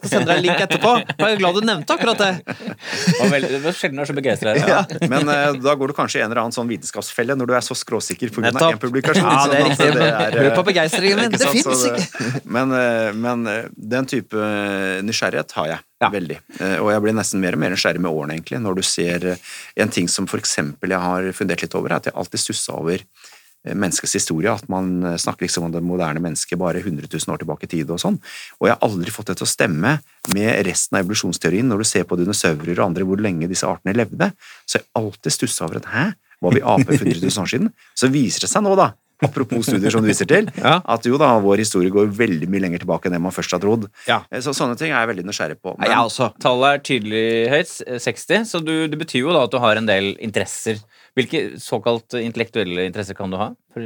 skal 0.00 0.10
sende 0.10 0.26
deg 0.32 0.40
en 0.40 0.44
link 0.48 0.64
etterpå. 0.66 0.96
Jeg 1.14 1.28
er 1.36 1.38
glad 1.38 1.60
du 1.60 1.68
nevnte 1.68 1.94
akkurat 1.94 2.18
det. 2.24 2.32
Det 2.42 3.16
var 3.20 3.30
veldig- 3.36 3.52
det 3.54 3.62
var 3.68 3.78
sjelden 3.78 3.96
du 3.96 4.02
er 4.02 4.10
så 4.10 4.16
begeistra. 4.18 4.56
ja, 4.58 4.82
men 5.08 5.28
eh, 5.28 5.52
da 5.62 5.74
går 5.78 5.94
du 5.94 5.96
kanskje 6.00 6.20
i 6.20 6.24
en 6.26 6.30
eller 6.32 6.42
annen 6.42 6.56
sånn 6.58 6.68
vitenskapsfelle 6.74 7.38
når 7.38 7.46
du 7.52 7.54
er 7.60 7.64
så 7.70 7.78
skråsikker 7.78 8.34
pga. 8.34 8.50
Én 8.50 8.80
publikasjon. 8.82 9.22
Ja, 9.30 9.46
det 9.52 9.60
er 9.62 9.68
riktig. 9.70 9.90
er, 9.94 10.38
Hør 10.40 10.50
eh, 10.50 10.54
på 10.58 10.66
begeistringen 10.72 11.22
min. 11.22 11.30
Det 11.36 11.40
sant? 11.46 11.62
fins 11.62 11.86
ikke! 11.86 12.42
Men, 12.56 12.74
eh, 12.74 13.12
men 13.14 13.46
eh, 13.52 13.64
den 13.76 14.10
type 14.10 14.34
eh, 14.36 15.02
nysgjerrighet 15.06 15.54
har 15.60 15.76
jeg. 15.76 15.82
Ja. 16.02 16.10
Veldig. 16.12 16.36
Eh, 16.60 16.76
Og 16.82 16.90
jeg 16.92 17.02
blir 17.06 17.14
nesten 17.16 17.40
mer 17.40 17.56
og 17.56 17.62
mer 17.62 17.72
nysgjerrig 17.72 18.02
med 18.04 18.12
årene, 18.12 18.36
egentlig. 18.36 18.60
Når 18.60 18.76
du 18.76 18.82
ser 18.84 19.24
eh, 19.32 19.46
en 19.80 19.88
ting 19.92 20.08
som 20.12 20.26
for 20.28 20.42
eksempel 20.42 20.92
jeg 20.92 21.00
har 21.00 21.30
fundert 21.32 21.62
litt 21.64 21.76
over, 21.78 21.88
er 21.92 22.02
at 22.02 22.10
jeg 22.10 22.16
alltid 22.20 22.42
stussa 22.42 22.74
over 22.76 23.00
eh, 23.00 23.72
menneskets 23.72 24.12
historie. 24.18 24.52
At 24.52 24.68
man 24.68 25.16
snakker 25.16 25.46
liksom 25.46 25.64
om 25.64 25.72
det 25.72 25.80
moderne 25.80 26.20
mennesket 26.20 26.60
bare 26.60 26.82
100 26.84 27.08
000 27.08 27.32
år 27.32 27.40
tilbake 27.40 27.64
i 27.64 27.72
tid 27.78 27.90
og 27.94 28.02
sånn. 28.02 28.20
Og 28.60 28.68
jeg 28.68 28.76
har 28.76 28.84
aldri 28.84 29.14
fått 29.14 29.32
det 29.32 29.38
til 29.40 29.48
å 29.48 29.54
stemme 29.54 29.94
med 30.36 30.52
resten 30.68 30.98
av 30.98 31.06
evolusjonsteorien. 31.06 31.72
Når 31.72 31.80
du 31.80 31.88
ser 31.88 32.04
på 32.04 32.20
dinosaurer 32.20 32.76
og 32.76 32.86
andre, 32.90 33.08
hvor 33.08 33.22
lenge 33.24 33.48
disse 33.48 33.64
artene 33.68 33.96
levde, 33.96 34.34
så 34.68 34.82
jeg 34.82 34.88
alltid 35.00 35.32
stussa 35.38 35.64
over 35.64 35.80
at 35.80 35.88
hæ, 35.94 36.06
var 36.44 36.52
vi 36.52 36.60
aper 36.60 36.92
for 36.92 37.08
100 37.08 37.24
000 37.24 37.40
år 37.46 37.48
siden? 37.56 37.72
Så 37.96 38.12
viser 38.12 38.44
det 38.44 38.52
seg 38.52 38.68
nå, 38.68 38.76
da, 38.76 38.90
apropos 39.24 39.62
studier 39.64 39.90
som 39.90 40.02
du 40.02 40.08
viser 40.10 40.26
til, 40.28 40.50
Ja. 40.58 40.80
at 40.84 41.04
jo 41.08 41.16
da, 41.18 41.38
vår 41.40 41.58
historie 41.62 41.90
går 41.90 42.10
veldig 42.12 42.48
mye 42.52 42.60
lenger 42.66 42.82
tilbake 42.84 43.06
enn 43.06 43.12
det 43.16 43.20
man 43.22 43.32
først 43.32 43.52
har 43.56 43.60
trodd. 43.62 43.86
Ja. 44.06 44.22
Eh, 44.30 44.40
Så 44.40 44.52
sånne 44.52 44.76
ting 44.76 44.92
er 44.92 45.00
jeg 45.06 45.16
veldig 45.16 45.24
nysgjerrig 45.30 45.58
på. 45.62 45.76
Ja, 45.80 45.88
jeg 45.94 46.10
også. 46.10 46.30
Tallet 46.42 46.74
er 46.74 46.84
tydelig 46.84 47.24
høyt, 47.50 47.72
eh, 47.86 47.98
60, 47.98 48.44
så 48.44 48.60
du, 48.64 48.74
det 48.88 48.98
betyr 48.98 49.20
jo 49.24 49.32
da 49.32 49.44
at 49.44 49.50
du 49.50 49.58
har 49.58 49.76
en 49.76 49.86
del 49.86 50.16
interesser. 50.20 50.82
Hvilke 51.16 51.56
såkalt 51.58 52.12
intellektuelle 52.20 52.84
interesser 52.90 53.14
kan 53.16 53.30
du 53.30 53.36
ha? 53.40 53.54
For, 53.72 53.80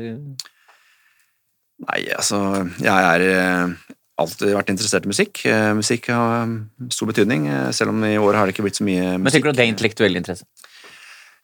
Nei, 1.80 2.02
altså, 2.12 2.38
jeg 2.82 2.92
er 2.92 3.22
eh, 3.24 3.70
alltid 4.20 4.50
vært 4.52 4.68
interessert 4.74 5.06
i 5.06 5.12
musikk. 5.12 5.40
Eh, 5.48 5.70
Musikk 5.78 6.10
har 6.12 6.42
mm, 6.44 6.90
stor 6.92 7.08
betydning, 7.08 7.46
eh, 7.48 7.70
selv 7.76 7.94
om 7.94 8.02
i 8.04 8.18
år 8.20 8.36
har 8.36 8.46
det 8.50 8.52
ikke 8.54 8.66
blitt 8.66 8.76
så 8.80 8.84
mye 8.84 9.14
musikk. 9.16 9.22
men 9.22 9.32
tenker 9.32 9.48
du 9.48 9.52
at 9.54 9.60
det 9.62 9.64
er 9.64 9.72
intellektuell 9.72 10.18
interesse? 10.20 10.44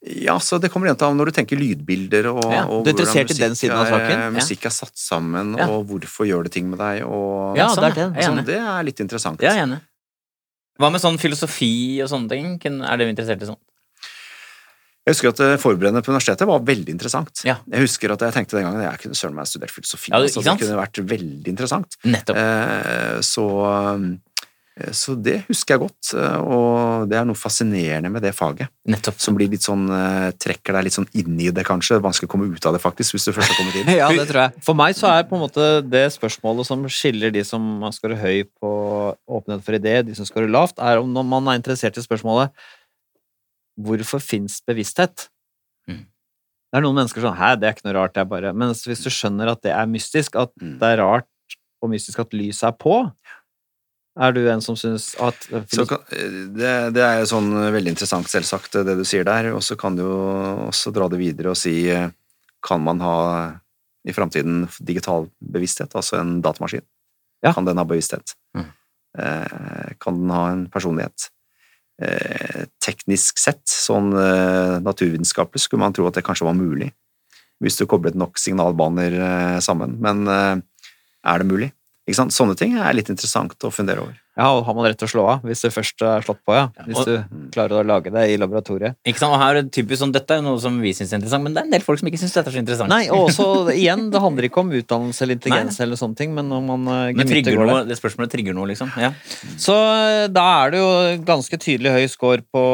Ja, 0.07 0.37
så 0.39 0.61
det 0.63 0.71
kommer 0.71 0.87
igjen 0.87 0.99
til 1.01 1.17
når 1.19 1.31
du 1.31 1.35
tenker 1.35 1.59
lydbilder 1.59 2.29
og, 2.31 2.45
Ja, 2.53 2.63
og 2.71 2.85
hvordan 2.87 3.07
musikk 3.07 3.73
er-. 3.81 4.31
Musikk 4.37 4.67
er 4.67 4.71
satt 4.71 4.95
sammen, 4.95 5.57
Ja. 5.59 5.67
og 5.69 5.87
hvorfor 5.89 6.27
gjør 6.29 6.45
det 6.47 6.53
ting 6.53 6.69
med 6.71 6.79
deg, 6.79 7.03
og 7.05 7.57
Ja, 7.59 7.69
sånn, 7.69 7.83
det 7.93 7.99
er 7.99 8.11
det. 8.15 8.25
Sånn, 8.25 8.45
det 8.47 8.59
er 8.61 8.83
litt 8.85 9.01
interessant. 9.01 9.41
Ja, 9.43 9.51
jeg 9.53 9.59
er 9.65 9.67
enig. 9.67 9.81
Hva 10.79 10.91
med 10.93 11.01
sånn 11.01 11.19
filosofi 11.19 12.03
og 12.05 12.09
sånne 12.09 12.29
ting? 12.29 12.61
er 12.85 12.93
Er 12.93 12.97
vi 12.99 13.11
interessert 13.15 13.43
i 13.43 13.47
sånt? 13.47 13.59
Jeg 15.07 15.15
husker 15.15 15.29
at 15.31 15.41
eh, 15.41 15.57
forberedende 15.57 16.03
på 16.03 16.11
universitetet 16.11 16.47
var 16.49 16.59
veldig 16.67 16.89
interessant. 16.91 17.43
Ja. 17.47 17.59
Jeg 17.71 17.81
husker 17.87 18.11
at 18.11 18.19
jeg 18.27 18.33
tenkte 18.35 18.57
den 18.59 18.65
gangen 18.67 18.83
jeg 18.83 18.99
kunne 18.99 19.15
søren 19.15 19.35
meg 19.39 19.47
studert 19.47 19.71
filosofi. 19.71 20.11
Ja, 20.11 20.19
det- 20.19 20.35
altså, 20.35 20.43
det 20.43 20.59
kunne 20.67 20.81
vært 20.83 20.99
veldig 21.07 21.47
interessant. 21.47 21.97
Nettopp. 22.05 22.37
Eh, 22.37 23.21
Så, 23.23 23.47
eh, 23.95 24.19
så 24.93 25.15
det 25.17 25.39
husker 25.47 25.73
jeg 25.75 25.81
godt, 25.87 26.11
eh, 26.21 26.41
og 26.45 27.07
det 27.09 27.17
er 27.17 27.25
noe 27.25 27.39
fascinerende 27.39 28.11
med 28.13 28.21
det 28.27 28.35
faget. 28.37 28.69
Nettopp. 28.85 29.17
Som 29.25 29.39
blir 29.39 29.49
litt 29.49 29.65
sånn, 29.65 29.87
eh, 29.89 30.33
trekker 30.37 30.77
deg 30.77 30.85
litt 30.85 30.97
sånn 30.99 31.09
inn 31.17 31.39
i 31.41 31.49
det, 31.51 31.65
kanskje. 31.65 31.97
Vanskelig 32.05 32.29
å 32.29 32.33
komme 32.35 32.51
ut 32.53 32.67
av 32.69 32.75
det, 32.77 32.83
faktisk, 32.85 33.17
hvis 33.17 33.25
du 33.25 33.33
først 33.33 33.55
har 33.55 33.57
kommet 33.57 33.75
inn. 33.81 33.89
Ja, 33.97 34.11
det 34.13 34.27
tror 34.29 34.43
jeg. 34.45 34.63
For 34.67 34.77
meg 34.77 34.93
så 34.99 35.09
er 35.15 35.25
på 35.31 35.39
en 35.39 35.45
måte 35.47 35.69
det 35.89 36.05
spørsmålet 36.13 36.69
som 36.69 36.85
skiller 36.93 37.33
de 37.33 37.45
som 37.49 37.65
skårer 37.97 38.21
høy 38.21 38.43
på 38.61 38.73
åpenhet 39.39 39.65
for 39.65 39.79
idé, 39.81 40.03
de 40.05 40.15
som 40.19 40.29
skårer 40.29 40.53
lavt, 40.53 40.77
er 40.79 41.01
om 41.01 41.09
når 41.17 41.25
man 41.33 41.49
er 41.55 41.63
interessert 41.63 41.97
i 41.97 42.05
spørsmålet 42.05 42.53
hvorfor 43.81 44.21
fins 44.25 44.61
bevissthet? 44.67 45.27
Mm. 45.89 46.05
Det 46.73 46.79
er 46.81 46.85
noen 46.85 46.97
mennesker 46.99 47.23
sånn 47.25 47.37
Hæ, 47.39 47.55
det 47.61 47.69
er 47.69 47.75
ikke 47.77 47.87
noe 47.89 47.97
rart, 47.99 48.15
det 48.17 48.23
er 48.25 48.29
bare 48.31 48.53
Mens 48.57 48.81
hvis 48.89 49.03
du 49.05 49.11
skjønner 49.13 49.53
at 49.53 49.61
det 49.65 49.73
er 49.77 49.87
mystisk, 49.91 50.37
at 50.41 50.53
Mm. 50.61 50.79
det 50.81 50.89
er 50.95 51.03
rart 51.05 51.29
og 51.85 51.91
mystisk 51.93 52.19
at 52.25 52.33
lyset 52.33 52.65
er 52.71 52.73
på, 52.81 52.97
er 54.17 54.33
du 54.33 54.41
en 54.49 54.63
som 54.65 54.77
syns 54.79 55.11
at 55.21 55.47
Så 55.73 55.85
kan, 55.89 56.03
eh, 56.13 56.41
det, 56.57 56.73
det 56.97 57.05
er 57.05 57.21
jo 57.21 57.31
sånn 57.35 57.51
veldig 57.53 57.93
interessant, 57.93 58.29
selvsagt, 58.33 58.79
det 58.87 58.97
du 58.99 59.05
sier 59.05 59.27
der. 59.29 59.51
Og 59.57 59.63
så 59.65 59.77
kan 59.79 59.97
du 59.99 60.03
jo 60.05 60.17
også 60.71 60.93
dra 60.95 61.09
det 61.13 61.21
videre 61.21 61.53
og 61.53 61.61
si 61.61 61.79
eh, 61.93 62.09
Kan 62.67 62.83
man 62.87 63.03
ha 63.05 63.17
i 64.07 64.15
framtiden 64.15 64.67
digital 64.81 65.29
bevissthet, 65.43 65.95
altså 65.99 66.21
en 66.21 66.41
datamaskin? 66.43 66.85
Ja. 67.45 67.53
Kan 67.53 67.67
den 67.67 67.79
ha 67.79 67.85
bevissthet? 67.85 68.37
Mm. 68.57 68.69
Eh, 69.19 69.95
Kan 70.01 70.21
den 70.23 70.31
ha 70.31 70.45
en 70.53 70.67
personlighet? 70.73 71.29
Eh, 72.03 72.67
Teknisk 72.83 73.41
sett, 73.41 73.65
sånn 73.69 74.13
eh, 74.17 74.77
naturvitenskapelig, 74.85 75.65
skulle 75.65 75.85
man 75.85 75.97
tro 75.97 76.07
at 76.09 76.19
det 76.19 76.25
kanskje 76.27 76.47
var 76.49 76.57
mulig. 76.59 76.93
Hvis 77.63 77.79
du 77.81 77.87
koblet 77.89 78.17
nok 78.19 78.39
signalbaner 78.41 79.17
eh, 79.17 79.59
sammen. 79.65 79.97
Men 80.03 80.27
eh, 80.29 80.55
er 81.27 81.43
det 81.43 81.49
mulig? 81.51 81.71
Ikke 82.07 82.21
sant? 82.21 82.35
Sånne 82.35 82.55
ting 82.59 82.77
er 82.79 82.95
litt 82.95 83.11
interessant 83.13 83.67
å 83.67 83.73
fundere 83.75 84.05
over. 84.07 84.15
Ja, 84.37 84.51
og 84.53 84.67
har 84.67 84.75
man 84.77 84.85
rett 84.85 84.99
til 85.01 85.09
å 85.09 85.13
slå 85.13 85.23
av 85.33 85.45
hvis 85.47 85.63
det 85.65 85.71
først 85.73 86.03
er 86.05 86.25
slått 86.25 86.43
på, 86.45 86.53
ja. 86.53 86.67
Hvis 86.85 87.01
og- 87.01 87.07
du, 87.09 87.47
klarer 87.55 87.81
å 87.81 87.87
lage 87.87 88.13
det 88.13 88.25
i 88.35 88.37
laboratoriet. 88.37 88.99
Ikke 89.09 89.23
sant? 89.23 89.33
Og 89.33 89.41
her 89.41 89.57
er 89.57 89.63
det 89.63 89.73
typisk 89.73 90.03
sånn, 90.03 90.13
Dette 90.13 90.37
er 90.37 90.43
noe 90.45 90.61
som 90.61 90.77
vi 90.81 90.93
syns 90.97 91.13
er 91.13 91.21
interessant, 91.21 91.45
men 91.45 91.55
det 91.57 91.63
er 91.63 91.69
en 91.71 91.75
del 91.77 91.85
folk 91.85 92.01
som 92.01 92.09
ikke 92.11 92.21
syns 92.21 92.37
dette 92.37 92.53
er 92.53 92.57
så 92.57 92.61
interessant. 92.61 92.93
Nei, 92.93 93.09
og 93.09 93.31
også, 93.31 93.47
igjen, 93.83 94.11
det 94.13 94.21
handler 94.21 94.49
ikke 94.49 94.61
om 94.61 94.75
utdannelse 94.77 95.25
eller 95.25 95.39
intelligens 95.39 95.81
eller 95.81 96.01
sånne 96.01 96.21
ting, 96.21 96.35
men 96.37 96.53
om 96.53 96.69
man 96.73 96.89
uh, 96.89 97.13
gemytter 97.13 97.57
går 97.57 97.73
det. 97.73 97.79
det 97.93 98.01
spørsmålet 98.01 98.35
trigger 98.37 98.57
noe, 98.57 98.69
liksom. 98.73 98.93
Ja. 99.01 99.13
Så 99.57 99.77
eh, 99.77 100.27
da 100.33 100.45
er 100.65 100.75
det 100.75 100.83
jo 100.83 100.91
ganske 101.25 101.61
tydelig 101.61 101.97
høy 101.97 102.05
score 102.13 102.45
på 102.53 102.67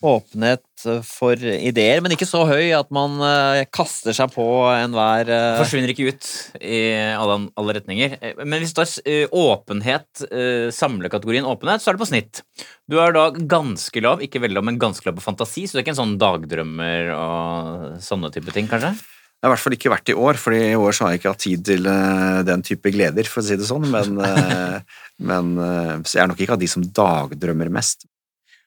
åpenhet 0.00 0.64
for 1.04 1.36
ideer, 1.36 2.00
men 2.00 2.14
ikke 2.14 2.28
så 2.28 2.44
høy 2.48 2.70
at 2.76 2.88
man 2.94 3.18
eh, 3.24 3.64
kaster 3.72 4.16
seg 4.16 4.32
på 4.32 4.44
enhver 4.72 5.28
uh, 5.28 5.58
Forsvinner 5.60 5.92
ikke 5.92 6.14
ut 6.14 6.28
i 6.64 6.80
alle, 7.12 7.36
alle 7.60 7.76
retninger. 7.76 8.16
Eh, 8.20 8.40
Men 8.44 8.62
hvis 8.62 8.72
det 8.76 8.86
eh, 9.04 9.26
åpenhet, 9.28 10.24
eh, 10.30 10.70
samlekategorien 10.80 11.46
åpenhet, 11.48 11.84
så 11.84 11.92
er 11.92 11.98
det 11.98 12.02
på 12.02 12.10
snitt. 12.10 12.42
Du 12.90 12.98
er 13.04 13.14
da 13.14 13.28
ganske 13.30 14.02
lav, 14.02 14.24
ikke 14.24 14.42
veldig 14.42 14.58
lav, 14.58 14.66
men 14.66 14.80
ganske 14.80 15.06
lav 15.06 15.20
på 15.20 15.28
fantasi, 15.28 15.68
så 15.68 15.76
du 15.76 15.80
er 15.80 15.86
ikke 15.86 15.94
en 15.94 16.02
sånn 16.02 16.18
dagdrømmer 16.20 17.14
og 17.14 18.04
sånne 18.04 18.32
type 18.34 18.56
ting, 18.56 18.68
kanskje? 18.70 18.96
Det 19.40 19.48
har 19.48 19.54
i 19.54 19.56
hvert 19.56 19.64
fall 19.64 19.72
ikke 19.72 19.90
vært 19.94 20.10
i 20.12 20.14
år, 20.20 20.36
for 20.36 20.52
i 20.52 20.74
år 20.76 20.92
så 20.92 21.06
har 21.06 21.14
jeg 21.14 21.20
ikke 21.22 21.30
hatt 21.32 21.40
tid 21.40 21.62
til 21.64 21.86
eh, 21.88 22.40
den 22.44 22.60
type 22.60 22.90
gleder, 22.92 23.24
for 23.24 23.40
å 23.40 23.44
si 23.46 23.56
det 23.56 23.68
sånn. 23.70 23.86
Men, 23.88 24.18
eh, 24.20 24.98
men 25.30 25.54
eh, 25.64 25.94
jeg 26.04 26.20
er 26.20 26.28
nok 26.28 26.42
ikke 26.44 26.58
av 26.58 26.60
de 26.60 26.68
som 26.68 26.84
dagdrømmer 26.84 27.70
mest. 27.72 28.04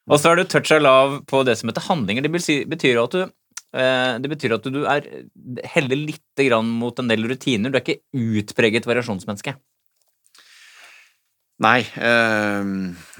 Og 0.09 0.17
så 0.17 0.31
er 0.31 0.41
du 0.41 0.49
toucha 0.49 0.79
lav 0.81 1.19
på 1.29 1.43
det 1.45 1.59
som 1.59 1.69
heter 1.69 1.85
handlinger. 1.85 2.25
Det 2.25 2.65
betyr 2.73 3.03
at 3.03 3.15
du 3.15 3.23
det 3.73 4.29
betyr 4.29 4.53
at 4.53 4.67
du 4.69 4.83
er 4.85 5.05
heller 5.73 5.97
litt 5.97 6.41
grann 6.45 6.67
mot 6.77 6.99
en 7.01 7.07
del 7.09 7.25
rutiner. 7.25 7.71
Du 7.73 7.77
er 7.79 7.81
ikke 7.81 8.03
utpreget 8.13 8.85
variasjonsmenneske. 8.85 9.55
Nei. 11.61 11.81
eh, 12.01 12.63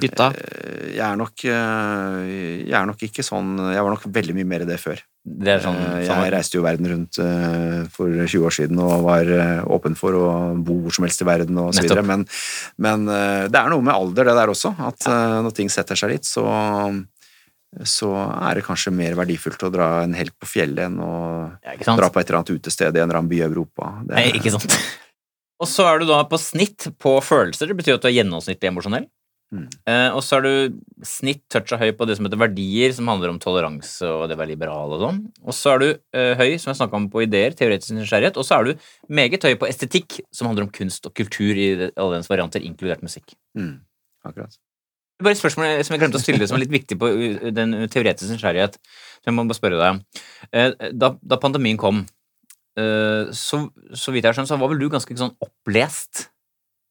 Gutta. 0.02 0.32
eh, 0.34 0.96
Jeg 0.96 1.04
er 1.06 1.15
nok 1.19 1.43
eh, 1.46 2.63
Jeg 2.65 2.74
er 2.80 2.86
nok 2.89 3.04
ikke 3.06 3.24
sånn 3.24 3.54
Jeg 3.76 3.84
var 3.86 3.93
nok 3.93 4.08
veldig 4.10 4.34
mye 4.39 4.48
mer 4.50 4.65
i 4.65 4.67
det 4.67 4.80
før. 4.82 5.00
Det 5.24 5.54
er 5.54 5.62
sånn, 5.63 5.78
Eh, 5.78 6.02
sånn 6.10 6.24
Jeg 6.26 6.34
reiste 6.34 6.58
jo 6.58 6.63
verden 6.65 6.89
rundt 6.91 7.19
eh, 7.24 7.84
for 7.93 8.10
20 8.10 8.43
år 8.50 8.56
siden 8.58 8.82
og 8.84 9.06
var 9.06 9.30
eh, 9.32 9.62
åpen 9.72 9.96
for 9.96 10.17
å 10.17 10.26
bo 10.60 10.80
hvor 10.84 10.91
som 10.98 11.06
helst 11.08 11.22
i 11.24 11.30
verden 11.30 11.58
og 11.62 11.72
så 11.78 11.86
videre. 11.86 12.04
Men, 12.04 12.26
men 12.84 13.06
eh, 13.08 13.46
det 13.54 13.62
er 13.62 13.69
noe 13.72 13.86
med 13.86 13.93
alder, 13.96 14.26
det 14.32 14.36
der 14.41 14.52
også. 14.52 14.74
At 14.89 15.08
ja. 15.08 15.19
når 15.46 15.56
ting 15.56 15.69
setter 15.72 15.96
seg 15.96 16.12
litt, 16.17 16.28
så, 16.28 16.43
så 17.88 18.10
er 18.17 18.60
det 18.60 18.65
kanskje 18.67 18.91
mer 18.93 19.15
verdifullt 19.17 19.63
å 19.63 19.72
dra 19.74 19.88
en 20.04 20.13
helg 20.17 20.36
på 20.41 20.50
fjellet 20.58 20.89
enn 20.89 21.00
å 21.02 21.13
ja, 21.63 21.78
dra 21.96 22.10
på 22.12 22.19
et 22.19 22.28
eller 22.28 22.41
annet 22.41 22.54
utested 22.60 22.91
i 22.91 23.00
en 23.00 23.08
eller 23.08 23.22
annen 23.22 23.32
by 23.32 23.39
i 23.39 23.48
Europa. 23.48 23.93
Det, 24.04 24.17
Nei, 24.19 24.28
ikke 24.41 24.52
sant. 24.58 24.76
Og 25.62 25.70
så 25.70 25.86
er 25.88 26.02
du 26.02 26.08
da 26.10 26.24
på 26.28 26.39
snitt 26.42 26.89
på 27.02 27.18
følelser. 27.24 27.70
Det 27.70 27.78
betyr 27.78 27.98
at 27.98 28.06
du 28.06 28.10
er 28.10 28.18
gjennomsnittlig 28.18 28.72
emosjonell. 28.72 29.06
Mm. 29.54 29.68
Eh, 29.86 30.10
og 30.18 30.24
så 30.26 30.39
er 30.39 30.46
du 30.48 30.80
snitt 31.06 31.44
toucha 31.54 31.78
høy 31.78 31.92
på 31.94 32.08
det 32.10 32.16
som 32.18 32.26
heter 32.26 32.39
verdier, 32.42 32.94
som 32.96 33.10
handler 33.12 33.30
om 33.30 33.38
toleranse 33.42 34.08
og 34.10 34.26
det 34.30 34.34
å 34.34 34.39
være 34.39 34.50
liberal 34.56 34.96
og 34.96 35.04
sånn. 35.04 35.20
Og 35.46 35.54
så 35.54 35.76
er 35.76 35.84
du 35.84 35.88
eh, 35.92 36.34
høy, 36.39 36.56
som 36.58 36.72
jeg 36.72 36.80
snakka 36.82 36.98
om, 36.98 37.06
på 37.13 37.22
ideer, 37.28 37.54
teoretisk 37.58 37.94
nysgjerrighet. 38.00 38.39
Og 38.42 38.48
så 38.48 38.58
er 38.58 38.72
du 38.72 38.88
meget 39.13 39.46
høy 39.46 39.54
på 39.62 39.70
estetikk, 39.70 40.24
som 40.34 40.50
handler 40.50 40.66
om 40.66 40.74
kunst 40.74 41.06
og 41.10 41.13
kultur 41.20 41.54
i 41.54 41.70
alle 41.86 42.18
dens 42.18 42.32
varianter, 42.32 42.66
inkludert 42.66 43.06
musikk. 43.06 43.36
Mm, 43.60 43.76
akkurat. 44.26 44.58
Bare 45.22 45.38
et 45.38 45.39
spørsmål 45.39 45.86
som 45.86 45.94
jeg 45.94 46.02
glemte 46.02 46.18
å 46.18 46.24
stille, 46.24 46.50
som 46.50 46.58
er 46.58 46.66
litt 46.66 46.74
viktig 46.74 46.98
på 47.00 47.12
den 47.54 47.78
teoretiske 47.94 48.34
nysgjerrighet. 48.34 48.82
Så 49.22 49.30
jeg 49.30 49.38
må 49.38 49.46
bare 49.46 49.60
spørre 49.62 49.80
deg. 49.80 50.24
Eh, 50.50 50.89
Da, 50.98 51.13
da 51.22 51.38
pandemien 51.38 51.78
kom, 51.78 52.02
så, 52.76 53.60
så 53.94 54.12
vidt 54.14 54.24
jeg 54.26 54.32
har 54.32 54.38
skjønt, 54.40 54.50
så 54.50 54.58
var 54.60 54.72
vel 54.74 54.80
du 54.82 54.90
ganske 54.90 55.18
sånn 55.20 55.36
opplest 55.44 56.30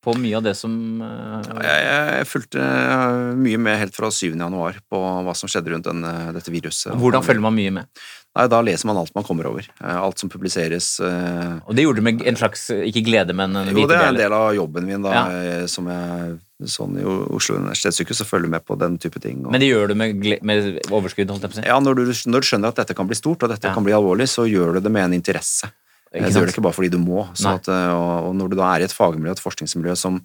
på 0.03 0.17
mye 0.19 0.35
av 0.35 0.43
det 0.43 0.57
som 0.59 0.73
ja, 0.99 1.43
Jeg, 1.63 1.83
jeg 2.19 2.27
fulgte 2.27 2.59
eh, 2.59 3.35
mye 3.39 3.59
med 3.63 3.77
helt 3.79 3.95
fra 3.95 4.09
7. 4.11 4.33
januar 4.35 4.81
på 4.91 4.99
hva 4.99 5.35
som 5.39 5.47
skjedde 5.51 5.71
rundt 5.77 5.87
denne, 5.87 6.11
dette 6.35 6.51
viruset. 6.51 6.91
Hvordan 6.99 7.23
følger 7.23 7.45
man 7.45 7.55
mye 7.55 7.71
med? 7.77 8.03
Nei, 8.35 8.47
Da 8.51 8.59
leser 8.65 8.89
man 8.91 8.99
alt 8.99 9.13
man 9.15 9.27
kommer 9.29 9.47
over. 9.51 9.69
Eh, 9.79 9.99
Alt 10.03 10.19
som 10.19 10.31
publiseres. 10.33 10.97
eh, 11.05 11.59
Og 11.69 11.77
det 11.79 11.85
gjorde 11.87 12.03
du 12.03 12.07
med 12.09 12.23
en 12.27 12.39
slags, 12.41 12.65
ikke 12.75 13.05
glede, 13.07 13.35
men 13.37 13.55
en 13.61 13.71
Jo, 13.71 13.87
det 13.87 13.99
er 14.01 14.09
en 14.09 14.19
del 14.19 14.33
av 14.35 14.51
jobben 14.57 14.87
min, 14.91 15.03
da, 15.07 15.13
Ja. 15.15 15.25
eh, 15.31 15.67
som 15.71 15.87
jeg 15.87 16.39
sånn 16.71 16.99
i 17.01 17.05
Oslo 17.07 17.57
universitetssykehus, 17.59 18.21
så 18.23 18.27
følger 18.29 18.51
med 18.53 18.65
på 18.67 18.77
den 18.79 18.99
type 19.03 19.21
ting. 19.23 19.45
Og, 19.47 19.53
Men 19.55 19.63
det 19.63 19.69
gjør 19.71 19.93
du 19.93 19.95
med, 19.99 20.23
med 20.43 20.81
overskudd, 20.91 21.31
holdt 21.31 21.47
jeg 21.47 21.53
på 21.53 21.59
å 21.59 21.61
si? 21.63 21.67
ja, 21.69 21.79
når 21.81 21.99
du, 21.99 22.03
når 22.33 22.45
du 22.45 22.49
skjønner 22.51 22.73
at 22.75 22.81
dette 22.83 22.97
kan 22.99 23.09
bli 23.11 23.19
stort, 23.19 23.43
og 23.43 23.53
dette 23.55 23.67
Ja. 23.69 23.75
kan 23.75 23.85
bli 23.87 23.93
alvorlig, 23.97 24.29
så 24.29 24.47
gjør 24.49 24.75
du 24.79 24.81
det 24.81 24.93
med 24.93 25.05
en 25.09 25.19
interesse. 25.19 25.71
Ikke 26.13 26.29
du 26.29 26.39
gjør 26.41 26.47
det 26.51 26.55
ikke 26.55 26.67
bare 26.69 26.77
fordi 26.77 26.93
du 26.93 26.99
må. 27.01 27.23
At, 27.49 27.69
eh, 27.73 27.93
og, 27.97 28.29
og 28.29 28.35
når 28.37 28.51
du 28.53 28.57
da 28.61 28.75
er 28.75 28.85
i 28.85 28.89
et 28.89 28.93
fagmiljø, 28.93 29.33
et 29.33 29.41
forskningsmiljø 29.41 29.95
som 29.97 30.19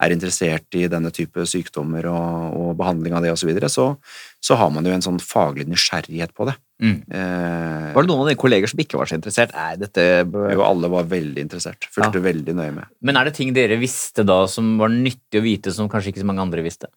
er 0.00 0.12
interessert 0.14 0.76
i 0.76 0.86
denne 0.88 1.10
type 1.12 1.44
sykdommer 1.48 2.06
og, 2.08 2.56
og 2.56 2.76
behandling 2.76 3.14
av 3.16 3.24
det 3.24 3.32
osv., 3.32 3.44
så, 3.44 3.48
videre, 3.48 3.68
så 3.72 3.96
så 4.40 4.56
har 4.56 4.70
man 4.72 4.84
jo 4.84 4.92
en 4.92 5.04
sånn 5.04 5.20
faglig 5.20 5.66
nysgjerrighet 5.68 6.32
på 6.36 6.46
det. 6.48 6.54
Mm. 6.80 6.96
Eh, 7.12 7.90
Var 7.94 8.02
det 8.06 8.08
noen 8.10 8.22
av 8.24 8.30
dine 8.30 8.40
kolleger 8.40 8.70
som 8.72 8.80
ikke 8.80 8.96
var 9.00 9.10
så 9.10 9.18
interessert? 9.18 9.52
Nei, 9.56 9.74
dette 9.80 10.06
jo, 10.24 10.62
alle 10.64 10.88
var 10.92 11.08
veldig 11.10 11.44
interessert. 11.44 11.88
Fulgte 11.92 12.22
veldig 12.24 12.54
nøye 12.56 12.72
med. 12.78 12.90
Men 13.04 13.20
er 13.20 13.28
det 13.28 13.36
ting 13.36 13.52
dere 13.56 13.76
visste 13.80 14.24
da 14.26 14.42
som 14.50 14.72
var 14.80 14.92
nyttig 14.94 15.42
å 15.42 15.44
vite, 15.44 15.74
som 15.76 15.90
kanskje 15.92 16.14
ikke 16.14 16.24
så 16.24 16.30
mange 16.30 16.44
andre 16.46 16.64
visste? 16.64 16.88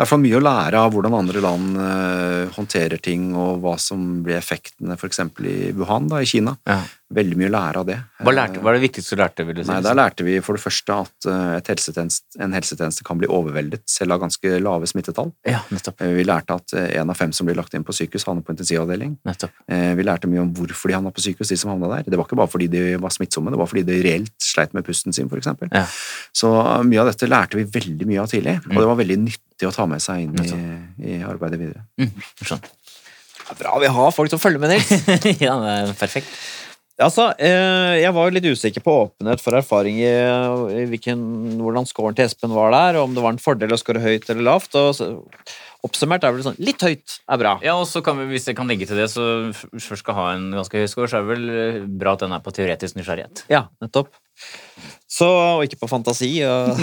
Det 0.00 0.06
er 0.06 0.08
fall 0.14 0.22
mye 0.22 0.38
å 0.38 0.40
lære 0.40 0.78
av 0.80 0.94
hvordan 0.94 1.12
andre 1.12 1.40
land 1.44 1.76
eh, 1.76 2.46
håndterer 2.54 2.96
ting, 3.04 3.34
og 3.36 3.58
hva 3.60 3.74
som 3.76 4.22
blir 4.24 4.38
effektene 4.38 4.94
f.eks. 4.96 5.18
i 5.44 5.56
Wuhan, 5.76 6.06
da, 6.08 6.22
i 6.24 6.28
Kina. 6.30 6.54
Ja. 6.64 6.78
Veldig 7.12 7.36
mye 7.36 7.50
å 7.50 7.52
lære 7.52 7.80
av 7.82 7.84
det. 7.90 7.96
Hva, 8.24 8.32
lærte, 8.32 8.62
hva 8.62 8.70
er 8.70 8.78
det 8.78 8.84
viktigste 8.86 9.18
du 9.18 9.20
lærte? 9.20 9.44
vil 9.44 9.58
du 9.58 9.60
si? 9.60 9.68
Nei, 9.68 9.80
Der 9.84 9.98
lærte 9.98 10.24
vi 10.24 10.38
for 10.46 10.56
det 10.56 10.62
første 10.64 10.96
at 11.04 11.28
eh, 11.28 11.56
et 11.58 11.68
helsetjeneste, 11.74 12.38
en 12.40 12.56
helsetjeneste 12.56 13.04
kan 13.04 13.20
bli 13.20 13.28
overveldet 13.28 13.82
selv 13.92 14.16
av 14.16 14.22
ganske 14.24 14.54
lave 14.64 14.88
smittetall. 14.88 15.34
Ja, 15.44 15.60
nettopp. 15.74 16.00
Eh, 16.00 16.14
Vi 16.16 16.24
lærte 16.24 16.56
at 16.56 16.72
én 16.80 16.96
en 17.02 17.12
av 17.12 17.20
fem 17.20 17.36
som 17.36 17.50
blir 17.50 17.58
lagt 17.60 17.76
inn 17.76 17.84
på 17.84 17.92
sykehus, 17.92 18.24
havner 18.30 18.46
på 18.46 18.54
intensivavdeling. 18.56 19.18
nettopp. 19.28 19.52
Vi 19.68 20.08
lærte 20.08 20.30
mye 20.32 20.46
om 20.46 20.54
hvorfor 20.56 20.88
de 20.88 20.96
havna 20.96 21.12
på 21.12 21.26
sykehus, 21.26 21.52
de 21.52 21.60
som 21.60 21.74
havna 21.74 21.92
der. 21.98 22.08
Det 22.08 22.16
var 22.16 22.24
ikke 22.24 22.40
bare 22.40 22.48
fordi 22.56 22.70
de 22.72 22.86
var 23.04 23.12
smittsomme, 23.12 23.52
det 23.52 23.60
var 23.60 23.68
fordi 23.68 23.84
de 23.90 24.00
reelt 24.08 24.32
sleit 24.40 24.72
med 24.72 24.86
pusten 24.88 25.12
sin, 25.12 25.28
f.eks. 25.28 25.52
Ja. 25.74 25.84
Så 26.32 26.50
mye 26.88 27.04
av 27.04 27.12
dette 27.12 27.28
lærte 27.28 27.60
vi 27.60 27.68
veldig 27.68 28.08
mye 28.08 28.24
av 28.24 28.32
tidlig, 28.32 28.56
og 28.64 28.70
Mm. 28.70 28.78
det 28.80 28.88
var 28.94 28.96
veldig 29.04 29.18
nyttig 29.28 29.49
å 29.68 29.74
ta 29.74 29.86
med 29.90 30.02
seg 30.04 30.24
inn 30.24 30.38
i, 30.40 31.12
i 31.12 31.18
arbeidet 31.26 31.60
videre. 31.60 31.84
Mm, 32.00 32.14
skjønt. 32.40 32.70
Det 33.50 33.56
er 33.56 33.60
bra 33.64 33.76
vi 33.82 33.90
har 33.90 34.14
folk 34.14 34.30
som 34.32 34.40
følger 34.40 34.62
med, 34.62 34.76
Nils. 34.76 34.90
ja, 35.46 35.56
det 35.58 35.76
er 35.76 35.94
perfekt. 35.98 36.30
Altså, 37.00 37.30
eh, 37.40 37.96
jeg 38.02 38.12
var 38.12 38.28
jo 38.28 38.34
litt 38.36 38.46
usikker 38.52 38.84
på 38.84 38.94
åpenhet 39.06 39.40
for 39.40 39.56
erfaring 39.56 40.02
i, 40.02 40.10
hvilken, 40.90 41.22
hvordan 41.60 41.88
scoren 41.88 42.16
til 42.16 42.28
Espen 42.28 42.52
var 42.52 42.74
der, 42.74 42.98
og 43.00 43.08
om 43.08 43.16
det 43.16 43.24
var 43.24 43.32
en 43.32 43.40
fordel 43.40 43.72
å 43.72 43.78
score 43.80 44.02
høyt 44.04 44.28
eller 44.28 44.44
lavt. 44.44 44.76
Og 44.76 44.92
så, 44.98 45.08
oppsummert 45.86 46.26
er 46.26 46.34
vel 46.36 46.44
sånn 46.44 46.60
litt 46.60 46.82
høyt 46.84 47.16
er 47.24 47.40
bra. 47.40 47.54
Ja, 47.64 47.78
og 47.80 47.86
så 47.88 48.02
kan 48.04 48.20
vi, 48.20 48.28
Hvis 48.34 48.50
jeg 48.50 48.58
kan 48.58 48.68
legge 48.68 48.88
til 48.88 49.00
det, 49.00 49.08
så 49.12 49.48
først 49.72 50.04
skal 50.04 50.18
ha 50.18 50.26
en 50.34 50.50
ganske 50.58 50.82
høy 50.82 50.90
score, 50.92 51.08
så 51.08 51.20
er 51.20 51.24
det 51.24 51.32
vel 51.32 51.54
eh, 51.54 51.80
bra 52.02 52.16
at 52.18 52.26
den 52.26 52.36
er 52.36 52.44
på 52.44 52.52
teoretisk 52.56 53.00
nysgjerrighet. 53.00 53.46
Ja, 53.52 53.68
nettopp. 53.80 54.12
Så, 55.10 55.26
og 55.26 55.64
ikke 55.66 55.80
på 55.82 55.90
fantasi. 55.90 56.30
Og... 56.46 56.78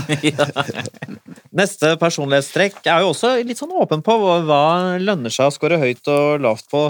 Neste 1.59 1.95
personlighetstrekk 2.01 2.83
er 2.85 3.05
jo 3.05 3.13
også 3.13 3.37
litt 3.47 3.61
sånn 3.61 3.73
åpen 3.77 4.03
på 4.05 4.17
hva, 4.19 4.97
lønner 5.01 5.33
seg 5.33 5.49
å 5.49 5.55
score 5.55 5.79
høyt 5.81 6.11
og 6.11 6.43
lavt 6.43 6.67
på. 6.71 6.89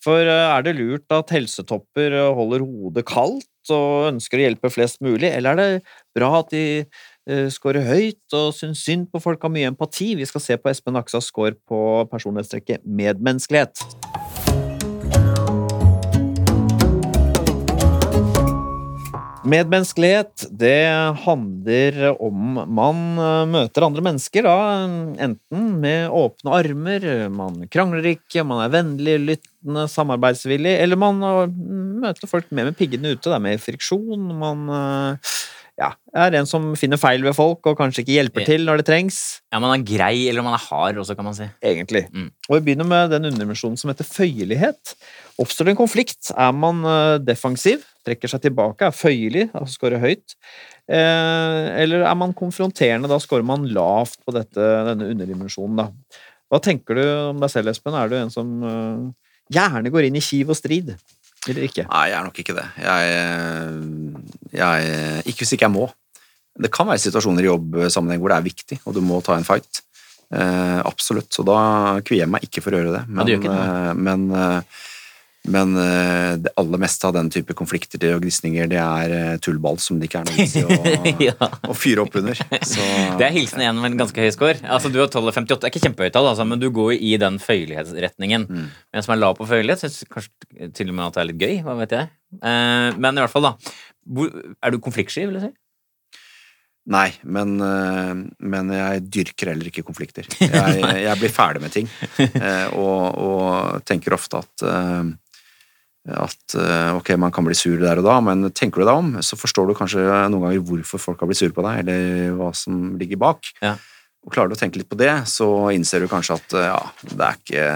For 0.00 0.24
eh, 0.24 0.48
er 0.48 0.64
det 0.64 0.78
lurt 0.78 1.12
at 1.12 1.32
helsetopper 1.34 2.16
holder 2.36 2.64
hodet 2.64 3.04
kaldt 3.08 3.46
og 3.70 4.08
ønsker 4.14 4.40
å 4.40 4.46
hjelpe 4.46 4.72
flest 4.72 5.02
mulig, 5.04 5.28
eller 5.28 5.52
er 5.52 5.60
det 5.60 5.96
bra 6.16 6.32
at 6.40 6.48
de 6.54 6.64
eh, 6.80 7.48
scorer 7.52 7.84
høyt 7.86 8.36
og 8.36 8.54
syns 8.56 8.82
synd 8.86 9.10
på 9.12 9.20
folk 9.22 9.44
har 9.44 9.52
mye 9.52 9.70
empati? 9.70 10.14
Vi 10.18 10.28
skal 10.28 10.44
se 10.44 10.56
på 10.56 10.72
Espen 10.72 10.98
Aksas 10.98 11.28
score 11.28 11.58
på 11.68 11.84
personlighetstrekket 12.10 12.88
medmenneskelighet. 12.88 13.84
Medmenneskelighet, 19.40 20.42
det 20.52 20.84
handler 21.24 22.10
om 22.20 22.58
man 22.68 22.98
eh, 23.16 23.44
møter 23.48 23.86
andre 23.86 24.02
mennesker, 24.04 24.44
da, 24.44 24.56
enten 25.24 25.70
med 25.80 26.12
åpne 26.12 26.56
armer, 26.58 27.06
man 27.32 27.62
krangler 27.72 28.10
ikke, 28.12 28.44
man 28.44 28.60
er 28.66 28.74
vennlig, 28.74 29.14
lyttende, 29.30 29.86
samarbeidsvillig, 29.88 30.74
eller 30.84 31.00
man 31.00 31.24
eh, 31.24 31.54
møter 32.04 32.28
folk 32.28 32.50
mer 32.52 32.68
med 32.68 32.76
piggene 32.76 33.14
ute, 33.14 33.30
det 33.30 33.38
er 33.38 33.46
mer 33.46 33.62
friksjon, 33.64 34.26
man 34.42 34.66
eh, 34.76 35.32
ja, 35.80 35.88
er 36.20 36.36
en 36.36 36.48
som 36.50 36.74
finner 36.76 37.00
feil 37.00 37.24
ved 37.24 37.32
folk 37.38 37.64
og 37.70 37.78
kanskje 37.80 38.04
ikke 38.04 38.18
hjelper 38.18 38.44
til 38.44 38.68
når 38.68 38.82
det 38.82 38.88
trengs, 38.90 39.22
Ja, 39.48 39.62
Man 39.62 39.72
er 39.72 39.86
grei, 39.88 40.26
eller 40.28 40.44
man 40.44 40.58
er 40.58 40.66
hard 40.66 41.00
også, 41.00 41.16
kan 41.16 41.24
man 41.24 41.38
si. 41.38 41.48
egentlig. 41.64 42.04
Mm. 42.12 42.28
Og 42.50 42.58
vi 42.58 42.66
begynner 42.66 42.90
med 42.92 43.16
den 43.16 43.30
underdimensjonen 43.30 43.80
som 43.80 43.88
heter 43.88 44.04
føyelighet. 44.04 44.92
Oppstår 45.40 45.70
det 45.70 45.72
en 45.72 45.80
konflikt, 45.80 46.28
er 46.36 46.52
man 46.52 46.84
defensiv, 47.24 47.80
trekker 48.06 48.32
seg 48.32 48.42
tilbake, 48.46 48.88
er 48.88 48.96
føyelig, 48.96 49.46
altså 49.52 49.76
scorer 49.76 50.02
høyt, 50.02 50.36
eh, 50.90 51.66
eller 51.82 52.06
er 52.08 52.18
man 52.18 52.34
konfronterende, 52.36 53.10
da 53.10 53.20
scorer 53.22 53.46
man 53.46 53.68
lavt 53.70 54.20
på 54.24 54.34
dette, 54.36 54.66
denne 54.90 55.10
underdimensjonen, 55.12 55.84
da. 55.84 56.20
Hva 56.50 56.58
tenker 56.64 56.98
du 56.98 57.04
om 57.30 57.42
deg 57.42 57.52
selv, 57.52 57.70
Espen? 57.70 57.94
Er 57.94 58.10
du 58.10 58.16
en 58.18 58.32
som 58.34 58.48
eh, 58.66 59.34
gjerne 59.54 59.92
går 59.94 60.08
inn 60.08 60.18
i 60.18 60.24
kiv 60.24 60.50
og 60.50 60.58
strid, 60.58 60.94
eller 61.48 61.68
ikke? 61.68 61.86
Nei, 61.88 62.06
jeg 62.10 62.18
er 62.18 62.26
nok 62.26 62.40
ikke 62.42 62.56
det. 62.56 62.66
Jeg, 62.84 63.12
jeg 64.52 65.22
Ikke 65.30 65.44
hvis 65.44 65.54
ikke 65.56 65.68
jeg 65.68 65.72
må. 65.72 65.86
Det 66.60 66.68
kan 66.74 66.88
være 66.90 67.00
situasjoner 67.00 67.46
i 67.46 67.48
jobbsammenheng 67.48 68.20
hvor 68.20 68.34
det 68.34 68.40
er 68.40 68.48
viktig, 68.50 68.80
og 68.84 68.96
du 68.96 69.00
må 69.04 69.22
ta 69.24 69.38
en 69.38 69.46
fight. 69.46 69.80
Eh, 70.34 70.80
absolutt. 70.86 71.32
Så 71.34 71.44
da 71.46 71.58
kvier 72.06 72.24
jeg 72.24 72.30
meg 72.30 72.46
ikke 72.46 72.62
for 72.62 72.74
å 72.74 72.80
gjøre 72.80 72.94
det. 72.98 73.02
Men, 73.08 73.26
du 73.26 73.32
gjør 73.32 73.42
ikke 73.42 73.54
det, 73.54 73.66
eh, 73.66 73.94
men, 73.98 74.26
eh, 74.30 74.80
men 75.48 75.76
eh, 75.76 76.34
det 76.36 76.52
aller 76.60 76.80
meste 76.82 77.06
av 77.08 77.14
den 77.16 77.30
type 77.32 77.54
konflikter 77.56 78.02
og 78.12 78.20
gnisninger, 78.20 78.66
det 78.68 78.80
er 78.80 79.14
eh, 79.16 79.38
tullball 79.40 79.78
som 79.80 79.96
det 79.96 80.10
ikke 80.10 80.20
er 80.20 80.28
noe 80.28 80.36
vits 80.36 80.56
i 80.60 81.30
å, 81.32 81.76
fyre 81.84 82.04
opp 82.04 82.18
under. 82.20 82.42
Så, 82.60 82.84
Det 83.16 83.24
er 83.24 83.32
hilsen 83.32 83.62
igjen 83.64 83.80
med 83.80 83.94
en 83.94 84.02
ganske 84.02 84.20
høy 84.20 84.28
score. 84.36 84.58
Altså, 84.60 84.92
du 84.92 84.98
har 85.00 85.08
12,58. 85.08 85.56
Det 85.56 85.70
er 85.70 85.72
ikke 85.72 85.84
kjempehøyt 85.86 86.14
tall, 86.16 86.28
altså, 86.28 86.44
men 86.48 86.60
du 86.60 86.68
går 86.76 86.92
i 86.98 87.14
den 87.20 87.40
føyelighetsretningen. 87.40 88.44
Mm. 88.50 88.66
Som 89.00 89.14
er 89.16 89.22
lav 89.22 89.38
på 89.38 89.48
føyelighet, 89.48 89.86
syns 89.86 90.04
kanskje 90.12 90.68
til 90.76 90.92
og 90.92 90.98
med 90.98 91.06
at 91.06 91.16
det 91.16 91.22
er 91.22 91.30
litt 91.30 91.40
gøy. 91.46 91.56
Hva 91.64 91.78
vet 91.80 91.96
jeg. 91.96 92.12
Eh, 92.36 93.00
men 93.00 93.16
i 93.16 93.24
hvert 93.24 93.32
fall, 93.32 93.48
da. 93.48 93.74
Er 94.60 94.76
du 94.76 94.80
konfliktsky, 94.84 95.24
vil 95.24 95.40
jeg 95.40 95.48
si? 95.48 95.52
Nei, 96.90 97.06
men, 97.22 97.52
men 97.60 98.70
jeg 98.74 99.02
dyrker 99.14 99.50
heller 99.52 99.68
ikke 99.68 99.84
konflikter. 99.86 100.26
Jeg, 100.40 100.80
jeg 101.04 101.18
blir 101.20 101.30
ferdig 101.30 101.60
med 101.62 101.74
ting, 101.74 101.90
og, 102.80 103.20
og 103.20 103.84
tenker 103.86 104.16
ofte 104.16 104.40
at 104.40 104.64
at 106.08 106.56
eh, 106.56 106.90
ok, 106.96 107.12
man 107.20 107.32
kan 107.34 107.44
bli 107.44 107.54
sur 107.56 107.76
der 107.80 108.00
og 108.00 108.06
da, 108.06 108.16
men 108.24 108.48
tenker 108.56 108.80
du 108.80 108.88
deg 108.88 108.96
om, 109.02 109.10
så 109.24 109.36
forstår 109.38 109.68
du 109.68 109.76
kanskje 109.76 110.04
noen 110.32 110.46
ganger 110.46 110.64
hvorfor 110.64 111.02
folk 111.02 111.20
har 111.20 111.30
blitt 111.30 111.42
sure 111.42 111.54
på 111.56 111.64
deg, 111.66 111.82
eller 111.82 112.36
hva 112.38 112.52
som 112.56 112.94
ligger 113.00 113.20
bak. 113.20 113.52
Ja. 113.60 113.76
Og 114.24 114.32
klarer 114.34 114.50
du 114.50 114.56
å 114.56 114.60
tenke 114.60 114.80
litt 114.80 114.90
på 114.90 114.98
det, 115.00 115.12
så 115.30 115.48
innser 115.72 116.02
du 116.02 116.10
kanskje 116.10 116.38
at 116.40 116.56
eh, 116.56 116.70
ja, 116.70 116.80
det 117.12 117.28
er 117.28 117.38
ikke 117.40 117.66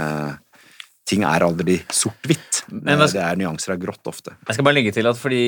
Ting 1.04 1.24
er 1.28 1.44
aldri 1.44 1.76
sort-hvitt. 1.92 2.62
Men 2.72 3.02
Det 3.02 3.20
er 3.20 3.36
nyanser 3.36 3.74
av 3.74 3.80
grått 3.82 4.08
ofte. 4.08 4.32
Jeg 4.48 4.56
skal 4.56 4.64
bare 4.64 4.78
legge 4.78 4.92
til 4.96 5.08
at 5.10 5.18
fordi 5.20 5.42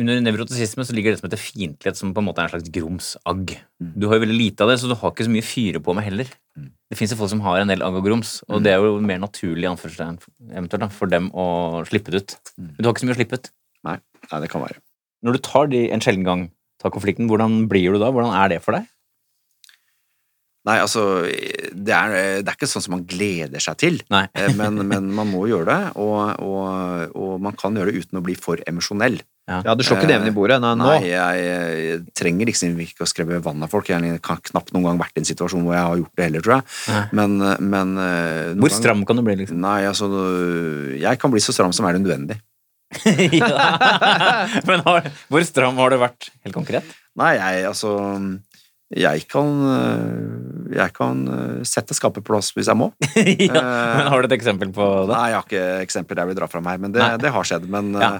Under 0.00 0.22
nevrotisisme 0.24 0.86
så 0.86 0.96
ligger 0.96 1.12
det 1.12 1.20
som 1.20 1.28
heter 1.28 1.42
fiendtlighet, 1.42 1.98
som 1.98 2.14
på 2.16 2.22
en 2.22 2.28
måte 2.30 2.40
er 2.40 2.48
en 2.48 2.54
slags 2.56 2.72
grums 2.72 3.10
agg. 3.28 3.52
Mm. 3.82 3.92
Du 4.00 4.08
har 4.08 4.16
jo 4.16 4.24
veldig 4.24 4.38
lite 4.38 4.64
av 4.64 4.72
det, 4.72 4.78
så 4.80 4.88
du 4.88 4.96
har 4.96 5.12
ikke 5.12 5.28
så 5.28 5.34
mye 5.34 5.44
fyre 5.44 5.82
på 5.84 5.94
med 5.96 6.08
heller. 6.08 6.32
Mm. 6.56 6.70
Det 6.88 6.96
fins 6.96 7.12
folk 7.20 7.32
som 7.34 7.44
har 7.44 7.60
en 7.60 7.68
del 7.68 7.84
agg 7.84 8.00
og 8.00 8.06
grums, 8.08 8.38
og 8.48 8.64
det 8.64 8.72
er 8.72 8.80
jo 8.80 8.96
mer 9.04 9.20
naturlig 9.20 9.68
anførselstegn, 9.68 10.20
eventuelt 10.48 10.86
da, 10.86 10.88
for 10.88 11.12
dem 11.12 11.28
å 11.36 11.84
slippe 11.88 12.14
det 12.14 12.24
ut. 12.24 12.36
Mm. 12.56 12.70
Men 12.72 12.80
du 12.80 12.88
har 12.88 12.96
ikke 12.96 13.04
så 13.04 13.10
mye 13.10 13.18
å 13.18 13.20
slippe 13.20 13.40
ut. 13.42 13.50
Nei, 13.88 13.98
nei, 14.32 14.40
det 14.40 14.52
kan 14.54 14.64
være. 14.64 14.80
Når 15.26 15.36
du 15.36 15.44
tar 15.44 15.68
de 15.68 15.82
en 15.92 16.04
sjelden 16.04 16.24
gang 16.24 16.48
tar 16.80 16.94
konflikten, 16.94 17.28
hvordan 17.28 17.66
blir 17.70 17.92
du 17.92 18.00
da? 18.00 18.08
Hvordan 18.14 18.32
er 18.38 18.54
det 18.54 18.62
for 18.64 18.78
deg? 18.78 18.88
Nei, 20.68 20.76
altså, 20.84 21.02
det 21.72 21.94
er, 21.96 22.14
det 22.44 22.50
er 22.50 22.56
ikke 22.58 22.68
sånn 22.68 22.84
som 22.84 22.94
man 22.98 23.06
gleder 23.08 23.62
seg 23.62 23.78
til, 23.80 23.98
Nei. 24.12 24.26
Eh, 24.36 24.52
men, 24.58 24.82
men 24.90 25.08
man 25.16 25.30
må 25.30 25.46
gjøre 25.48 25.66
det, 25.70 25.80
og, 26.02 26.44
og, 26.44 27.16
og 27.16 27.34
man 27.44 27.56
kan 27.56 27.76
gjøre 27.78 27.94
det 27.94 28.04
uten 28.04 28.20
å 28.20 28.24
bli 28.26 28.36
for 28.36 28.60
emosjonell. 28.68 29.16
Ja, 29.48 29.72
du 29.72 29.80
slår 29.80 30.02
ikke 30.02 30.10
neven 30.10 30.28
i 30.28 30.34
bordet. 30.36 30.58
Nei, 30.60 30.74
nå. 30.76 30.84
Nei, 30.90 31.08
jeg, 31.08 31.44
jeg 31.46 32.00
trenger 32.20 32.50
liksom 32.50 32.74
ikke 32.84 33.06
å 33.06 33.08
skremme 33.08 33.38
vann 33.40 33.64
av 33.64 33.72
folk. 33.72 33.88
Jeg 33.88 34.18
har 34.20 34.42
knapt 34.50 34.74
noen 34.76 34.90
gang 34.90 35.00
vært 35.00 35.16
i 35.16 35.22
en 35.22 35.28
situasjon 35.30 35.64
hvor 35.64 35.72
jeg 35.72 35.86
har 35.86 36.02
gjort 36.02 36.20
det 36.20 36.26
heller, 36.26 36.44
tror 36.44 36.56
jeg. 36.58 37.06
Men, 37.16 37.38
men 37.64 37.94
eh, 38.02 38.50
Hvor 38.52 38.68
gang- 38.68 38.76
stram 38.76 39.06
kan 39.08 39.16
du 39.16 39.24
bli, 39.24 39.38
liksom? 39.40 39.62
Nei, 39.64 39.78
altså, 39.88 40.10
jeg 41.00 41.22
kan 41.22 41.32
bli 41.32 41.40
så 41.40 41.56
stram 41.56 41.72
som 41.72 41.88
er 41.88 41.96
det 41.96 42.04
nødvendig. 42.04 42.36
ja. 43.40 43.64
Men 44.68 44.84
har, 44.84 45.08
hvor 45.32 45.48
stram 45.48 45.80
har 45.80 45.96
du 45.96 46.00
vært, 46.04 46.28
helt 46.44 46.56
konkret? 46.56 46.92
Nei, 47.18 47.32
jeg, 47.40 47.64
altså 47.72 47.94
jeg 48.96 49.26
kan, 49.28 49.48
øh, 49.68 50.72
jeg 50.76 50.92
kan 50.96 51.18
øh, 51.28 51.64
sette 51.68 51.92
skapet 51.96 52.24
på 52.24 52.32
plass 52.32 52.52
hvis 52.56 52.70
jeg 52.72 52.76
må. 52.80 52.90
ja. 53.16 53.52
Men 53.52 54.08
har 54.12 54.22
du 54.24 54.30
et 54.30 54.36
eksempel 54.40 54.70
på 54.72 54.86
det? 55.08 55.12
Nei, 55.16 55.26
jeg 55.32 55.40
har 55.42 55.48
ikke 55.48 55.64
eksempel 55.84 56.22
jeg 56.22 56.30
vil 56.32 56.38
dra 56.40 56.48
fram 56.48 56.70
her, 56.72 56.78
men 56.80 56.94
det, 56.96 57.04
det 57.20 57.34
har 57.34 57.44
skjedd. 57.50 57.68
Men, 57.68 57.92
Ja. 57.98 58.14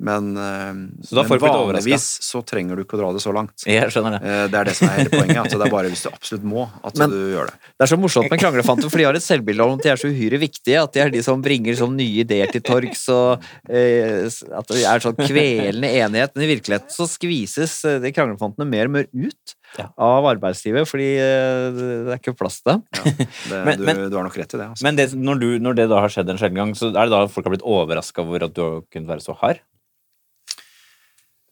men, 0.00 0.30
men 0.32 1.40
vanligvis 1.40 2.04
så 2.24 2.40
trenger 2.48 2.76
du 2.78 2.82
ikke 2.86 2.96
å 2.96 3.00
dra 3.02 3.08
det 3.12 3.20
så 3.20 3.32
langt. 3.36 3.64
Jeg 3.68 3.88
skjønner 3.92 4.14
det. 4.16 4.20
Eh, 4.28 4.44
Det 4.52 4.58
er 4.60 4.68
det 4.70 4.74
som 4.78 4.88
er 4.88 4.98
hele 5.02 5.12
poenget. 5.12 5.40
At 5.44 5.52
det 5.56 5.66
er 5.66 5.72
bare 5.74 5.90
hvis 5.92 6.04
du 6.06 6.08
absolutt 6.12 6.46
må, 6.52 6.66
at 6.84 6.96
Men- 7.00 7.12
du 7.12 7.18
gjør 7.34 7.50
det. 7.50 7.56
Det 7.76 7.84
er 7.86 7.90
så 7.92 7.98
morsomt 8.00 8.30
med 8.32 8.40
kranglefanter, 8.40 8.88
for 8.92 9.00
de 9.00 9.06
har 9.08 9.16
et 9.18 9.24
selvbilde 9.24 9.64
om 9.66 9.76
at 9.78 9.84
de 9.84 9.92
er 9.92 10.00
så 10.00 10.08
uhyre 10.12 10.40
viktige. 10.40 10.80
At 10.84 10.92
de 10.96 11.04
er 11.04 11.12
de 11.16 11.22
som 11.24 11.40
bringer 11.44 11.76
sånn 11.80 11.96
nye 12.00 12.24
ideer 12.24 12.52
til 12.52 12.64
torgs, 12.64 13.06
og 13.12 13.44
eh, 13.68 14.24
at 14.28 14.68
det 14.72 14.84
er 14.84 15.04
sånn 15.04 15.16
kvelende 15.20 15.92
enighet. 16.00 16.32
Men 16.36 16.44
i 16.48 16.52
virkeligheten 16.54 16.92
så 16.96 17.08
skvises 17.08 17.78
eh, 17.88 18.00
de 18.04 18.12
kranglefantene 18.16 18.68
mer 18.68 18.88
og 18.92 18.96
mer 18.98 19.08
ut 19.12 19.56
Ja. 19.78 19.84
av 20.02 20.26
arbeidslivet, 20.26 20.88
fordi 20.90 21.08
eh, 21.22 21.66
det 21.76 22.14
er 22.14 22.18
ikke 22.18 22.34
plass 22.38 22.56
til. 22.66 22.80
Ja, 22.96 23.02
det 23.14 23.60
Men- 23.68 23.78
du, 23.78 23.84
men- 23.86 24.00
du 24.10 24.16
har 24.18 24.24
nok 24.26 24.36
rett 24.40 24.54
i 24.54 24.58
det. 24.58 24.66
Altså. 24.72 24.82
Men 24.88 24.96
det, 24.98 25.08
når, 25.14 25.38
du, 25.42 25.48
når 25.62 25.76
det 25.78 25.88
da 25.92 26.00
har 26.02 26.10
skjedd 26.10 26.32
en 26.32 26.40
sjelden 26.40 26.58
gang, 26.58 26.72
så 26.74 26.90
er 26.90 27.04
det 27.06 27.12
da 27.14 27.20
folk 27.30 27.46
har 27.46 27.54
blitt 27.54 27.66
overraska 27.66 28.24
over 28.26 28.48
at 28.48 28.56
du 28.56 28.62
har 28.64 28.80
kunnet 28.90 29.12
være 29.12 29.22
så 29.24 29.36
hard? 29.42 29.62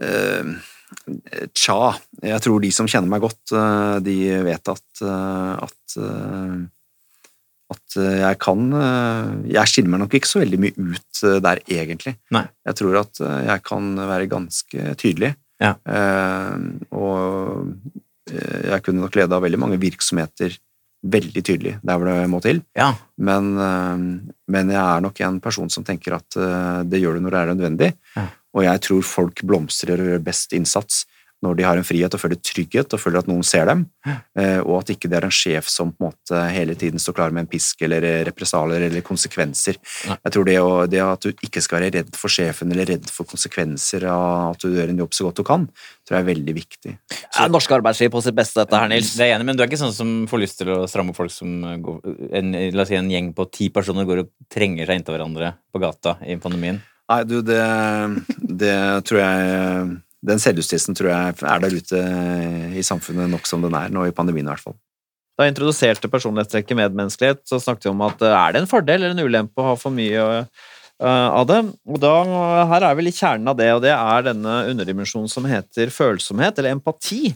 Uh, 0.03 0.59
Tja, 1.53 1.93
jeg 2.25 2.41
tror 2.41 2.63
de 2.65 2.71
som 2.73 2.87
kjenner 2.89 3.11
meg 3.13 3.21
godt, 3.21 3.51
eh, 3.53 3.97
de 4.07 4.15
vet 4.47 4.71
at 4.73 5.03
eh, 5.05 5.67
at, 5.67 5.97
at 7.75 7.97
jeg 7.99 8.39
kan 8.41 8.63
Jeg 9.53 9.69
skiller 9.69 9.93
meg 9.93 10.01
nok 10.01 10.17
ikke 10.17 10.31
så 10.31 10.41
veldig 10.41 10.61
mye 10.63 10.87
ut 10.95 11.21
der, 11.45 11.61
egentlig. 11.69 12.15
Nei. 12.33 12.47
Jeg 12.71 12.79
tror 12.81 12.97
at 13.03 13.21
jeg 13.21 13.65
kan 13.69 13.91
være 14.01 14.31
ganske 14.33 14.95
tydelig. 15.03 15.35
Ja. 15.61 15.75
Eh, 15.85 16.57
og 16.97 17.69
jeg 18.31 18.83
kunne 18.85 19.03
nok 19.05 19.17
lede 19.17 19.35
av 19.37 19.45
veldig 19.45 19.61
mange 19.61 19.79
virksomheter 19.81 20.57
veldig 21.07 21.43
tydelig 21.47 21.77
der 21.87 21.99
hvor 21.99 22.11
det 22.11 22.31
må 22.31 22.41
til. 22.43 22.61
Ja. 22.77 22.91
Men, 23.23 23.53
øh, 23.55 24.01
men 24.51 24.73
jeg 24.75 24.81
er 24.81 25.05
nok 25.05 25.21
en 25.23 25.39
person 25.41 25.71
som 25.71 25.87
tenker 25.87 26.17
at 26.19 26.39
øh, 26.39 26.83
det 26.89 27.01
gjør 27.03 27.19
du 27.19 27.25
når 27.25 27.35
det 27.35 27.41
er 27.41 27.55
nødvendig. 27.55 27.93
Ja. 28.17 28.27
Og 28.57 28.65
jeg 28.65 28.83
tror 28.87 29.07
folk 29.07 29.45
blomstrer 29.47 30.01
og 30.01 30.11
gjør 30.11 30.25
best 30.25 30.53
innsats 30.57 31.05
når 31.45 31.59
de 31.59 31.67
har 31.67 31.79
en 31.79 31.87
frihet 31.87 32.15
og 32.15 32.21
føler 32.21 32.41
trygghet 32.43 32.95
og 32.95 33.01
føler 33.01 33.23
at 33.23 33.29
noen 33.31 33.45
ser 33.47 33.69
dem, 33.71 33.85
eh, 34.09 34.59
og 34.59 34.81
at 34.81 34.91
ikke 34.95 35.11
det 35.11 35.21
er 35.21 35.27
en 35.29 35.35
sjef 35.35 35.69
som 35.71 35.93
på 35.93 36.03
en 36.03 36.11
måte 36.11 36.41
hele 36.51 36.75
tiden 36.79 36.99
står 37.03 37.15
klar 37.15 37.35
med 37.35 37.45
en 37.45 37.51
pisk 37.51 37.85
eller 37.87 38.03
eh, 38.07 38.23
represalier 38.27 38.89
eller 38.89 39.05
konsekvenser. 39.07 39.79
Nei. 40.09 40.19
Jeg 40.27 40.35
tror 40.35 40.49
det, 40.49 40.57
å, 40.59 40.73
det 40.91 41.03
at 41.05 41.29
du 41.29 41.47
ikke 41.47 41.63
skal 41.63 41.79
være 41.79 41.93
redd 42.01 42.19
for 42.19 42.33
sjefen 42.33 42.75
eller 42.75 42.91
redd 42.91 43.07
for 43.15 43.29
konsekvenser 43.31 44.09
av 44.11 44.57
at 44.57 44.67
du 44.67 44.75
gjør 44.75 44.91
en 44.91 45.05
jobb 45.05 45.15
så 45.15 45.29
godt 45.29 45.39
du 45.39 45.47
kan, 45.47 45.69
tror 46.09 46.19
jeg 46.19 46.27
er 46.27 46.31
veldig 46.33 46.57
viktig. 46.59 46.97
Ja, 47.15 47.47
norsk 47.53 47.77
arbeidsliv 47.79 48.11
på 48.15 48.25
sitt 48.25 48.39
beste, 48.39 48.65
dette 48.65 48.83
her, 48.83 48.91
Nils. 48.91 49.15
Det 49.15 49.29
er 49.29 49.33
jeg 49.33 49.39
enig, 49.39 49.49
men 49.53 49.59
du 49.59 49.63
er 49.63 49.71
ikke 49.71 49.81
sånn 49.85 49.95
som 49.95 50.13
får 50.31 50.43
lyst 50.43 50.59
til 50.63 50.75
å 50.75 50.83
stramme 50.91 51.15
opp 51.15 51.23
folk 51.23 51.35
som 51.35 51.55
går, 51.85 52.03
en, 52.41 52.53
La 52.75 52.83
oss 52.83 52.91
si 52.91 52.99
en 52.99 53.11
gjeng 53.11 53.31
på 53.37 53.47
ti 53.55 53.71
personer 53.75 54.07
går 54.09 54.25
og 54.25 54.35
trenger 54.51 54.89
seg 54.89 54.99
inntil 55.01 55.15
hverandre 55.15 55.55
på 55.71 55.83
gata 55.83 56.19
i 56.27 56.35
pandemien. 56.43 56.83
Nei, 57.09 57.23
du, 57.25 57.39
det, 57.47 57.63
det 58.61 58.77
tror 59.09 59.23
jeg 59.23 59.87
Den 60.29 60.43
selvjustisen 60.43 60.97
tror 60.99 61.11
jeg 61.11 61.39
er 61.41 61.63
der 61.65 61.79
ute 61.79 62.03
i 62.77 62.85
samfunnet 62.85 63.31
nok 63.33 63.49
som 63.49 63.65
den 63.65 63.77
er, 63.79 63.89
nå 63.93 64.07
i 64.09 64.15
pandemien 64.15 64.49
i 64.49 64.53
hvert 64.53 64.67
fall. 64.69 64.77
Da 65.39 65.47
jeg 65.47 65.55
introduserte 65.55 66.11
personlighetstrekket 66.11 66.77
medmenneskelighet, 66.81 67.45
så 67.47 67.61
snakket 67.63 67.87
vi 67.87 67.95
om 67.95 68.05
at 68.09 68.23
eh, 68.27 68.35
er 68.35 68.55
det 68.55 68.65
en 68.65 68.71
fordel 68.71 69.05
eller 69.05 69.15
en 69.15 69.27
ulempe 69.31 69.63
å 69.63 69.71
ha 69.71 69.75
for 69.79 69.95
mye 69.95 70.25
eh, 70.43 71.29
av 71.31 71.45
det? 71.47 71.61
Og 71.87 72.01
da, 72.03 72.15
her 72.73 72.89
er 72.89 72.97
vi 72.99 73.07
litt 73.07 73.21
kjernen 73.21 73.53
av 73.53 73.59
det, 73.61 73.69
og 73.77 73.85
det 73.87 73.95
er 73.95 74.31
denne 74.33 74.57
underdimensjonen 74.73 75.31
som 75.31 75.47
heter 75.47 75.95
følsomhet, 75.95 76.59
eller 76.59 76.75
empati. 76.75 77.31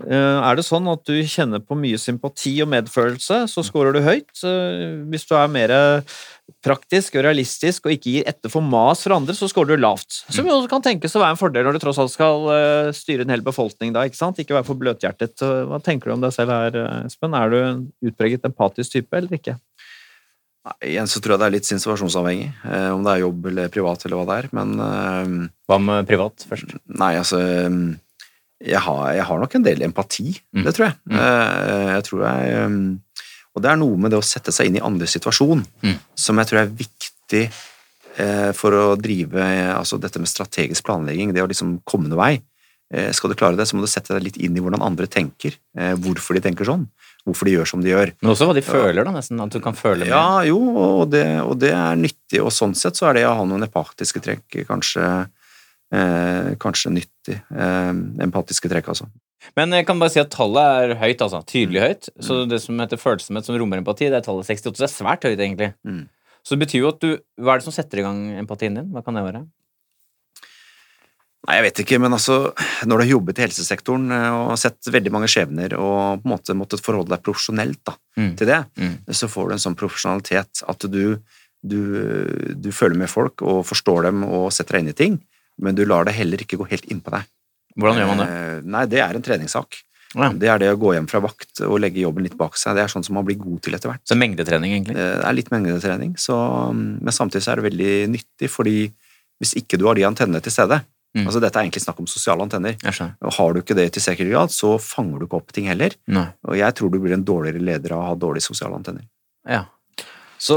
Eh, 0.00 0.38
Er 0.48 0.56
det 0.56 0.64
sånn 0.66 0.88
at 0.90 1.04
du 1.06 1.14
kjenner 1.28 1.60
på 1.62 1.76
mye 1.78 2.00
sympati 2.00 2.56
og 2.64 2.72
medfølelse, 2.72 3.44
så 3.52 3.62
scorer 3.68 3.94
du 3.94 4.00
høyt. 4.02 4.32
Eh, 4.42 5.04
Hvis 5.12 5.28
du 5.28 5.36
er 5.38 5.52
mer 5.52 5.76
praktisk 6.64 7.14
og 7.16 7.24
realistisk 7.24 7.86
og 7.86 7.92
ikke 7.94 8.10
gir 8.18 8.26
etter 8.28 8.52
for 8.52 8.60
mas 8.64 9.00
for 9.04 9.14
andre, 9.16 9.32
så 9.36 9.48
scorer 9.48 9.74
du 9.76 9.82
lavt. 9.84 10.22
Som 10.32 10.46
jo 10.48 10.58
kan 10.68 10.82
tenkes 10.84 11.14
å 11.16 11.22
være 11.22 11.36
en 11.36 11.40
fordel 11.40 11.64
når 11.64 11.76
du 11.78 11.82
tross 11.84 11.98
alt 12.02 12.12
skal 12.12 12.48
eh, 12.52 12.88
styre 12.96 13.24
en 13.24 13.32
hel 13.32 13.44
befolkning 13.44 13.92
da, 13.96 14.04
ikke 14.08 14.20
sant? 14.20 14.40
Ikke 14.42 14.56
være 14.58 14.66
for 14.68 14.76
bløthjertet. 14.80 15.40
Hva 15.40 15.80
tenker 15.84 16.10
du 16.10 16.16
om 16.18 16.24
deg 16.24 16.32
selv 16.36 16.52
her, 16.52 16.76
eh, 16.76 17.06
Espen? 17.08 17.36
Er 17.36 17.48
du 17.52 17.58
en 17.62 17.82
utpreget 18.10 18.44
empatisk 18.48 18.92
type 18.98 19.16
eller 19.16 19.36
ikke? 19.40 19.56
Nei, 20.64 20.76
igjen 20.94 21.08
så 21.12 21.20
tror 21.20 21.34
jeg 21.34 21.40
det 21.42 21.46
er 21.50 21.56
litt 21.58 21.68
situasjonsavhengig, 21.68 22.46
eh, 22.64 22.88
om 22.94 23.02
det 23.04 23.12
er 23.16 23.24
jobb 23.26 23.48
eller 23.50 23.72
privat 23.72 24.04
eller 24.06 24.16
hva 24.20 24.28
det 24.30 24.36
er, 24.44 24.48
men 24.56 25.50
Hva 25.68 25.76
med 25.80 26.06
privat 26.08 26.44
først? 26.48 26.76
nei, 26.88 27.14
altså 27.20 27.40
jeg 28.64 28.80
har, 28.80 29.00
jeg 29.12 29.24
har 29.28 29.40
nok 29.42 29.54
en 29.58 29.64
del 29.66 29.82
empati, 29.84 30.30
Mm. 30.54 30.62
det 30.64 30.72
tror 30.76 30.86
jeg. 30.86 30.94
Mm. 31.10 31.18
Eh, 31.20 31.88
Jeg 31.98 32.04
tror 32.06 32.22
jeg 32.24 33.00
Og 33.54 33.62
det 33.62 33.70
er 33.70 33.76
noe 33.78 33.96
med 33.96 34.10
det 34.10 34.18
å 34.18 34.24
sette 34.26 34.50
seg 34.52 34.66
inn 34.66 34.76
i 34.76 34.82
andres 34.84 35.12
situasjon 35.14 35.64
Mm. 35.82 35.98
som 36.14 36.36
jeg 36.38 36.46
tror 36.50 36.58
er 36.64 36.72
viktig 36.74 37.44
eh, 38.18 38.50
for 38.52 38.70
å 38.72 38.96
drive 39.00 39.38
eh, 39.40 39.70
altså 39.76 39.98
dette 40.00 40.18
med 40.18 40.28
strategisk 40.28 40.84
planlegging, 40.86 41.32
det 41.34 41.42
å 41.42 41.48
liksom 41.50 41.80
komme 41.86 42.08
noen 42.08 42.18
vei. 42.18 42.42
Eh, 42.92 43.10
Skal 43.12 43.30
du 43.30 43.36
klare 43.38 43.56
det, 43.56 43.66
så 43.66 43.74
må 43.78 43.82
du 43.82 43.90
sette 43.90 44.14
deg 44.14 44.22
litt 44.26 44.36
inn 44.38 44.56
i 44.56 44.60
hvordan 44.60 44.82
andre 44.82 45.06
tenker. 45.06 45.54
eh, 45.78 45.94
Hvorfor 45.94 46.34
de 46.34 46.40
tenker 46.44 46.64
sånn. 46.68 46.88
Hvorfor 47.24 47.44
de 47.48 47.54
gjør 47.56 47.66
som 47.66 47.80
de 47.80 47.88
gjør. 47.90 48.12
Men 48.20 48.30
også 48.34 48.46
hva 48.50 48.54
de 48.54 48.60
føler, 48.62 49.02
da, 49.04 49.10
nesten. 49.14 49.40
At 49.40 49.50
du 49.50 49.58
kan 49.64 49.72
føle 49.72 50.04
mer. 50.04 50.10
Ja, 50.12 50.42
jo, 50.44 50.58
og 50.76 51.10
det, 51.10 51.24
og 51.40 51.58
det 51.58 51.70
er 51.72 51.96
nyttig, 51.96 52.42
og 52.44 52.50
sånn 52.52 52.74
sett 52.76 52.94
så 53.00 53.08
er 53.08 53.14
det 53.14 53.24
å 53.24 53.34
ha 53.38 53.44
noen 53.48 53.64
empatiske 53.64 54.20
trekk 54.20 54.66
kanskje, 54.68 55.06
eh, 55.94 56.54
kanskje 56.60 56.92
nyttig. 56.92 57.38
Eh, 57.54 57.92
empatiske 58.26 58.68
trekk, 58.68 58.88
altså. 58.92 59.08
Men 59.56 59.70
jeg 59.76 59.86
kan 59.86 59.98
bare 60.00 60.10
si 60.14 60.20
at 60.22 60.30
tallet 60.34 60.62
er 60.90 60.94
høyt, 61.02 61.20
altså. 61.24 61.42
Tydelig 61.46 61.80
høyt. 61.84 62.08
Så 62.24 62.42
det 62.48 62.60
som 62.64 62.78
heter 62.80 63.00
følsomhet 63.00 63.44
som 63.44 63.56
rommer 63.60 63.78
empati, 63.82 64.08
det 64.10 64.20
er 64.22 64.26
tallet 64.26 64.46
68. 64.48 64.72
Så 64.76 64.84
det 64.84 64.88
er 64.90 64.94
svært 64.94 65.26
høyt, 65.28 65.38
egentlig. 65.38 65.74
Mm. 65.86 66.06
Så 66.44 66.56
det 66.56 66.66
betyr 66.66 66.82
jo 66.82 66.88
at 66.92 67.00
du 67.00 67.10
Hva 67.40 67.54
er 67.54 67.60
det 67.62 67.64
som 67.68 67.72
setter 67.72 68.00
i 68.02 68.06
gang 68.06 68.18
empatien 68.40 68.74
din? 68.76 68.90
Hva 68.92 69.04
kan 69.04 69.16
det 69.16 69.22
være? 69.24 69.44
Nei, 71.44 71.58
jeg 71.58 71.64
vet 71.66 71.80
ikke, 71.82 71.98
men 72.00 72.14
altså, 72.16 72.36
når 72.88 72.96
du 72.96 73.02
har 73.04 73.10
jobbet 73.10 73.40
i 73.40 73.44
helsesektoren 73.44 74.06
eh, 74.16 74.36
og 74.46 74.54
sett 74.60 74.88
veldig 74.88 75.10
mange 75.12 75.28
skjebner 75.28 75.74
og 75.76 76.22
på 76.22 76.24
en 76.24 76.32
måte 76.32 76.56
måttet 76.56 76.80
forholde 76.84 77.12
deg 77.12 77.24
profesjonelt 77.26 77.82
da, 77.84 77.96
Mm. 78.16 78.36
til 78.38 78.46
det, 78.46 78.60
Mm. 78.78 78.94
så 79.12 79.28
får 79.28 79.48
du 79.48 79.52
en 79.52 79.58
sånn 79.64 79.76
profesjonalitet 79.76 80.62
at 80.68 80.78
du, 80.88 81.18
du, 81.66 82.54
du 82.54 82.70
føler 82.72 82.96
med 82.96 83.10
folk 83.10 83.42
og 83.42 83.66
forstår 83.66 84.04
dem 84.04 84.22
og 84.24 84.52
setter 84.52 84.78
deg 84.78 84.80
inn 84.84 84.88
i 84.88 84.92
ting, 84.92 85.18
men 85.60 85.74
du 85.74 85.84
lar 85.84 86.04
det 86.06 86.14
heller 86.14 86.38
ikke 86.38 86.56
gå 86.56 86.68
helt 86.70 86.86
innpå 86.86 87.10
deg. 87.10 87.26
Hvordan 87.80 88.00
gjør 88.00 88.10
man 88.12 88.22
det? 88.22 88.28
Eh, 88.30 88.62
Nei, 88.76 88.84
det 88.90 89.02
er 89.02 89.18
en 89.18 89.26
treningssak. 89.26 89.80
Ja. 90.14 90.28
Det 90.30 90.46
er 90.46 90.60
det 90.62 90.70
å 90.70 90.78
gå 90.78 90.92
hjem 90.94 91.08
fra 91.10 91.18
vakt 91.24 91.58
og 91.66 91.80
legge 91.82 92.04
jobben 92.04 92.22
litt 92.22 92.36
bak 92.38 92.54
seg. 92.60 92.76
Det 92.78 92.84
er 92.84 92.92
sånn 92.92 93.02
som 93.02 93.16
man 93.18 93.26
blir 93.26 93.38
god 93.40 93.60
til 93.66 93.74
etter 93.74 93.90
hvert. 93.90 94.04
Så 94.06 94.14
mengdetrening, 94.14 94.76
egentlig. 94.76 94.94
Det 94.94 95.08
er 95.26 95.34
litt 95.34 95.50
mengdetrening, 95.50 96.12
så, 96.22 96.36
men 96.70 97.14
samtidig 97.14 97.42
så 97.42 97.54
er 97.54 97.60
det 97.62 97.66
veldig 97.72 97.94
nyttig, 98.14 98.50
fordi 98.52 98.76
hvis 99.42 99.56
ikke 99.58 99.80
du 99.80 99.88
har 99.88 99.98
de 99.98 100.06
antennene 100.06 100.42
til 100.44 100.54
stede 100.54 100.84
Mm. 101.14 101.28
altså 101.28 101.38
Dette 101.38 101.60
er 101.60 101.62
egentlig 101.68 101.82
snakk 101.84 102.00
om 102.02 102.08
sosiale 102.10 102.42
antenner. 102.42 102.74
Og 103.22 103.32
Har 103.36 103.52
du 103.54 103.60
ikke 103.60 103.76
det 103.78 103.84
i 103.96 104.00
sikker 104.02 104.26
grad, 104.32 104.50
så 104.50 104.72
fanger 104.82 105.20
du 105.20 105.26
ikke 105.28 105.38
opp 105.38 105.52
ting 105.54 105.68
heller. 105.70 105.94
Nei. 106.10 106.26
Og 106.42 106.56
jeg 106.58 106.74
tror 106.74 106.90
du 106.90 106.98
blir 106.98 107.14
en 107.14 107.22
dårligere 107.22 107.62
leder 107.62 107.94
av 107.94 108.00
å 108.00 108.06
ha 108.08 108.14
dårlige 108.18 108.48
sosiale 108.48 108.74
antenner. 108.74 109.06
Ja. 109.46 109.60
Så 110.42 110.56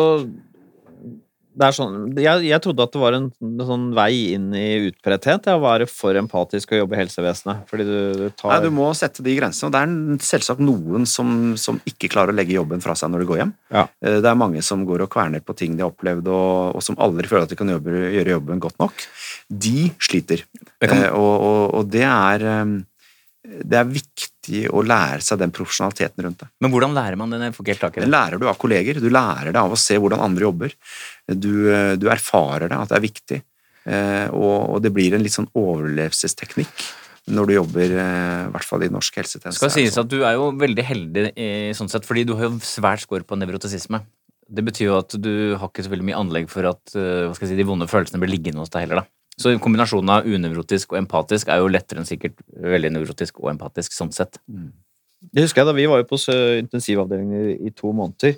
det 1.58 1.66
er 1.68 1.74
sånn 1.74 1.94
Jeg, 2.22 2.44
jeg 2.46 2.62
trodde 2.62 2.86
at 2.86 2.92
det 2.94 3.00
var 3.02 3.16
en, 3.18 3.28
sånn 3.66 3.86
vei 3.98 4.12
inn 4.36 4.52
i 4.54 4.66
utbredthet. 4.92 5.48
Jeg 5.50 5.58
å 5.58 5.64
være 5.64 5.88
for 5.90 6.14
empatisk 6.20 6.72
og 6.76 6.82
jobbe 6.84 6.98
i 6.98 7.00
helsevesenet. 7.02 7.64
Fordi 7.70 7.86
du, 7.88 7.96
du 8.20 8.26
tar 8.38 8.54
Nei, 8.54 8.60
Du 8.68 8.76
må 8.78 8.90
sette 8.98 9.26
de 9.26 9.34
grensene. 9.40 9.68
og 9.70 9.74
Det 9.74 9.82
er 9.82 10.26
selvsagt 10.28 10.62
noen 10.62 11.08
som, 11.10 11.56
som 11.58 11.80
ikke 11.90 12.12
klarer 12.14 12.34
å 12.36 12.38
legge 12.38 12.54
jobben 12.58 12.84
fra 12.84 12.94
seg 13.00 13.10
når 13.14 13.24
de 13.26 13.30
går 13.32 13.42
hjem. 13.42 13.54
Ja. 13.74 13.88
Eh, 14.06 14.20
Det 14.22 14.30
er 14.32 14.38
mange 14.40 14.62
som 14.66 14.86
går 14.86 15.06
og 15.08 15.12
kverner 15.18 15.42
på 15.42 15.56
ting 15.58 15.76
de 15.78 15.84
har 15.86 15.94
opplevd, 15.94 16.28
og, 16.30 16.76
og 16.78 16.84
som 16.86 17.00
aldri 17.02 17.28
føler 17.32 17.48
at 17.48 17.56
de 17.56 17.60
kan 17.60 17.74
jobbe, 17.74 17.96
gjøre 18.16 18.36
jobben 18.38 18.62
godt 18.68 18.78
nok. 18.84 19.08
De 19.50 19.90
sliter. 20.00 20.46
Kan- 20.82 20.98
Eh, 21.02 21.10
Og, 21.18 21.42
og, 21.42 21.64
og 21.82 21.90
det 21.92 22.04
er 22.06 22.44
eh, 22.46 22.78
det 23.48 23.78
er 23.80 23.88
viktig 23.88 24.64
å 24.76 24.82
lære 24.84 25.24
seg 25.24 25.40
den 25.40 25.54
profesjonaliteten 25.56 26.26
rundt 26.26 26.42
det. 26.44 26.50
Men 26.64 26.74
hvordan 26.74 26.96
lærer 26.96 27.20
man 27.20 27.32
den? 27.32 27.46
Jeg 27.48 27.56
Den 27.96 28.12
lærer 28.12 28.42
du 28.42 28.48
av 28.50 28.58
kolleger. 28.60 29.00
Du 29.00 29.10
lærer 29.10 29.54
det 29.56 29.62
av 29.62 29.72
å 29.72 29.80
se 29.80 29.96
hvordan 29.98 30.24
andre 30.24 30.48
jobber. 30.50 30.76
Du, 31.32 31.52
du 32.00 32.08
erfarer 32.12 32.68
det, 32.68 32.78
at 32.78 32.92
det 32.92 32.98
er 33.00 33.06
viktig. 33.08 33.42
Eh, 33.88 34.28
Og, 34.36 34.76
og 34.76 34.82
det 34.84 34.92
blir 34.96 35.16
en 35.16 35.24
litt 35.24 35.36
sånn 35.36 35.50
overlevelsesteknikk 35.56 36.88
når 37.28 37.50
du 37.50 37.54
jobber, 37.58 37.92
eh, 38.00 38.44
i 38.48 38.52
hvert 38.54 38.68
fall 38.68 38.86
i 38.86 38.92
norsk 38.92 39.20
helsetjeneste. 39.20 39.60
skal 39.60 39.74
sies 39.74 39.98
at 40.00 40.08
du 40.12 40.22
er 40.24 40.38
jo 40.38 40.52
veldig 40.56 40.86
heldig 40.88 41.26
i 41.36 41.50
sånn 41.76 41.92
sett, 41.92 42.08
fordi 42.08 42.24
du 42.28 42.36
har 42.40 42.48
jo 42.48 42.60
svært 42.64 43.04
score 43.04 43.28
på 43.28 43.36
nevrotisisme. 43.40 44.00
Det 44.48 44.64
betyr 44.64 44.88
jo 44.88 44.98
at 45.02 45.16
du 45.20 45.58
har 45.60 45.68
ikke 45.68 45.84
så 45.84 45.92
veldig 45.92 46.08
mye 46.08 46.20
anlegg 46.22 46.48
for 46.52 46.68
at 46.70 46.96
eh, 46.96 47.28
hva 47.28 47.36
skal 47.36 47.48
jeg 47.48 47.56
si, 47.56 47.60
de 47.60 47.68
vonde 47.68 47.90
følelsene 47.92 48.22
blir 48.24 48.32
liggende 48.32 48.64
hos 48.64 48.72
deg 48.72 48.86
heller. 48.88 49.04
da. 49.04 49.17
Så 49.38 49.54
kombinasjonen 49.62 50.14
av 50.16 50.26
unevrotisk 50.26 50.96
og 50.96 51.02
empatisk 51.04 51.52
er 51.54 51.62
jo 51.62 51.70
lettere 51.70 52.02
enn 52.02 52.10
sikkert 52.10 52.40
veldig 52.58 52.96
nevrotisk 52.96 53.44
og 53.44 53.52
empatisk 53.54 53.94
sånn 53.94 54.14
sett. 54.16 54.40
Det 55.34 55.44
husker 55.46 55.62
jeg 55.62 55.70
da 55.70 55.76
vi 55.78 55.86
var 55.90 56.02
jo 56.02 56.10
på 56.10 56.18
intensivavdelingen 56.64 57.54
i, 57.54 57.60
i 57.70 57.74
to 57.76 57.94
måneder. 57.94 58.38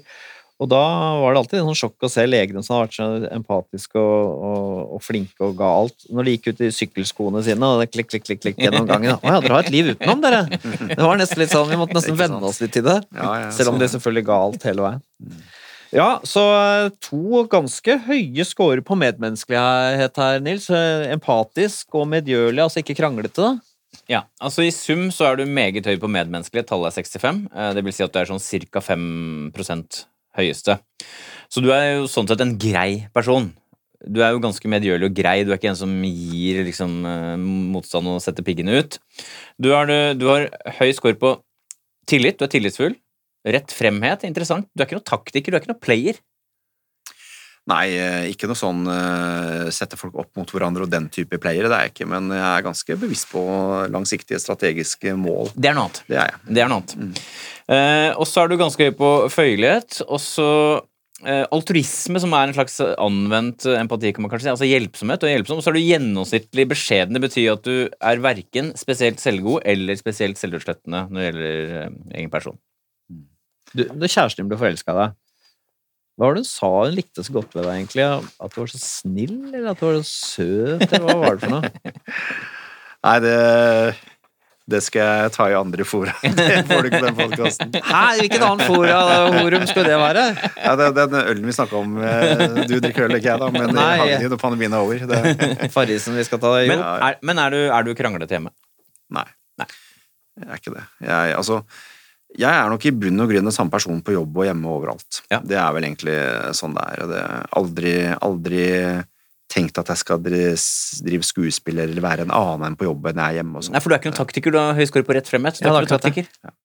Og 0.59 0.67
da 0.67 0.79
var 1.21 1.31
det 1.31 1.39
alltid 1.39 1.59
en 1.61 1.69
sånn 1.69 1.77
sjokk 1.79 2.03
å 2.03 2.09
se 2.11 2.25
legene 2.27 2.59
som 2.65 2.75
har 2.75 2.87
vært 2.89 2.97
så 2.97 3.05
empatiske 3.31 4.01
og, 4.01 4.41
og, 4.43 4.81
og 4.97 5.03
flinke 5.05 5.45
og 5.47 5.53
ga 5.61 5.69
alt. 5.77 6.03
Når 6.11 6.27
de 6.27 6.33
gikk 6.33 6.49
ut 6.49 6.63
i 6.67 6.71
sykkelskoene 6.75 7.43
sine 7.47 7.69
og 7.69 7.79
det 7.79 7.87
klikk, 7.93 8.09
klikk, 8.11 8.25
klikk, 8.27 8.41
klikk 8.43 8.59
gjennom 8.65 8.89
gangen. 8.89 9.15
Å 9.15 9.23
ja, 9.23 9.39
dere 9.45 9.55
har 9.55 9.63
et 9.63 9.71
liv 9.71 9.93
utenom, 9.93 10.19
dere! 10.25 10.41
Det 10.51 10.99
var 10.99 11.21
nesten 11.21 11.39
litt 11.39 11.55
sånn, 11.55 11.71
Vi 11.71 11.79
måtte 11.79 11.95
nesten 11.95 12.19
venne 12.19 12.41
oss 12.43 12.59
litt 12.59 12.75
til 12.75 12.83
det. 12.89 12.97
Ja, 13.15 13.31
ja, 13.45 13.53
Selv 13.55 13.71
om 13.71 13.79
det 13.79 13.87
er 13.87 13.95
selvfølgelig 13.95 14.27
ga 14.27 14.41
alt 14.49 14.67
hele 14.67 14.83
veien. 14.89 15.05
Ja, 15.95 16.19
så 16.27 16.41
eh, 16.53 16.91
to 17.01 17.43
ganske 17.49 17.95
høye 18.05 18.45
scorer 18.45 18.81
på 18.85 18.97
medmenneskelighet 18.99 20.19
her, 20.21 20.43
Nils. 20.45 20.67
Eh, 20.69 21.07
Empatisk 21.15 21.97
og 21.97 22.05
medgjørlig, 22.11 22.61
altså 22.61 22.83
ikke 22.83 22.97
kranglete. 22.99 23.41
da. 23.41 23.55
Ja, 24.09 24.19
altså 24.41 24.65
I 24.65 24.73
sum 24.73 25.07
så 25.13 25.31
er 25.31 25.39
du 25.39 25.49
meget 25.49 25.85
høy 25.89 25.95
på 26.01 26.09
medmenneskelighet. 26.11 26.69
Tallet 26.69 26.91
er 26.93 27.01
65. 27.01 27.47
eh, 27.55 27.71
Det 27.73 27.83
vil 27.85 27.95
si 27.95 28.05
at 28.05 28.13
du 28.13 28.19
er 28.21 28.29
sånn 28.29 28.69
ca. 28.69 28.83
5% 28.85 30.03
høyeste. 30.37 30.77
Så 31.49 31.63
du 31.65 31.71
er 31.73 31.95
jo 31.97 32.05
sånn 32.09 32.29
sett 32.29 32.41
en 32.45 32.53
grei 32.61 33.07
person. 33.13 33.49
Du 34.05 34.21
er 34.23 34.31
jo 34.31 34.39
ganske 34.45 34.69
medgjørlig 34.69 35.09
og 35.09 35.17
grei. 35.17 35.43
Du 35.43 35.49
er 35.51 35.57
ikke 35.57 35.73
en 35.73 35.75
som 35.81 35.91
gir 36.05 36.61
liksom 36.69 37.01
motstand 37.73 38.07
og 38.07 38.21
setter 38.23 38.45
piggene 38.45 38.77
ut. 38.77 38.99
Du 39.59 39.73
har, 39.73 39.89
du 40.15 40.25
har 40.29 40.45
høy 40.77 40.93
score 40.95 41.17
på 41.19 41.33
tillit. 42.07 42.37
Du 42.39 42.45
er 42.45 42.53
tillitsfull. 42.53 42.95
Rett 43.47 43.71
fremhet. 43.71 44.25
Interessant. 44.27 44.67
Du 44.73 44.83
er 44.83 44.89
ikke 44.89 44.99
noen 44.99 45.11
taktiker, 45.11 45.51
du 45.51 45.57
er 45.57 45.63
ikke 45.63 45.71
noen 45.71 45.83
player. 45.83 46.19
Nei, 47.69 47.85
eh, 47.93 48.27
ikke 48.31 48.47
noe 48.49 48.57
sånn 48.57 48.85
uh, 48.89 49.69
sette 49.73 49.97
folk 49.99 50.15
opp 50.17 50.31
mot 50.39 50.49
hverandre 50.49 50.87
og 50.87 50.91
den 50.91 51.09
type 51.13 51.37
playere, 51.41 51.69
det 51.69 51.77
er 51.77 51.87
jeg 51.87 51.93
ikke. 51.93 52.07
Men 52.09 52.31
jeg 52.33 52.45
er 52.47 52.65
ganske 52.65 52.99
bevisst 53.01 53.29
på 53.29 53.41
langsiktige 53.93 54.39
strategiske 54.41 55.13
mål. 55.19 55.51
Det 55.53 55.69
er 55.69 55.77
noe 55.77 55.89
annet. 55.89 56.03
Det 56.09 56.17
er 56.17 56.31
jeg. 56.31 56.39
Det 56.49 56.63
er 56.63 56.71
noe 56.71 56.81
annet. 56.81 57.25
Eh, 57.69 58.11
og 58.15 58.25
så 58.29 58.43
er 58.43 58.49
du 58.49 58.57
ganske 58.61 58.87
høy 58.89 58.95
på 58.97 59.11
føyelighet. 59.35 59.99
Og 60.07 60.21
så 60.23 60.47
uh, 60.79 61.45
altruisme, 61.53 62.23
som 62.23 62.33
er 62.39 62.49
en 62.49 62.57
slags 62.57 62.79
anvendt 62.95 63.67
empati, 63.75 64.15
kan 64.15 64.25
man 64.25 64.33
kanskje 64.33 64.47
si. 64.47 64.55
Altså 64.55 64.71
hjelpsomhet 64.71 65.27
og 65.27 65.33
hjelpsom. 65.35 65.61
Og 65.61 65.67
så 65.67 65.73
er 65.73 65.77
du 65.77 65.85
gjennomsnittlig 65.85 66.65
beskjeden. 66.73 67.19
Det 67.19 67.25
betyr 67.27 67.51
at 67.53 67.69
du 67.69 67.75
er 67.85 68.25
verken 68.25 68.73
spesielt 68.81 69.21
selvgod 69.21 69.61
eller 69.69 69.99
spesielt 69.99 70.41
selvutslettende 70.41 71.05
når 71.11 71.21
det 71.21 71.29
gjelder 71.29 71.93
egen 72.17 72.33
person. 72.33 72.57
Du, 73.73 73.83
da 73.85 74.09
kjæresten 74.09 74.43
din 74.43 74.51
ble 74.51 74.59
forelska 74.59 74.93
i 74.95 74.99
deg, 74.99 75.17
hva 76.19 76.27
var 76.27 76.35
det 76.35 76.41
hun 76.43 76.49
sa 76.49 76.69
hun 76.75 76.95
likte 76.97 77.23
så 77.23 77.31
godt 77.31 77.53
ved 77.55 77.63
deg, 77.63 77.75
egentlig? 77.77 78.05
At 78.43 78.51
du 78.51 78.59
var 78.59 78.71
så 78.73 78.79
snill, 78.83 79.35
eller 79.53 79.69
at 79.71 79.79
du 79.79 79.85
var 79.87 79.99
så 80.01 80.15
søt, 80.35 80.87
eller 80.89 81.05
hva 81.07 81.19
var 81.21 81.37
det 81.37 81.43
for 81.45 81.53
noe? 81.53 81.93
Nei, 83.07 83.13
det, 83.23 83.35
det 84.69 84.81
skal 84.83 84.99
jeg 85.23 85.31
ta 85.37 85.45
i 85.47 85.55
andre 85.55 85.85
fora. 85.87 86.11
Det 86.39 86.47
får 86.67 86.81
du 86.83 86.89
ikke 86.89 86.99
på 86.99 87.05
den 87.05 87.17
podkasten. 87.21 87.71
Hæ, 87.87 88.01
hvilket 88.19 88.43
annet 88.45 88.65
fora, 88.67 88.97
forum 89.37 89.63
skulle 89.69 89.85
det 89.87 89.99
være? 90.01 90.25
Ja, 90.59 90.73
det, 90.81 90.89
den 90.97 91.15
ølen 91.21 91.47
vi 91.47 91.55
snakka 91.55 91.79
om 91.79 91.95
eh, 92.03 92.43
Du 92.67 92.75
drikker 92.83 93.07
øl, 93.07 93.15
ikke 93.17 93.31
jeg, 93.31 93.39
da, 93.39 93.49
men 93.55 93.73
Nei. 93.77 94.35
pandemien 94.43 94.75
er 94.75 94.83
over. 94.83 95.05
Det, 95.09 95.47
Farisen 95.77 96.19
vi 96.19 96.25
skal 96.27 96.41
ta, 96.43 96.51
jo. 96.59 96.73
Men, 96.73 96.83
er, 96.83 97.15
men 97.25 97.41
er, 97.45 97.55
du, 97.55 97.61
er 97.79 97.87
du 97.87 97.93
kranglete 97.97 98.35
hjemme? 98.35 98.51
nei. 99.15 99.25
Nei. 99.59 99.69
Jeg 100.39 100.51
er 100.51 100.59
ikke 100.61 100.75
det. 100.75 100.83
Jeg, 101.03 101.31
altså, 101.39 101.63
jeg 102.37 102.49
er 102.49 102.69
nok 102.69 102.85
i 102.85 102.91
bunn 102.93 103.23
og 103.23 103.31
grunn 103.31 103.47
den 103.47 103.55
samme 103.55 103.73
personen 103.73 104.03
på 104.05 104.13
jobb 104.13 104.37
og 104.37 104.45
hjemme 104.45 104.69
og 104.69 104.81
overalt. 104.81 105.21
Ja. 105.31 105.39
Det 105.41 105.57
er 105.57 105.71
vel 105.75 105.87
egentlig 105.87 106.17
sånn 106.57 106.75
det 106.77 106.85
er. 106.85 107.03
og 107.03 107.13
det 107.13 107.21
er 107.23 107.47
aldri, 107.61 107.93
aldri 108.29 108.65
tenkt 109.49 109.79
at 109.81 109.89
jeg 109.89 110.03
skal 110.03 110.21
drive, 110.21 111.25
skuespiller 111.25 111.89
eller 111.89 112.05
være 112.05 112.27
en 112.27 112.33
annen 112.35 112.67
enn 112.69 112.77
på 112.77 112.85
jobb 112.85 113.09
enn 113.09 113.21
jeg 113.23 113.33
er 113.33 113.39
hjemme. 113.39 113.57
og 113.57 113.65
sånn. 113.65 113.73
Nei, 113.73 113.81
for 113.81 113.89
du 113.89 113.97
er 113.97 114.01
ikke 114.03 114.11
noen 114.11 114.21
taktiker. 114.21 114.53
Du 114.53 114.59
har 114.61 114.77
høy 114.77 114.85
score 114.89 115.07
på 115.07 115.15
rett 115.17 115.29
fremhet. 115.31 115.57
Du 115.57 115.65
Ja, 115.65 115.73
er 115.73 115.87
det 115.89 115.97
er 115.97 116.13
ikke 116.13 116.27
noen. 116.27 116.57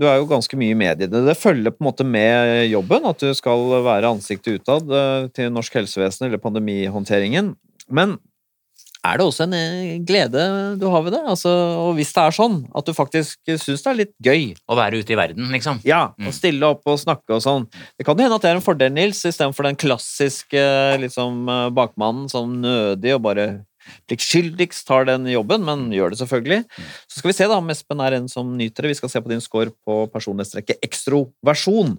Du 0.00 0.06
er 0.06 0.20
jo 0.20 0.28
ganske 0.30 0.56
mye 0.56 0.72
i 0.72 0.78
mediene. 0.78 1.24
Det 1.26 1.36
følger 1.36 1.72
på 1.74 1.82
en 1.82 1.88
måte 1.88 2.04
med 2.06 2.68
jobben 2.70 3.08
at 3.10 3.24
du 3.24 3.32
skal 3.34 3.64
være 3.82 4.12
ansiktet 4.12 4.60
utad 4.60 4.92
eh, 4.94 5.26
til 5.34 5.50
norsk 5.52 5.80
helsevesen 5.80 6.28
eller 6.28 6.40
pandemihåndteringen. 6.40 7.54
Men 7.90 8.14
er 9.06 9.16
det 9.20 9.24
også 9.24 9.46
en 9.46 9.54
eh, 9.56 9.98
glede 10.06 10.42
du 10.80 10.86
har 10.92 11.04
ved 11.06 11.14
det? 11.16 11.22
Altså, 11.32 11.50
og 11.86 11.94
hvis 11.96 12.12
det 12.16 12.22
er 12.22 12.36
sånn 12.36 12.58
at 12.76 12.86
du 12.86 12.92
faktisk 12.96 13.52
syns 13.56 13.84
det 13.84 13.90
er 13.90 13.98
litt 14.02 14.12
gøy 14.20 14.42
Å 14.70 14.76
være 14.78 15.00
ute 15.00 15.14
i 15.14 15.18
verden, 15.18 15.50
liksom. 15.54 15.80
Ja, 15.86 16.08
Mm. 16.20 16.26
Og 16.28 16.34
stille 16.34 16.66
opp 16.66 16.88
og 16.90 16.98
snakke 17.00 17.36
og 17.36 17.42
sånn. 17.44 17.66
Det 17.96 18.04
kan 18.04 18.18
jo 18.18 18.24
hende 18.24 18.36
at 18.36 18.42
det 18.44 18.50
er 18.50 18.58
en 18.58 18.64
fordel, 18.64 18.92
Nils, 18.92 19.20
istedenfor 19.24 19.64
den 19.68 19.78
klassiske 19.78 20.62
liksom, 21.00 21.48
eh, 21.48 21.68
bakmannen 21.76 22.28
som 22.32 22.52
nødig 22.60 23.14
og 23.14 23.22
bare 23.24 23.46
pliktskyldigst 24.10 24.86
tar 24.88 25.06
den 25.08 25.28
jobben, 25.30 25.64
men 25.64 25.88
gjør 25.94 26.12
det 26.12 26.20
selvfølgelig. 26.20 26.64
Så 27.08 27.20
skal 27.20 27.32
vi 27.32 27.38
se 27.38 27.48
da 27.48 27.60
om 27.60 27.72
Espen 27.72 28.04
er 28.04 28.18
en 28.18 28.28
som 28.28 28.52
nyter 28.58 28.84
det. 28.86 28.94
Vi 28.94 29.00
skal 29.00 29.12
se 29.12 29.22
på 29.24 29.32
din 29.32 29.44
score 29.44 29.72
på 29.86 30.02
personlighetstrekket 30.12 30.84
ekstroversjon. 30.86 31.96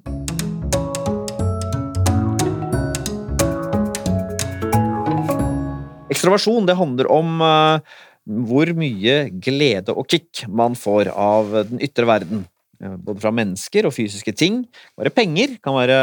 Ekstroversjon 6.22 6.68
det 6.70 6.78
handler 6.78 7.08
om 7.10 7.40
eh, 7.42 8.00
hvor 8.46 8.70
mye 8.78 9.16
glede 9.42 9.96
og 9.98 10.06
kick 10.06 10.44
man 10.46 10.76
får 10.78 11.10
av 11.18 11.50
den 11.72 11.82
ytre 11.82 12.06
verden. 12.06 12.44
Både 12.78 13.22
fra 13.22 13.32
mennesker 13.34 13.86
og 13.86 13.94
fysiske 13.94 14.34
ting. 14.38 14.60
Kan 14.94 15.04
være 15.04 15.14
penger, 15.14 15.56
kan 15.66 15.76
være 15.78 15.98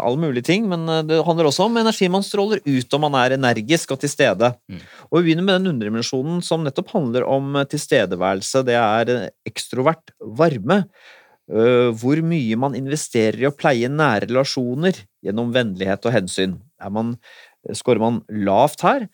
alle 0.00 0.20
mulige 0.20 0.44
ting, 0.50 0.68
men 0.68 0.84
eh, 0.84 1.00
det 1.08 1.22
handler 1.24 1.48
også 1.48 1.64
om 1.64 1.80
energi 1.80 2.10
man 2.12 2.26
stråler 2.26 2.60
ut 2.60 2.96
om 2.98 3.06
man 3.06 3.16
er 3.22 3.38
energisk 3.38 3.96
og 3.96 4.02
til 4.04 4.12
stede. 4.12 4.52
Mm. 4.68 4.84
Og 5.08 5.16
vi 5.16 5.30
begynner 5.30 5.48
med 5.48 5.56
den 5.62 5.72
underdimensjonen 5.72 6.44
som 6.44 6.68
nettopp 6.68 6.92
handler 6.92 7.24
om 7.24 7.56
eh, 7.56 7.68
tilstedeværelse. 7.72 8.66
Det 8.68 8.76
er 8.76 9.30
ekstrovert 9.48 10.12
varme. 10.20 10.84
Hvor 11.48 12.18
mye 12.20 12.56
man 12.60 12.74
investerer 12.76 13.40
i 13.40 13.46
å 13.48 13.54
pleie 13.56 13.88
nære 13.88 14.26
relasjoner 14.26 14.98
gjennom 15.24 15.48
vennlighet 15.54 16.04
og 16.04 16.12
hensyn. 16.12 16.58
Er 16.76 16.92
man, 16.92 17.14
skårer 17.72 18.02
man 18.02 18.18
lavt 18.28 18.84
her, 18.84 19.06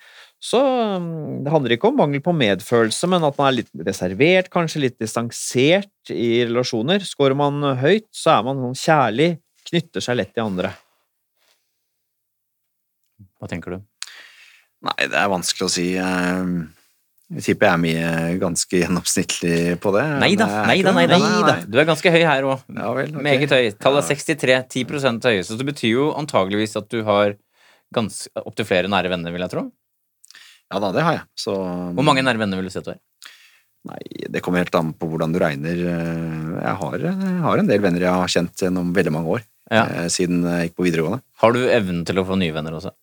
så 0.45 0.61
mm, 1.01 1.45
det 1.47 1.53
handler 1.55 1.73
ikke 1.77 1.89
om 1.89 1.97
mangel 2.03 2.21
på 2.25 2.35
medfølelse, 2.37 3.09
men 3.09 3.25
at 3.25 3.39
man 3.41 3.49
er 3.49 3.59
litt 3.63 3.71
reservert, 3.87 4.51
kanskje 4.53 4.83
litt 4.83 4.99
distansert 5.01 6.13
i 6.13 6.43
relasjoner. 6.45 7.05
Skårer 7.09 7.37
man 7.39 7.63
høyt, 7.81 8.11
så 8.13 8.35
er 8.35 8.43
man 8.45 8.61
sånn 8.61 8.77
kjærlig, 8.77 9.31
knytter 9.71 10.05
seg 10.05 10.19
lett 10.21 10.35
til 10.37 10.45
andre. 10.45 10.75
Hva 13.41 13.49
tenker 13.49 13.77
du? 13.77 13.85
Nei, 14.85 15.07
det 15.09 15.17
er 15.17 15.31
vanskelig 15.33 15.65
å 15.65 15.73
si. 15.73 15.87
Eh, 15.97 16.51
Jeg 17.35 17.45
tipper 17.47 17.71
jeg 17.71 17.75
er 17.75 17.81
mye 17.81 18.35
ganske 18.43 18.81
gjennomsnittlig 18.83 19.79
på 19.81 19.95
det. 19.97 20.03
Nei 20.21 20.35
da, 20.37 20.49
nei 20.69 20.77
da, 20.85 20.93
nei 20.93 21.07
da. 21.09 21.55
Du 21.65 21.79
er 21.81 21.89
ganske 21.89 22.13
høy 22.13 22.21
her 22.21 22.45
òg. 22.45 22.67
Ja 22.69 22.91
okay. 22.93 23.09
Meget 23.17 23.55
høy. 23.57 23.71
Tallet 23.81 24.05
er 24.05 24.21
63. 24.21 24.59
10% 24.85 25.25
høyest. 25.31 25.49
Så 25.49 25.57
det 25.57 25.67
betyr 25.71 25.95
jo 25.95 26.11
antageligvis 26.21 26.77
at 26.77 26.91
du 26.93 27.01
har 27.09 27.33
opptil 28.45 28.69
flere 28.69 28.93
nære 28.93 29.09
venner, 29.09 29.33
vil 29.33 29.47
jeg 29.47 29.55
tro. 29.55 29.65
Ja 30.75 30.81
da, 30.83 30.91
det 30.97 31.05
har 31.07 31.19
jeg. 31.21 31.25
Så 31.39 31.55
Hvor 31.95 32.07
mange 32.07 32.25
nære 32.27 32.41
venner 32.43 32.59
vil 32.59 32.67
du 32.67 32.75
si 32.75 32.81
at 32.83 32.89
du 32.89 32.95
er? 32.97 33.01
Nei, 33.85 34.01
det 34.33 34.41
kommer 34.43 34.63
helt 34.65 34.75
an 34.79 34.95
på 34.97 35.07
hvordan 35.11 35.33
du 35.35 35.39
regner. 35.43 35.77
Jeg 35.85 36.77
har, 36.81 36.95
jeg 37.05 37.41
har 37.45 37.61
en 37.61 37.69
del 37.69 37.83
venner 37.85 38.01
jeg 38.07 38.17
har 38.17 38.31
kjent 38.33 38.63
gjennom 38.65 38.95
veldig 38.97 39.13
mange 39.13 39.35
år. 39.39 39.43
Ja. 39.71 39.83
eh, 40.03 40.07
Siden 40.13 40.43
jeg 40.49 40.71
gikk 40.71 40.79
på 40.81 40.87
videregående. 40.87 41.21
Har 41.43 41.53
du 41.57 41.61
evnen 41.69 42.03
til 42.09 42.19
å 42.21 42.25
få 42.29 42.39
nye 42.41 42.53
venner 42.57 42.77
også? 42.79 42.95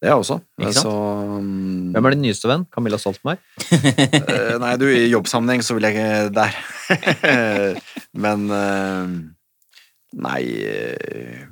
Det 0.00 0.08
har 0.10 0.16
jeg 0.18 0.24
også. 0.24 0.38
Ikke 0.60 0.72
sant? 0.76 0.88
Så 0.88 0.94
um... 1.38 1.92
Hvem 1.94 2.08
er 2.08 2.14
din 2.16 2.24
nyeste 2.26 2.48
venn? 2.50 2.64
Camilla 2.74 2.98
Stoltenberg? 3.00 3.38
eh, 3.76 4.56
Nei, 4.64 4.72
du, 4.80 4.86
i 4.90 5.06
jobbsammenheng 5.12 5.62
så 5.64 5.76
vil 5.78 5.86
jeg 5.88 5.96
ikke 5.96 6.32
der. 6.40 6.58
Men 8.24 8.48
eh, 8.58 9.14
Nei 10.24 10.40
eh, 10.68 11.44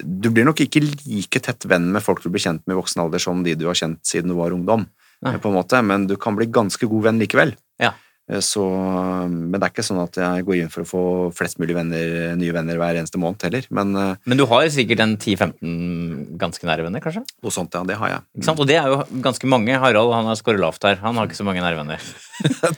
Du 0.00 0.30
blir 0.30 0.46
nok 0.48 0.60
ikke 0.64 0.82
like 0.84 1.42
tett 1.42 1.66
venn 1.68 1.90
med 1.94 2.04
folk 2.04 2.22
du 2.24 2.30
blir 2.32 2.42
kjent 2.42 2.62
med 2.66 2.76
i 2.76 2.80
voksen 2.80 3.02
alder 3.04 3.22
som 3.22 3.44
de 3.46 3.56
du 3.58 3.66
har 3.70 3.78
kjent 3.78 4.00
siden 4.06 4.32
du 4.32 4.36
var 4.38 4.54
ungdom, 4.56 4.86
Nei. 5.24 5.36
på 5.40 5.50
en 5.50 5.58
måte, 5.58 5.80
men 5.84 6.06
du 6.10 6.16
kan 6.20 6.36
bli 6.38 6.48
ganske 6.50 6.88
god 6.90 7.08
venn 7.08 7.20
likevel. 7.22 7.54
Ja. 7.80 7.94
Eh, 8.30 8.40
Så, 8.44 8.62
men 8.62 9.56
det 9.58 9.64
er 9.66 9.72
ikke 9.74 9.84
sånn 9.86 10.00
at 10.04 10.16
jeg 10.20 10.44
går 10.46 10.60
inn 10.60 10.70
for 10.72 10.84
å 10.84 10.88
få 10.88 11.02
flest 11.36 11.58
mulig 11.60 11.74
venner, 11.76 12.34
nye 12.38 12.54
venner 12.54 12.78
hver 12.80 13.00
eneste 13.00 13.18
måned 13.20 13.42
heller. 13.48 13.66
Men 13.74 13.94
eh, 13.98 14.14
Men 14.30 14.38
du 14.40 14.46
har 14.50 14.68
sikkert 14.70 15.02
en 15.04 15.16
10-15 15.18 16.38
ganske 16.40 16.66
nære 16.68 16.86
venner, 16.86 17.02
kanskje? 17.04 17.24
noe 17.42 17.52
sånt, 17.54 17.74
ja, 17.74 17.82
det 17.88 17.96
har 17.98 18.08
jeg. 18.14 18.24
Ikke 18.38 18.48
sant? 18.50 18.60
Og 18.62 18.68
det 18.70 18.76
er 18.80 18.88
jo 18.92 19.00
ganske 19.24 19.46
mange. 19.50 19.76
Harald 19.82 20.12
han 20.14 20.28
har 20.30 20.38
skåret 20.38 20.60
lavt 20.62 20.84
her. 20.86 20.98
Han 21.02 21.16
har 21.18 21.28
ikke 21.28 21.38
så 21.40 21.46
mange 21.48 21.62
nære 21.64 21.80
venner. 21.82 22.10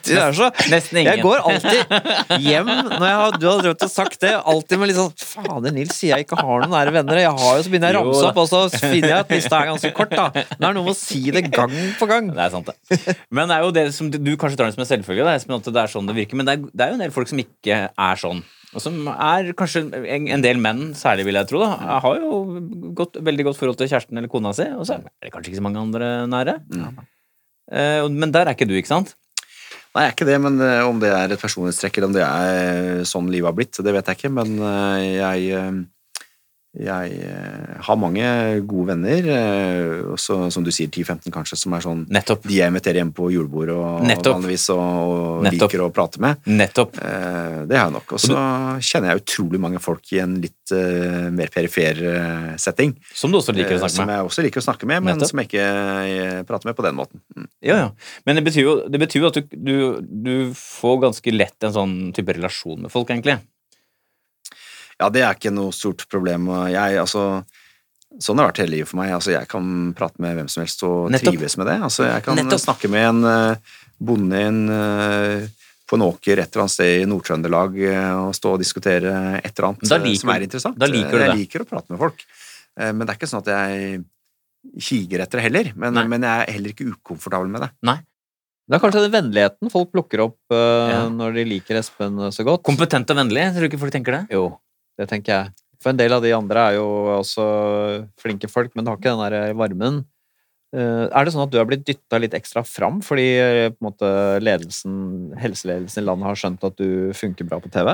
Det 0.03 0.17
er 0.19 0.33
så 0.35 0.49
Nesten 0.73 0.99
ingen. 0.99 1.13
Jeg 1.13 1.23
går 1.23 1.45
alltid 1.47 1.93
hjem 2.43 2.67
når 2.67 3.05
jeg 3.07 3.19
har, 3.21 3.37
du 3.39 3.45
har 3.47 3.61
drømt 3.63 3.85
og 3.87 3.91
sagt 3.93 4.19
det. 4.25 4.33
Alltid 4.51 4.81
med 4.81 4.91
litt 4.91 4.99
sånn 4.99 5.13
Fader, 5.23 5.71
Nils 5.77 5.95
sier 5.95 6.17
jeg 6.17 6.27
ikke 6.27 6.39
har 6.41 6.65
noen 6.65 6.73
nære 6.75 6.95
venner. 6.97 7.21
Jeg 7.23 7.31
har 7.39 7.61
jo, 7.61 7.63
Så 7.63 7.71
begynner 7.71 7.93
jeg 7.95 8.01
å 8.01 8.09
ramse 8.09 8.25
opp, 8.33 8.41
og 8.43 8.49
så 8.51 8.63
finner 8.75 9.13
jeg 9.13 9.19
at 9.21 9.31
lista 9.31 9.61
er 9.63 9.71
ganske 9.71 9.93
kort. 9.95 10.11
da 10.19 10.25
Men 10.35 10.57
det 10.59 10.67
er 10.73 10.75
noe 10.81 10.87
med 10.89 10.95
å 10.95 10.99
si 10.99 11.21
det 11.35 11.45
gang 11.55 11.77
på 12.01 12.09
gang. 12.11 12.33
Det 12.35 12.43
er 12.43 12.51
sant, 12.57 12.73
det. 12.73 13.17
Men 13.31 13.53
det 13.53 13.59
er 13.61 13.67
jo 13.69 13.71
det 13.79 13.85
som 13.95 14.11
du, 14.11 14.19
du 14.19 14.33
kanskje 14.35 14.59
tar 14.59 14.73
det 14.73 14.75
som 14.75 14.83
en 14.83 14.91
selvfølge, 14.91 15.29
det 15.31 15.37
er 15.51 15.59
at 15.59 15.70
det 15.74 15.82
er 15.82 15.90
sånn 15.90 16.09
det 16.09 16.16
virker. 16.16 16.38
Men 16.38 16.49
det 16.49 16.55
er, 16.55 16.66
det 16.70 16.84
er 16.84 16.93
jo 16.93 16.99
en 16.99 17.05
del 17.05 17.14
folk 17.14 17.30
som 17.30 17.40
ikke 17.43 17.78
er 17.90 18.20
sånn. 18.20 18.43
Og 18.72 18.80
som 18.80 18.95
er 19.12 19.51
kanskje 19.57 19.84
en, 19.93 20.45
del 20.45 20.61
menn, 20.62 20.93
særlig 20.97 21.26
vil 21.28 21.36
jeg 21.36 21.49
tro, 21.51 21.61
da, 21.61 21.99
har 22.01 22.20
jo 22.22 22.38
godt, 22.97 23.18
veldig 23.20 23.51
godt 23.51 23.59
forhold 23.59 23.76
til 23.80 23.90
kjæresten 23.90 24.16
eller 24.16 24.32
kona 24.32 24.55
si, 24.57 24.64
og 24.72 24.86
så 24.88 24.97
er 24.97 25.03
det 25.05 25.32
kanskje 25.34 25.53
ikke 25.53 25.61
så 25.61 25.66
mange 25.66 25.82
andre 25.82 26.12
nære. 26.30 26.55
Eh, 26.72 28.07
men 28.09 28.32
der 28.32 28.49
er 28.49 28.57
ikke 28.57 28.70
du, 28.70 28.72
ikke 28.78 28.95
sant? 28.95 29.12
Nei, 29.93 30.07
jeg 30.07 30.09
er 30.09 30.14
ikke 30.16 30.28
det, 30.30 30.38
men 30.40 30.57
eh, 30.64 30.80
om 30.88 31.03
det 31.03 31.11
er 31.12 31.34
et 31.34 31.43
personlighetstrekk 31.43 31.99
eller 31.99 32.09
om 32.09 32.16
det 32.16 32.24
er 32.24 33.03
sånn 33.09 33.28
livet 33.32 33.51
har 33.51 33.59
blitt, 33.59 33.82
det 33.84 33.93
vet 33.93 34.09
jeg 34.09 34.20
ikke. 34.22 34.32
Men 34.40 34.57
eh, 34.57 35.09
jeg, 35.18 35.68
jeg 36.73 37.18
eh, 37.29 37.73
har 37.85 37.97
mange 38.01 38.25
gode 38.64 38.95
venner, 38.95 39.27
eh, 39.29 39.99
også, 40.14 40.47
som 40.55 40.64
du 40.64 40.70
sier 40.73 40.89
10-15 40.89 41.29
kanskje, 41.35 41.59
som 41.61 41.75
er 41.77 41.85
sånn 41.85 42.07
Nettopp. 42.09 42.47
de 42.49 42.57
jeg 42.62 42.73
inviterer 42.73 43.03
hjem 43.03 43.11
på 43.12 43.29
julebord 43.35 43.75
og 43.75 44.07
Nettopp. 44.09 44.39
vanligvis 44.39 44.64
og, 44.73 44.81
og 44.81 45.51
liker 45.53 45.85
å 45.85 45.91
prate 45.93 46.23
med. 46.25 46.41
Nettopp. 46.49 46.97
Eh, 46.97 47.59
Det 47.68 47.77
har 47.77 47.91
jeg 47.91 47.97
nok. 47.99 48.16
Og 48.16 48.25
så 48.25 48.39
kjenner 48.89 49.12
jeg 49.12 49.23
utrolig 49.23 49.61
mange 49.61 49.83
folk 49.85 50.14
i 50.16 50.23
en 50.25 50.39
litt 50.41 50.73
uh, 50.73 51.29
mer 51.35 51.53
perifer 51.53 52.01
setting. 52.61 52.97
Som 53.12 53.33
du 53.33 53.39
også 53.43 53.53
liker 53.55 53.77
å 53.77 53.83
snakke 53.85 53.93
med. 53.93 53.99
som 54.01 54.12
jeg 54.16 54.27
også 54.31 54.47
liker 54.49 54.62
å 54.62 54.66
snakke 54.70 54.89
med, 54.89 55.05
men 55.05 55.16
Nettopp. 55.18 55.29
som 55.31 55.43
jeg 55.43 55.51
ikke 55.53 56.45
prater 56.49 56.70
med 56.73 56.79
på 56.81 56.87
den 56.89 56.97
måten. 56.97 57.20
Mm. 57.37 57.49
Ja, 57.68 57.77
ja. 57.85 57.89
Men 58.25 58.41
det 58.41 58.47
betyr 58.49 58.64
jo, 58.64 58.77
det 58.89 59.01
betyr 59.03 59.29
at 59.29 59.37
du, 59.37 59.45
du, 59.53 59.77
du 60.01 60.35
får 60.57 61.03
ganske 61.05 61.37
lett 61.37 61.68
en 61.68 61.77
sånn 61.77 61.97
type 62.16 62.33
relasjon 62.33 62.81
med 62.87 62.93
folk, 62.95 63.12
egentlig. 63.12 63.37
Ja, 65.03 65.09
det 65.13 65.25
er 65.27 65.35
ikke 65.37 65.51
noe 65.55 65.75
stort 65.75 66.05
problem. 66.13 66.47
Jeg, 66.71 66.99
altså, 67.03 67.27
sånn 68.23 68.39
har 68.39 68.47
det 68.47 68.53
vært 68.53 68.61
hele 68.65 68.77
livet 68.77 68.91
for 68.93 69.01
meg. 69.03 69.11
Altså, 69.17 69.33
jeg 69.35 69.49
kan 69.51 69.67
prate 69.99 70.23
med 70.23 70.37
hvem 70.39 70.51
som 70.53 70.63
helst 70.63 70.85
og 70.87 71.11
Nettopp. 71.11 71.35
trives 71.35 71.59
med 71.59 71.67
det. 71.73 71.79
Altså, 71.89 72.07
jeg 72.07 72.23
kan 72.27 72.39
Nettopp. 72.39 72.63
snakke 72.63 72.91
med 72.93 73.09
en 73.09 73.25
eh, 73.33 73.75
bonde 74.03 74.39
en, 74.47 74.61
eh, 74.77 75.49
på 75.91 75.99
en 75.99 76.07
åker 76.07 76.39
et 76.41 76.49
eller 76.55 76.63
annet 76.65 76.75
sted 76.77 77.03
i 77.03 77.09
Nord-Trøndelag 77.11 77.75
eh, 77.89 78.13
og 78.23 78.31
stå 78.39 78.55
og 78.55 78.63
diskutere 78.63 79.13
et 79.43 79.51
eller 79.53 79.69
annet 79.73 79.91
Da 79.91 79.99
liker 80.01 80.23
som 80.23 80.33
er 80.37 80.47
interessant. 80.47 80.79
da 80.81 80.89
liker 80.89 81.13
du 81.19 81.19
jeg 81.25 81.29
det. 81.35 81.37
liker 81.43 81.65
å 81.67 81.69
prate 81.75 81.93
med 81.93 82.01
folk. 82.01 82.23
Eh, 82.79 82.93
Men 82.93 83.05
det 83.07 83.11
er 83.17 83.19
ikke 83.21 83.31
sånn 83.33 83.43
at 83.45 83.53
jeg 83.53 84.05
kiger 84.79 85.25
etter 85.25 85.41
det 85.41 85.45
heller. 85.49 85.73
Men, 85.77 85.99
men 86.09 86.23
jeg 86.23 86.47
er 86.47 86.53
heller 86.55 86.73
ikke 86.77 86.87
ukomfortabel 86.95 87.51
med 87.51 87.65
det. 87.67 87.71
Nei. 87.89 87.99
Det 88.71 88.77
er 88.79 88.81
kanskje 88.85 89.01
den 89.03 89.13
vennligheten 89.17 89.71
folk 89.73 89.91
plukker 89.93 90.21
opp 90.29 90.39
uh, 90.55 90.87
Ja. 90.89 91.01
når 91.11 91.35
de 91.35 91.43
liker 91.51 91.81
Espen 91.81 92.21
så 92.33 92.45
godt. 92.47 92.63
Kompetent 92.65 93.11
og 93.11 93.19
vennlig, 93.19 93.43
tror 93.53 93.67
du 93.67 93.69
ikke 93.69 93.81
folk 93.83 93.93
tenker 93.93 94.15
det? 94.15 94.21
Jo, 94.33 94.45
det 95.03 95.11
tenker 95.11 95.35
jeg. 95.35 95.53
For 95.83 95.91
en 95.91 95.99
del 95.99 96.15
av 96.15 96.23
de 96.23 96.33
andre 96.37 96.69
er 96.71 96.79
jo 96.79 96.87
også 97.19 97.45
flinke 98.23 98.51
folk, 98.51 98.73
men 98.75 98.87
du 98.87 98.93
har 98.93 99.01
ikke 99.01 99.13
den 99.13 99.25
der 99.27 99.59
varmen. 99.59 100.05
Eh, 100.73 101.05
Er 101.13 101.25
det 101.25 101.35
sånn 101.35 101.45
at 101.45 101.53
du 101.53 101.59
har 101.61 101.69
blitt 101.69 101.85
dytta 101.85 102.17
litt 102.23 102.33
ekstra 102.33 102.63
fram 102.65 103.03
fordi 103.05 103.27
eh, 103.37 103.75
måte 103.85 104.09
ledelsen, 104.41 105.35
helseledelsen 105.37 106.01
i 106.01 106.07
landet 106.07 106.31
har 106.31 106.41
skjønt 106.41 106.65
at 106.65 106.79
du 106.81 107.13
funker 107.17 107.49
bra 107.49 107.59
på 107.61 107.73
TV? 107.73 107.93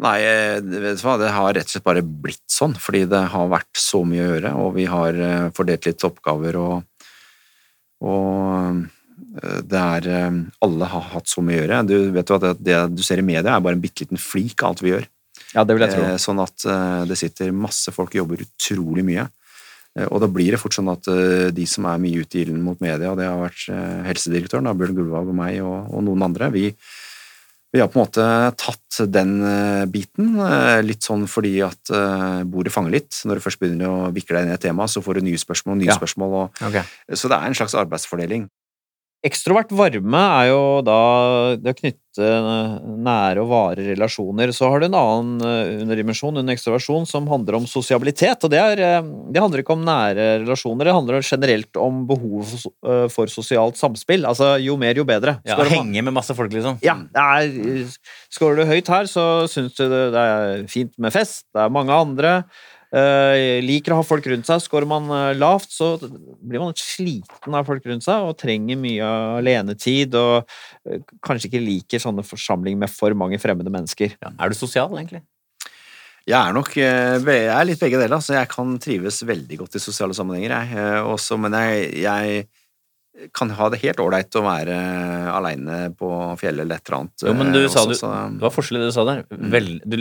Nei, 0.00 0.14
eh, 0.22 0.60
det 0.62 0.94
har 1.02 1.50
rett 1.56 1.66
og 1.66 1.74
slett 1.74 1.88
bare 1.88 2.04
blitt 2.06 2.46
sånn, 2.48 2.76
fordi 2.78 3.02
det 3.10 3.24
har 3.34 3.50
vært 3.50 3.82
så 3.82 4.04
mye 4.06 4.22
å 4.22 4.30
gjøre, 4.30 4.54
og 4.62 4.70
vi 4.78 4.86
har 4.88 5.18
fordelt 5.56 5.90
litt 5.90 6.06
oppgaver, 6.06 6.56
og, 6.56 7.10
og 8.06 8.86
det 9.68 9.80
er 9.80 10.06
Alle 10.64 10.86
har 10.88 11.10
hatt 11.12 11.28
så 11.28 11.42
mye 11.44 11.58
å 11.58 11.60
gjøre. 11.60 11.82
Du 11.86 11.96
vet 12.14 12.30
jo 12.30 12.38
at 12.38 12.62
det 12.62 12.78
du 12.94 13.02
ser 13.04 13.20
i 13.20 13.26
media, 13.26 13.52
er 13.52 13.62
bare 13.62 13.76
en 13.76 13.82
bitte 13.82 14.06
liten 14.06 14.18
flik 14.18 14.62
av 14.62 14.72
alt 14.72 14.84
vi 14.86 14.94
gjør. 14.94 15.04
Ja, 15.54 15.64
det 15.66 15.74
vil 15.76 15.82
jeg 15.86 15.96
tro. 15.96 16.04
Eh, 16.06 16.16
Sånn 16.22 16.40
at 16.42 16.64
eh, 16.68 17.04
det 17.10 17.18
sitter 17.18 17.50
masse 17.52 17.90
folk 17.94 18.12
og 18.14 18.20
jobber 18.22 18.44
utrolig 18.44 19.02
mye. 19.06 19.26
Eh, 19.98 20.06
Og 20.06 20.20
da 20.22 20.28
blir 20.30 20.52
det 20.54 20.60
fort 20.62 20.76
sånn 20.76 20.90
at 20.92 21.02
de 21.54 21.66
som 21.66 21.86
er 21.90 21.98
mye 21.98 22.22
ute 22.22 22.38
i 22.38 22.44
ilden 22.46 22.62
mot 22.62 22.78
media, 22.80 23.10
og 23.10 23.18
det 23.18 23.26
har 23.26 23.40
vært 23.42 23.64
helsedirektøren, 24.06 24.68
da, 24.68 24.74
Bjørn 24.78 24.94
Gullvåg 25.00 25.32
og 25.32 25.34
meg 25.40 25.60
og, 25.64 25.90
og 25.90 26.04
noen 26.06 26.22
andre, 26.28 26.50
vi, 26.54 26.68
vi 27.74 27.78
har 27.82 27.90
på 27.90 27.98
en 27.98 28.04
måte 28.06 28.24
tatt 28.58 29.00
den 29.10 29.34
biten, 29.90 30.32
litt 30.86 31.02
sånn 31.06 31.26
fordi 31.30 31.52
at 31.62 31.90
bordet 32.50 32.72
fanger 32.74 32.90
litt. 32.96 33.18
Når 33.26 33.38
du 33.38 33.44
først 33.44 33.60
begynner 33.62 33.90
å 33.90 33.98
vikle 34.14 34.36
deg 34.38 34.46
inn 34.46 34.54
i 34.54 34.56
et 34.58 34.64
tema, 34.64 34.86
så 34.90 35.02
får 35.02 35.18
du 35.20 35.26
nye 35.28 35.38
spørsmål, 35.38 35.78
nye 35.82 35.90
Ja. 35.90 35.98
spørsmål, 35.98 36.34
og, 36.44 36.62
okay. 36.66 36.82
så 37.14 37.30
det 37.30 37.38
er 37.38 37.46
en 37.50 37.54
slags 37.58 37.74
arbeidsfordeling. 37.78 38.48
Ekstrovert 39.20 39.68
varme 39.76 40.20
er 40.40 40.46
jo 40.48 40.60
da 40.80 41.00
det 41.60 41.74
å 41.74 41.76
knytte 41.76 42.28
nære 43.04 43.42
og 43.42 43.50
vare 43.50 43.84
relasjoner. 43.90 44.48
Så 44.56 44.70
har 44.72 44.80
du 44.80 44.86
en 44.86 44.96
annen 44.96 45.44
eh, 45.44 45.82
underdimensjon, 45.82 46.40
en 46.40 46.52
ekstroversjon, 46.54 47.04
som 47.08 47.28
handler 47.28 47.58
om 47.58 47.66
sosialitet. 47.68 48.40
Og 48.48 48.52
det, 48.54 48.62
er, 48.64 48.80
eh, 48.80 49.10
det 49.28 49.42
handler 49.44 49.60
ikke 49.60 49.76
om 49.76 49.84
nære 49.84 50.26
relasjoner, 50.46 50.88
det 50.88 50.96
handler 50.96 51.20
generelt 51.20 51.80
om 51.80 52.00
behov 52.08 52.48
for, 52.48 53.28
eh, 53.28 53.34
sosialt 53.34 53.76
samspill. 53.76 54.24
Altså 54.24 54.54
jo 54.64 54.78
mer, 54.80 54.96
jo 54.96 55.04
bedre. 55.04 55.36
Ja, 55.44 55.60
henge 55.68 56.00
med 56.00 56.16
masse 56.16 56.36
folk, 56.36 56.56
liksom. 56.56 56.80
ja, 56.84 56.96
er, 57.12 57.92
Skårer 58.32 58.62
du 58.62 58.70
høyt 58.72 58.88
her, 58.88 59.04
så 59.10 59.44
syns 59.52 59.76
du 59.76 59.84
det 59.84 60.04
det 60.16 60.26
er 60.32 60.66
fint 60.70 60.96
med 60.96 61.12
fest. 61.12 61.44
Det 61.52 61.60
er 61.66 61.76
mange 61.76 61.92
andre. 61.92 62.38
Eh, 62.96 63.58
liker 63.64 63.94
å 63.94 64.00
ha 64.00 64.06
folk 64.06 64.26
rundt 64.30 64.48
seg. 64.48 64.62
Skårer 64.64 64.88
man 64.90 65.08
eh, 65.14 65.32
lavt, 65.38 65.72
så 65.74 65.92
blir 66.00 66.62
man 66.62 66.76
sliten 66.78 67.56
av 67.56 67.68
folk 67.68 67.86
rundt 67.88 68.06
seg 68.06 68.28
og 68.28 68.38
trenger 68.40 68.78
mye 68.80 69.10
alenetid. 69.40 70.16
Og 70.18 70.40
eh, 70.88 71.02
kanskje 71.26 71.50
ikke 71.50 71.64
liker 71.64 72.02
sånne 72.02 72.26
forsamlinger 72.26 72.84
med 72.84 72.92
for 72.92 73.16
mange 73.18 73.40
fremmede 73.42 73.72
mennesker. 73.72 74.16
Ja. 74.18 74.34
Er 74.38 74.52
du 74.52 74.58
sosial, 74.58 74.92
egentlig? 74.98 75.22
Jeg 76.28 76.36
er 76.36 76.54
nok 76.54 76.74
eh, 76.78 77.16
jeg 77.16 77.52
er 77.54 77.68
litt 77.68 77.82
begge 77.82 78.00
deler. 78.00 78.18
Altså. 78.18 78.36
Jeg 78.36 78.50
kan 78.52 78.74
trives 78.82 79.22
veldig 79.26 79.62
godt 79.64 79.78
i 79.78 79.82
sosiale 79.82 80.16
sammenhenger, 80.16 80.56
jeg. 80.58 81.04
Også, 81.10 81.38
men 81.40 81.56
jeg, 81.56 81.92
jeg 82.04 82.48
kan 83.36 83.50
ha 83.58 83.68
det 83.72 83.78
helt 83.82 84.00
ålreit 84.02 84.36
å 84.38 84.42
være 84.44 84.76
aleine 85.34 85.78
på 85.98 86.08
fjellet 86.40 86.64
eller 86.64 86.80
et 86.80 86.88
eller 86.88 86.98
annet. 87.00 87.24
Jo, 87.26 87.34
men 87.36 87.52
du 87.52 87.58
også, 87.60 87.74
sa 87.74 87.84
du, 87.90 87.94
så- 87.98 88.12
det 88.36 88.44
var 88.46 88.54
forskjellig 88.54 88.80
det 88.80 88.88
du 88.90 88.94
sa 88.96 89.04
der. 89.08 89.22
Vel, 89.54 89.68
du 89.84 89.96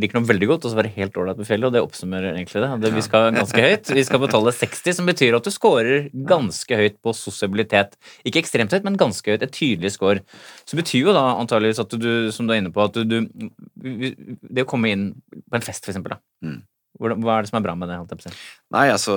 liker 0.00 0.18
noe 0.18 0.28
veldig 0.30 0.48
godt, 0.48 0.64
og 0.64 0.72
så 0.72 0.78
være 0.80 0.92
helt 0.96 1.18
ålreit 1.20 1.36
på 1.40 1.46
fjellet, 1.48 1.66
og 1.68 1.72
det 1.76 1.82
oppsummerer 1.84 2.32
egentlig 2.34 2.62
det. 2.64 2.70
det. 2.86 2.92
Vi 2.96 3.04
skal 3.06 3.30
ganske 3.36 3.64
høyt. 3.68 3.92
Vi 3.94 4.04
skal 4.08 4.22
betale 4.24 4.54
60, 4.56 4.96
som 5.00 5.06
betyr 5.06 5.36
at 5.36 5.44
du 5.44 5.50
scorer 5.54 6.08
ganske 6.14 6.80
høyt 6.80 7.00
på 7.04 7.14
sosialitet. 7.14 7.98
Ikke 8.24 8.40
ekstremt 8.42 8.72
høyt, 8.72 8.84
men 8.84 8.96
ganske 9.00 9.24
høyt. 9.34 9.42
Et 9.44 9.52
tydelig 9.54 9.92
score. 9.96 10.20
Så 10.64 10.76
betyr 10.80 11.08
jo 11.10 11.12
da 11.16 11.26
antageligvis 11.38 11.80
at 11.84 11.90
du, 12.00 12.30
som 12.32 12.46
du 12.48 12.54
er 12.54 12.62
inne 12.62 12.72
på, 12.72 12.84
at 12.88 12.94
du, 12.96 13.04
du 13.04 13.28
Det 14.50 14.64
å 14.64 14.68
komme 14.68 14.88
inn 14.92 15.10
på 15.50 15.58
en 15.58 15.64
fest, 15.64 15.84
for 15.84 15.92
eksempel, 15.92 16.16
da. 16.16 16.20
Mm. 16.48 16.62
Hva 17.00 17.36
er 17.38 17.42
det 17.44 17.50
som 17.50 17.58
er 17.58 17.64
bra 17.64 17.74
med 17.74 17.90
det? 17.90 18.32
Nei, 18.74 18.86
altså 18.92 19.14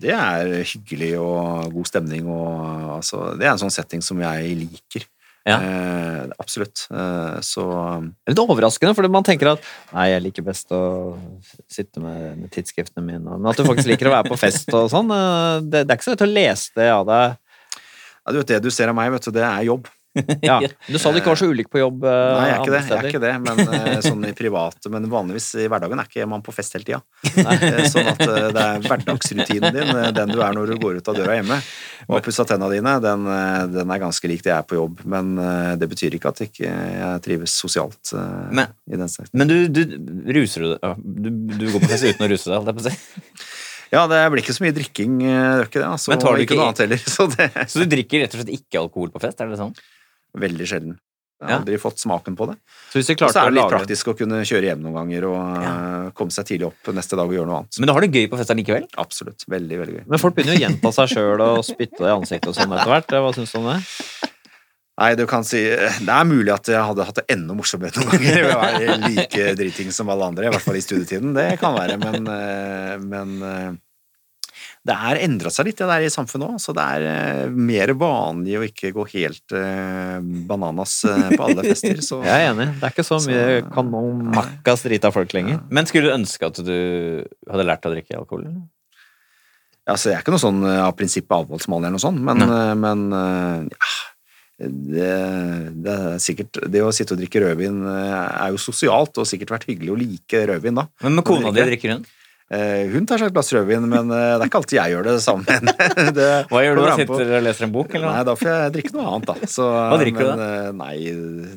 Det 0.00 0.14
er 0.16 0.52
hyggelig 0.64 1.12
og 1.20 1.72
god 1.74 1.90
stemning 1.90 2.28
og 2.32 2.96
altså 2.96 3.34
Det 3.36 3.44
er 3.44 3.52
en 3.52 3.60
sånn 3.60 3.74
setting 3.74 4.04
som 4.04 4.20
jeg 4.24 4.54
liker. 4.62 5.04
Ja. 5.48 5.56
Eh, 5.56 6.24
absolutt. 6.38 6.86
Eh, 6.92 7.38
så 7.44 7.64
Det 7.64 8.28
er 8.28 8.34
litt 8.34 8.42
overraskende, 8.42 8.94
for 8.96 9.08
man 9.12 9.24
tenker 9.24 9.54
at 9.54 9.70
nei, 9.94 10.10
jeg 10.12 10.24
liker 10.26 10.44
best 10.46 10.72
å 10.76 10.82
sitte 11.70 12.02
med, 12.04 12.42
med 12.42 12.52
tidsskriftene 12.52 13.04
mine, 13.04 13.24
men 13.24 13.48
at 13.48 13.56
du 13.56 13.64
faktisk 13.64 13.88
liker 13.88 14.10
å 14.10 14.16
være 14.18 14.32
på 14.32 14.40
fest 14.40 14.68
og 14.76 14.90
sånn, 14.92 15.08
eh, 15.16 15.62
det, 15.64 15.86
det 15.86 15.94
er 15.94 15.96
ikke 15.96 16.10
så 16.10 16.16
lett 16.16 16.26
å 16.26 16.32
lese 16.32 16.76
det 16.76 16.90
av 16.92 17.06
deg. 17.08 17.38
Ja, 18.20 18.34
du 18.34 18.40
vet 18.42 18.52
det 18.52 18.60
du 18.66 18.70
ser 18.74 18.92
av 18.92 18.98
meg, 18.98 19.12
vet 19.14 19.28
du, 19.28 19.32
det 19.36 19.46
er 19.46 19.64
jobb. 19.70 19.88
Ja. 20.42 20.56
Du 20.88 20.96
sa 20.98 21.12
du 21.12 21.20
ikke 21.20 21.30
var 21.30 21.38
så 21.38 21.46
ulik 21.52 21.68
på 21.70 21.78
jobb 21.78 22.02
eh, 22.02 22.10
Nei, 22.10 22.46
jeg 22.48 22.54
er 22.56 22.62
ikke 22.64 22.72
det, 22.74 22.80
jeg 22.88 22.96
er 22.98 23.08
ikke 23.10 23.20
det 23.22 23.32
men 23.44 23.60
eh, 23.78 24.00
sånn 24.02 24.24
i 24.26 24.32
private, 24.34 24.90
men 24.90 25.06
vanligvis 25.12 25.46
i 25.62 25.68
hverdagen 25.70 26.02
er 26.02 26.08
ikke 26.10 26.26
man 26.30 26.42
på 26.42 26.54
fest 26.56 26.74
hele 26.74 26.86
tida. 26.88 26.98
Eh, 27.30 27.84
Sånn 27.90 28.08
at 28.10 28.24
eh, 28.26 28.48
det 28.56 28.64
er 28.64 28.82
hverdagsrutinen 28.88 29.76
din, 29.76 29.92
eh, 29.94 30.10
den 30.16 30.32
du 30.34 30.42
er 30.42 30.56
når 30.56 30.72
du 30.74 30.80
går 30.82 30.98
ut 30.98 31.10
av 31.12 31.18
døra 31.20 31.36
hjemme. 31.38 31.60
Og 32.08 32.16
har 32.16 32.24
pussa 32.26 32.46
tenna 32.48 32.66
dine, 32.72 32.96
den, 33.04 33.28
eh, 33.30 33.62
den 33.76 33.94
er 33.94 34.02
ganske 34.02 34.30
lik 34.32 34.42
det 34.42 34.50
jeg 34.50 34.58
er 34.58 34.66
på 34.72 34.78
jobb. 34.80 35.04
Men 35.14 35.30
eh, 35.38 35.72
det 35.80 35.90
betyr 35.94 36.18
ikke 36.18 36.32
at 36.34 36.42
jeg 36.42 36.50
ikke 36.54 36.74
jeg 36.74 37.22
trives 37.28 37.54
sosialt 37.62 38.12
eh, 38.18 38.50
Men- 38.60 38.74
i 38.90 38.98
den 38.98 39.08
sektoren. 39.10 39.38
Men 39.44 39.50
du, 39.52 39.56
du 39.70 40.34
ruser 40.40 40.66
du 40.66 40.72
deg? 40.74 41.06
Du, 41.06 41.30
du 41.54 41.66
går 41.70 41.84
på 41.86 41.90
fest 41.94 42.10
uten 42.10 42.26
å 42.26 42.30
ruse 42.34 42.50
deg, 42.50 42.58
holdt 42.58 42.72
jeg 42.74 42.80
på 42.80 42.86
å 42.86 42.90
si. 42.90 42.98
Ja, 43.90 44.04
det 44.06 44.20
blir 44.30 44.38
ikke 44.44 44.54
så 44.54 44.62
mye 44.62 44.74
drikking, 44.74 45.16
eh, 45.26 45.36
det 45.58 45.62
er 45.64 45.66
ikke 45.66 45.80
det. 45.82 45.86
Altså, 45.90 46.12
Men 46.12 46.20
tar 46.22 46.36
du 46.38 46.42
ikke 46.44 46.54
ikke 46.54 46.58
noe 46.60 46.66
annet 46.70 46.82
heller. 46.84 47.00
Så 47.10 47.24
det 47.32 47.48
Så 47.72 47.80
du 47.82 47.88
drikker 47.90 48.22
rett 48.22 48.36
og 48.36 48.38
slett 48.44 48.52
ikke 48.54 48.78
alkohol 48.84 49.10
på 49.10 49.22
fest? 49.24 49.40
er 49.42 49.50
det 49.50 49.58
sånn? 49.58 49.72
Veldig 50.38 50.68
sjelden. 50.68 50.98
Jeg 51.40 51.48
har 51.48 51.54
Ja. 51.54 51.58
aldri 51.62 51.78
fått 51.80 51.96
smaken 51.96 52.36
på 52.36 52.46
det. 52.50 52.58
Så 52.92 53.00
hvis 53.00 53.06
så 53.06 53.12
er 53.40 53.48
det 53.48 53.54
litt 53.54 53.64
lage 53.64 53.72
praktisk 53.72 54.10
å 54.12 54.16
kunne 54.16 54.42
kjøre 54.44 54.68
hjem 54.68 54.82
noen 54.84 54.96
ganger 54.98 55.24
og 55.24 55.62
ja. 55.64 56.10
komme 56.12 56.30
seg 56.30 56.44
tidlig 56.50 56.66
opp 56.68 56.90
neste 56.92 57.16
dag 57.16 57.24
og 57.24 57.32
gjøre 57.32 57.48
noe 57.48 57.62
annet. 57.62 57.78
Men 57.80 57.88
du 57.88 57.92
har 57.96 58.00
det 58.04 58.10
gøy 58.12 58.28
på 58.28 58.36
fest 58.36 58.52
likevel? 58.52 58.84
Absolutt. 59.00 59.46
Veldig, 59.48 59.78
veldig 59.80 59.94
gøy. 59.94 60.04
Men 60.06 60.18
folk 60.20 60.36
begynner 60.36 60.52
jo 60.52 60.60
å 60.60 60.64
gjenta 60.68 60.92
seg 60.92 61.14
sjøl 61.14 61.40
og 61.40 61.64
spytte 61.64 62.04
i 62.04 62.12
ansiktet 62.12 62.52
og 62.52 62.58
sånn 62.58 62.76
etter 62.76 62.92
hvert. 62.92 63.16
Hva 63.24 63.32
syns 63.32 63.56
du 63.56 63.58
om 63.62 63.70
det? 63.72 63.80
Nei, 65.00 65.14
du 65.16 65.24
kan 65.24 65.46
si 65.48 65.62
Det 65.64 66.12
er 66.12 66.26
mulig 66.28 66.52
at 66.52 66.68
jeg 66.68 66.76
hadde 66.76 67.06
hatt 67.08 67.20
det 67.22 67.24
enda 67.32 67.56
morsommere 67.56 67.96
noen 67.96 68.10
ganger 68.10 68.42
ved 68.44 68.52
å 68.52 68.60
være 68.60 68.96
like 69.06 69.54
driting 69.56 69.94
som 69.96 70.10
alle 70.12 70.28
andre, 70.28 70.50
i 70.50 70.52
hvert 70.52 70.66
fall 70.66 70.76
i 70.76 70.84
studietiden. 70.84 71.32
Det 71.32 71.54
kan 71.62 71.72
være, 71.72 71.96
men, 72.02 72.28
eh, 72.28 72.98
men 73.00 73.32
eh, 73.40 73.70
det 74.80 74.94
er 74.96 75.18
endra 75.26 75.50
seg 75.52 75.66
litt, 75.68 75.76
det 75.76 75.86
der 75.90 76.04
i 76.06 76.10
samfunnet 76.12 76.54
òg. 76.54 76.60
Så 76.62 76.72
det 76.76 76.84
er 76.96 77.02
eh, 77.10 77.50
mer 77.52 77.90
vanlig 78.00 78.54
å 78.56 78.62
ikke 78.64 78.92
gå 78.96 79.04
helt 79.12 79.52
eh, 79.52 80.16
bananas 80.48 80.94
eh, 81.04 81.34
på 81.36 81.48
alle 81.50 81.64
fester. 81.66 82.00
Så 82.04 82.22
Jeg 82.24 82.46
er 82.46 82.52
enig. 82.54 82.70
Det 82.80 82.88
er 82.88 82.94
ikke 82.94 83.04
så 83.04 83.18
mye 83.26 83.42
Så- 83.60 83.66
kanon 83.74 84.22
makkas 84.32 84.84
drita 84.86 85.10
folk 85.12 85.34
lenger. 85.36 85.58
Men 85.68 85.88
skulle 85.90 86.08
du 86.08 86.16
ønske 86.16 86.48
at 86.48 86.62
du 86.64 86.72
hadde 87.50 87.66
lært 87.68 87.84
å 87.84 87.92
drikke 87.92 88.16
alkohol? 88.22 88.46
eller? 88.48 88.62
Altså, 89.90 90.10
jeg 90.12 90.16
er 90.20 90.22
ikke 90.24 90.32
noe 90.32 90.44
sånn 90.46 90.62
av 90.70 90.94
prinsippet 90.96 91.34
avholdsmann 91.34 91.82
eller 91.84 91.96
noe 91.96 92.02
sånt, 92.02 92.20
men, 92.22 92.44
men 92.78 93.00
ja, 93.72 93.88
det, 94.60 95.08
det 95.82 95.94
er 95.96 96.18
sikkert 96.22 96.60
Det 96.70 96.82
å 96.84 96.92
sitte 96.94 97.16
og 97.16 97.18
drikke 97.22 97.40
rødvin 97.42 97.80
er 97.88 98.52
jo 98.52 98.60
sosialt, 98.60 99.16
og 99.18 99.26
sikkert 99.26 99.54
vært 99.56 99.66
hyggelig 99.70 99.92
å 99.94 99.98
like 99.98 100.42
rødvin 100.52 100.78
da. 100.78 100.84
Men 101.02 101.16
med 101.18 101.26
kona 101.26 101.50
di 101.56 101.64
drikker 101.72 101.96
hun? 101.96 102.04
Eh, 102.50 102.88
Hun 102.90 103.04
tar 103.06 103.20
seg 103.22 103.30
et 103.30 103.36
glass 103.36 103.52
rødvin, 103.54 103.84
men 103.86 104.10
eh, 104.10 104.32
det 104.34 104.42
er 104.42 104.48
ikke 104.50 104.58
alltid 104.58 104.78
jeg 104.80 104.94
gjør 104.96 105.06
det 105.06 105.14
sammen 105.22 105.46
med 105.46 105.60
henne. 105.60 106.10
Det 106.18 106.30
Hva 106.50 106.64
gjør 106.64 106.80
du 106.80 106.82
da? 106.82 106.96
Sitter 106.98 107.30
og 107.38 107.46
leser 107.46 107.68
en 107.68 107.76
bok, 107.76 107.94
eller? 107.94 108.10
Nei, 108.10 108.24
da 108.26 108.34
får 108.40 108.50
jeg 108.50 108.74
drikke 108.78 108.96
noe 108.96 109.06
annet, 109.12 109.30
da. 109.30 109.52
Så, 109.54 109.68
Hva 109.70 110.00
drikker 110.02 110.26
du 110.26 110.32
men, 110.32 110.44
eh, 110.48 110.74
Nei, 110.82 110.96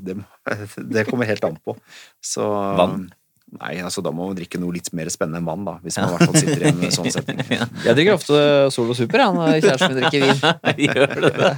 det, 0.05 0.19
det 0.99 1.07
kommer 1.09 1.29
helt 1.29 1.49
an 1.49 1.57
på. 1.65 1.75
Så, 2.21 2.45
Vann? 2.77 3.09
Nei, 3.53 3.75
altså 3.85 4.01
da 4.01 4.09
må 4.09 4.25
man 4.31 4.37
drikke 4.37 4.57
noe 4.57 4.73
litt 4.73 4.87
mer 4.97 5.09
spennende 5.13 5.37
enn 5.37 5.45
vann, 5.45 5.65
da. 5.67 5.75
Hvis 5.83 5.99
man 6.01 6.07
i 6.07 6.13
hvert 6.15 6.31
fall 6.31 6.39
sitter 6.41 6.63
i 6.63 6.69
en 6.71 6.93
sånn 6.95 7.09
setting. 7.13 7.41
Jeg 7.85 7.93
drikker 7.99 8.15
ofte 8.15 8.39
Solo 8.73 8.95
Super 8.97 9.21
ja, 9.21 9.27
når 9.35 9.59
kjæresten 9.61 9.93
min 9.93 9.99
drikker 9.99 10.23
vin. 10.25 10.87
Gjør 10.87 11.13
du 11.13 11.27
det? 11.27 11.51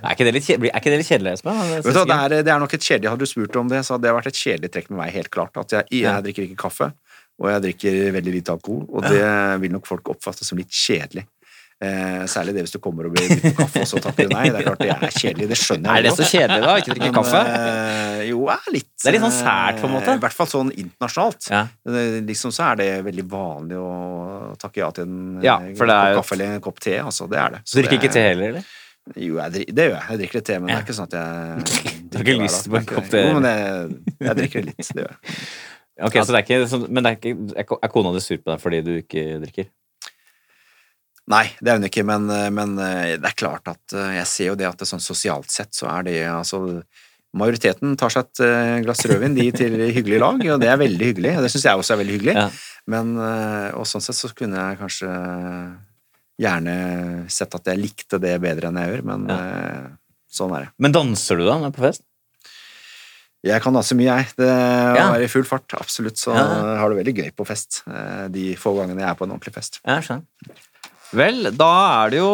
Er 0.00 0.14
ikke 0.14 0.26
det 0.28 0.32
litt 0.38 0.46
kjedelig, 0.48 0.70
er 0.72 0.86
det 0.86 1.00
litt 1.02 1.10
kjedelig 1.10 1.34
Espen? 1.36 1.60
Vet 1.74 1.84
du, 1.84 1.90
det, 1.92 2.16
er, 2.16 2.36
det 2.48 2.54
er 2.54 2.62
nok 2.62 2.76
et 2.78 2.86
kjedelig, 2.88 3.10
Hadde 3.12 3.28
du 3.28 3.32
spurt 3.34 3.58
om 3.60 3.68
det, 3.72 3.82
så 3.84 3.96
hadde 3.98 4.08
det 4.08 4.14
vært 4.16 4.30
et 4.32 4.40
kjedelig 4.40 4.72
trekk 4.78 4.88
med 4.94 5.00
meg, 5.02 5.12
helt 5.18 5.30
klart. 5.34 5.60
At 5.60 5.76
jeg, 5.76 5.90
jeg 6.00 6.24
drikker 6.28 6.46
ikke 6.46 6.60
kaffe, 6.64 6.88
og 7.40 7.50
jeg 7.50 7.62
drikker 7.68 8.00
veldig 8.18 8.32
lite 8.38 8.52
alkohol. 8.54 8.84
Og 8.94 9.02
det 9.10 9.60
vil 9.64 9.72
nok 9.74 9.86
folk 9.90 10.10
oppfatte 10.14 10.44
som 10.46 10.58
litt 10.60 10.70
kjedelig. 10.70 11.26
Eh, 11.84 12.22
særlig 12.30 12.52
det 12.54 12.62
hvis 12.64 12.72
du 12.72 12.78
kommer 12.78 13.08
og 13.08 13.12
blir 13.16 13.26
bydd 13.28 13.42
på 13.50 13.50
kaffe, 13.58 13.80
og 13.82 13.88
så 13.90 13.98
takker 14.00 14.28
du 14.30 14.32
nei. 14.32 14.44
Det 14.54 14.60
er 14.60 14.66
klart 14.68 14.78
det 14.84 14.92
er 14.94 15.10
kjedelig, 15.18 15.48
det 15.50 15.58
skjønner 15.58 15.90
jeg. 15.90 15.98
Er 15.98 16.06
det 16.06 16.12
så 16.16 16.28
kjedelig, 16.30 16.60
da? 16.62 16.74
Ikke 16.80 16.94
drikke 16.94 17.10
kaffe? 17.18 17.40
eh, 17.50 18.20
jo, 18.30 18.44
er 18.54 18.70
litt 18.72 18.86
Det 19.02 19.10
er 19.10 19.16
litt 19.16 19.24
sånn 19.26 19.34
sært, 19.40 19.80
på 19.82 19.88
en 19.90 19.92
måte. 19.96 20.12
eh, 20.14 20.16
I 20.16 20.22
hvert 20.22 20.36
fall 20.38 20.48
sånn 20.52 20.70
internasjonalt. 20.72 21.50
Ja. 21.50 21.64
Eh, 21.90 22.20
Liksom 22.30 22.54
så 22.54 22.70
er 22.70 22.76
det 22.80 22.88
veldig 23.10 23.26
vanlig 23.34 23.76
å 23.82 23.90
takke 24.62 24.80
ja 24.84 24.90
til 24.94 25.04
en 25.10 25.42
Ja, 25.44 25.58
eh, 25.60 25.74
kopp 25.74 26.22
kaffe 26.22 26.38
eller 26.38 26.54
en 26.54 26.64
kopp 26.70 26.80
te. 26.80 26.96
Altså, 27.02 27.28
det 27.28 27.38
er 27.42 27.50
det. 27.58 27.60
Så 27.66 27.74
du 27.74 27.82
drikker 27.82 27.98
ikke 28.00 28.12
te 28.14 28.22
er- 28.22 28.28
heller, 28.32 28.48
eller? 28.54 28.64
Jo, 29.20 29.34
jeg 29.42 29.52
det 29.74 29.84
gjør 29.90 29.98
jeg. 29.98 30.06
Jeg 30.08 30.18
drikker 30.22 30.34
litt 30.40 30.46
te, 30.48 30.58
men 30.62 30.66
det 30.70 30.76
er 30.78 30.84
ikke 30.86 30.94
sånn 30.96 31.10
at 31.10 31.18
jeg 31.18 32.00
Du 32.14 32.16
har 32.16 32.24
ikke 32.24 32.40
lyst 32.46 32.70
på 32.70 32.78
en 32.78 32.86
kopp 32.94 33.10
te? 33.10 33.20
Jo, 33.26 33.34
men 33.40 33.50
jeg, 33.50 34.16
jeg 34.30 34.36
drikker 34.40 34.64
litt. 34.70 34.78
Det 34.94 35.02
gjør 35.02 35.10
jeg. 35.10 35.44
Ok, 36.02 36.18
så 36.18 36.34
det 36.34 36.40
er 36.40 36.44
ikke, 36.44 36.82
Men 36.88 37.06
det 37.06 37.10
er, 37.12 37.34
ikke, 37.62 37.78
er 37.78 37.92
kona 37.92 38.10
di 38.14 38.22
sur 38.22 38.38
på 38.40 38.50
deg 38.50 38.62
fordi 38.62 38.82
du 38.82 38.92
ikke 38.98 39.24
drikker? 39.44 39.70
Nei, 41.32 41.46
det 41.56 41.70
er 41.72 41.78
hun 41.78 41.88
ikke, 41.88 42.04
men, 42.04 42.28
men 42.52 42.76
eh, 42.84 43.14
det 43.16 43.30
er 43.30 43.38
klart 43.38 43.68
at 43.70 43.94
eh, 43.96 44.18
jeg 44.18 44.28
ser 44.28 44.50
jo 44.50 44.58
det 44.60 44.68
at 44.68 44.80
det 44.80 44.88
sånn 44.90 45.00
sosialt 45.00 45.48
sett 45.52 45.72
så 45.76 45.88
er 45.94 46.08
det 46.10 46.20
altså 46.28 46.60
Majoriteten 47.34 47.96
tar 47.98 48.12
seg 48.12 48.28
et 48.28 48.42
eh, 48.46 48.76
glass 48.84 49.00
rødvin, 49.10 49.32
de 49.34 49.48
til 49.56 49.72
hyggelig 49.88 50.20
lag, 50.22 50.44
og 50.54 50.60
det 50.62 50.68
er 50.70 50.76
veldig 50.78 51.08
hyggelig. 51.08 51.32
og 51.34 51.42
Det 51.42 51.48
syns 51.50 51.64
jeg 51.66 51.80
også 51.80 51.94
er 51.96 52.00
veldig 52.04 52.14
hyggelig. 52.14 52.34
Ja. 52.36 52.44
Men, 52.92 53.16
og 53.74 53.88
sånn 53.90 54.04
sett 54.04 54.18
så 54.20 54.28
kunne 54.36 54.60
jeg 54.60 54.78
kanskje 54.78 55.08
gjerne 56.44 56.74
sett 57.32 57.56
at 57.58 57.72
jeg 57.72 57.80
likte 57.80 58.20
det 58.22 58.36
bedre 58.44 58.70
enn 58.70 58.78
jeg 58.78 58.92
gjør, 58.92 59.02
men 59.08 59.26
ja. 59.32 59.40
sånn 60.30 60.54
er 60.54 60.66
det. 60.68 60.70
Men 60.84 60.94
danser 60.94 61.40
du 61.40 61.46
da 61.48 61.56
når 61.56 61.64
du 61.64 61.70
er 61.72 61.76
på 61.80 61.86
fest? 61.88 62.04
Jeg 63.44 63.60
kan 63.60 63.74
danse 63.76 63.92
mye, 63.96 64.08
jeg. 64.08 64.30
Det 64.40 64.48
Ja. 64.48 65.08
er 65.14 65.22
i 65.22 65.28
full 65.28 65.44
fart, 65.44 65.68
absolutt. 65.76 66.16
Så 66.16 66.32
Ja. 66.34 66.78
har 66.80 66.88
det 66.88 67.04
veldig 67.04 67.14
gøy 67.18 67.30
på 67.36 67.46
fest. 67.46 67.82
eh, 67.86 68.28
De 68.28 68.54
få 68.56 68.72
gangene 68.76 69.00
jeg 69.00 69.10
er 69.10 69.14
på 69.14 69.24
en 69.28 69.32
ordentlig 69.38 69.52
fest. 69.54 69.80
Ja, 69.86 69.98
skjønner. 70.00 70.24
Vel, 71.12 71.44
da 71.54 72.04
er 72.06 72.10
det 72.10 72.18
jo 72.18 72.30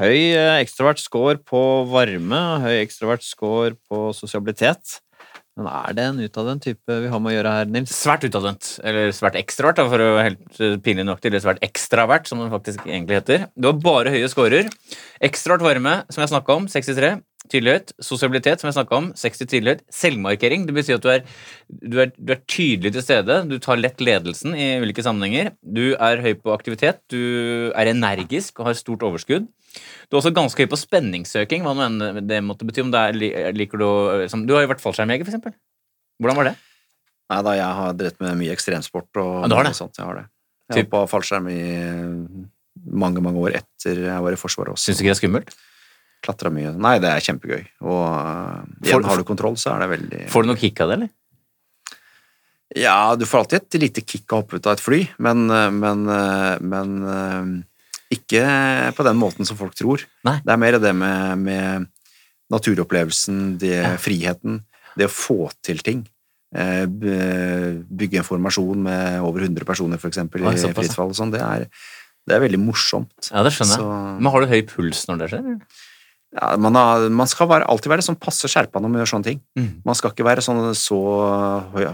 høy 0.00 0.34
eh, 0.34 0.64
ekstrovert 0.64 0.98
score 0.98 1.36
på 1.36 1.60
varme, 1.86 2.32
og 2.56 2.62
høy 2.62 2.80
ekstrovert 2.82 3.22
score 3.22 3.76
på 3.90 4.12
sosialitet. 4.16 5.00
Men 5.56 5.68
er 5.72 5.92
det 5.94 6.04
en 6.04 6.18
utadvendt 6.20 6.62
type 6.66 6.86
vi 7.00 7.08
har 7.08 7.18
med 7.20 7.32
å 7.32 7.36
gjøre 7.42 7.52
her, 7.52 7.64
Nils? 7.70 7.88
Svært 7.94 8.24
utadvendt, 8.28 8.80
eller 8.84 9.08
svært 9.16 9.36
ekstravert, 9.40 9.76
for 9.88 9.98
å 10.04 10.16
være 10.18 10.24
helt 10.26 10.60
eh, 10.60 10.76
pinlig 10.84 11.06
nok 11.06 11.20
til, 11.20 11.32
eller 11.32 11.40
svært 11.44 11.62
ekstravert, 11.64 12.26
som 12.28 12.38
det 12.42 12.50
faktisk 12.52 12.84
egentlig 12.84 13.20
heter. 13.22 13.46
Du 13.56 13.68
har 13.70 13.78
bare 13.80 14.10
høye 14.12 14.28
scorer. 14.28 14.68
Ekstravert 15.22 15.62
varme, 15.64 16.04
som 16.10 16.20
jeg 16.26 16.32
snakka 16.34 16.56
om, 16.56 16.66
63. 16.66 17.22
Tydelighet. 17.52 17.92
Sosialitet, 18.02 18.60
som 18.60 18.68
jeg 18.70 18.76
snakka 18.76 18.96
om, 18.98 19.08
60 19.16 19.46
tydelighet. 19.50 19.82
Selvmarkering, 19.92 20.64
det 20.68 20.74
betyr 20.76 20.98
at 20.98 21.04
du 21.04 21.10
er, 21.12 21.22
du, 21.70 21.98
er, 22.02 22.10
du 22.16 22.32
er 22.34 22.40
tydelig 22.50 22.92
til 22.96 23.04
stede. 23.04 23.38
Du 23.50 23.56
tar 23.62 23.80
lett 23.80 24.02
ledelsen 24.02 24.56
i 24.58 24.68
ulike 24.82 25.04
sammenhenger. 25.06 25.52
Du 25.62 25.94
er 25.94 26.22
høy 26.24 26.32
på 26.40 26.54
aktivitet. 26.54 27.02
Du 27.12 27.72
er 27.72 27.92
energisk 27.92 28.60
og 28.60 28.70
har 28.70 28.78
stort 28.78 29.04
overskudd. 29.06 29.46
Du 30.08 30.16
er 30.16 30.20
også 30.22 30.32
ganske 30.36 30.64
høy 30.64 30.70
på 30.72 30.78
spenningssøking, 30.80 31.66
hva 31.66 31.74
nå 31.76 32.22
det 32.24 32.40
måtte 32.46 32.66
bety. 32.68 32.84
Om 32.86 32.92
det 32.94 33.02
er, 33.10 33.52
liker 33.56 33.82
du 33.82 33.86
å 33.86 33.96
som, 34.32 34.46
Du 34.48 34.54
har 34.56 34.64
jo 34.64 34.72
vært 34.72 34.84
fallskjermjeger, 34.84 35.26
for 35.28 35.34
eksempel. 35.34 35.56
Hvordan 36.22 36.38
var 36.40 36.50
det? 36.50 36.56
Nei 37.26 37.40
da, 37.42 37.52
jeg 37.58 37.76
har 37.80 37.96
drevet 37.98 38.20
med 38.22 38.38
mye 38.40 38.54
ekstremsport 38.54 39.18
og 39.18 39.32
Ja, 39.42 39.48
du 39.50 39.56
har 39.58 39.66
det? 39.66 39.74
sånt. 39.76 39.98
Jeg 39.98 40.06
har 40.06 40.22
det. 40.22 40.26
Jeg 40.72 40.86
hoppa 40.86 41.04
fallskjerm 41.10 41.48
i 41.50 41.60
mange, 42.86 43.22
mange 43.22 43.40
år 43.42 43.56
etter 43.60 43.98
jeg 44.06 44.22
var 44.24 44.34
i 44.34 44.38
Forsvaret 44.40 44.74
også. 44.74 44.90
Syns 44.90 44.98
du 44.98 45.04
ikke 45.04 45.12
det 45.12 45.16
er 45.16 45.20
skummelt? 45.20 45.52
Klatra 46.26 46.50
mye. 46.52 46.72
Nei, 46.74 46.96
det 47.02 47.12
er 47.12 47.22
kjempegøy. 47.22 47.62
Og 47.86 48.02
uh, 48.02 48.64
igjen, 48.82 49.06
har 49.06 49.20
du 49.22 49.26
kontroll, 49.28 49.56
så 49.60 49.76
er 49.76 49.84
det 49.84 49.92
veldig 49.94 50.24
Får 50.32 50.44
du 50.44 50.50
noe 50.50 50.60
kick 50.60 50.82
av 50.82 50.90
det, 50.90 50.98
eller? 50.98 51.12
Ja, 52.76 52.98
du 53.16 53.22
får 53.28 53.44
alltid 53.44 53.62
et 53.62 53.78
lite 53.84 54.02
kick 54.02 54.26
av 54.32 54.40
å 54.40 54.42
hoppe 54.42 54.58
ut 54.58 54.66
av 54.66 54.74
et 54.74 54.82
fly, 54.82 55.00
men, 55.22 55.46
uh, 55.48 55.70
men, 55.70 56.02
uh, 56.10 56.56
men 56.60 57.62
ikke 58.12 58.42
på 58.98 59.06
den 59.06 59.18
måten 59.18 59.46
som 59.48 59.58
folk 59.58 59.74
tror. 59.78 60.02
Nei. 60.26 60.40
Det 60.44 60.54
er 60.54 60.60
mer 60.62 60.78
det 60.82 60.92
med, 60.98 61.46
med 61.46 61.86
naturopplevelsen, 62.52 63.56
det, 63.62 63.80
friheten, 64.02 64.60
det 64.98 65.08
å 65.08 65.12
få 65.12 65.46
til 65.66 65.82
ting. 65.86 66.04
Eh, 66.54 66.86
Bygge 66.86 68.20
en 68.22 68.26
formasjon 68.26 68.84
med 68.86 69.20
over 69.26 69.46
100 69.48 69.66
personer, 69.68 69.98
eksempel, 69.98 70.46
i 70.46 70.74
fritt 70.76 70.94
fall 70.94 71.10
og 71.12 71.18
sånn. 71.18 71.34
Det, 71.34 71.42
det 72.26 72.36
er 72.36 72.44
veldig 72.44 72.60
morsomt. 72.62 73.30
Ja, 73.32 73.42
det 73.46 73.52
skjønner 73.56 73.76
jeg. 73.76 73.82
Så- 73.82 74.20
Men 74.22 74.32
har 74.32 74.40
du 74.40 74.46
høy 74.46 74.62
puls 74.62 75.06
når 75.10 75.18
det 75.18 75.30
skjer? 75.32 75.44
eller? 75.44 75.60
Ja, 76.36 76.50
man, 76.60 76.74
har, 76.76 77.06
man 77.08 77.28
skal 77.30 77.48
være, 77.48 77.64
alltid 77.72 77.88
være 77.94 78.04
sånn 78.04 78.18
passe 78.20 78.48
skjerpa 78.52 78.80
når 78.82 78.90
man 78.92 79.00
gjør 79.00 79.08
sånne 79.14 79.24
ting. 79.30 79.38
Mm. 79.56 79.68
Man 79.88 79.96
skal 79.96 80.12
ikke 80.12 80.26
være 80.26 80.42
sånn, 80.44 80.58
så, 80.76 80.98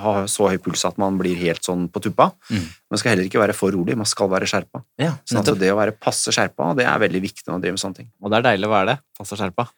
ha 0.03 0.14
så 0.30 0.49
høy 0.51 0.57
puls 0.62 0.82
at 0.88 0.99
man 0.99 1.18
blir 1.20 1.36
helt 1.38 1.62
sånn 1.62 1.84
på 1.93 2.03
tuppa. 2.03 2.30
Mm. 2.51 2.64
Man 2.90 3.01
skal 3.01 3.12
heller 3.14 3.28
ikke 3.28 3.38
være 3.43 3.55
for 3.55 3.70
rolig, 3.74 3.95
man 4.01 4.09
skal 4.11 4.30
være 4.32 4.49
skjerpa. 4.51 4.82
Ja, 5.03 5.12
Sånn 5.28 5.45
at 5.45 5.53
det 5.61 5.70
å 5.70 5.78
være 5.78 5.95
passe 5.95 6.34
skjerpa, 6.34 6.72
det 6.78 6.88
er 6.90 6.99
veldig 7.05 7.22
viktig 7.22 7.47
når 7.47 7.55
man 7.55 7.62
driver 7.64 7.76
med 7.78 7.84
sånne 7.84 8.01
ting. 8.01 8.11
Og 8.22 8.32
det 8.34 8.40
er 8.40 8.49
deilig 8.51 8.66
å 8.68 8.72
være 8.74 8.90
det. 8.93 8.97
Passe 9.20 9.38
skjerpa. 9.38 9.68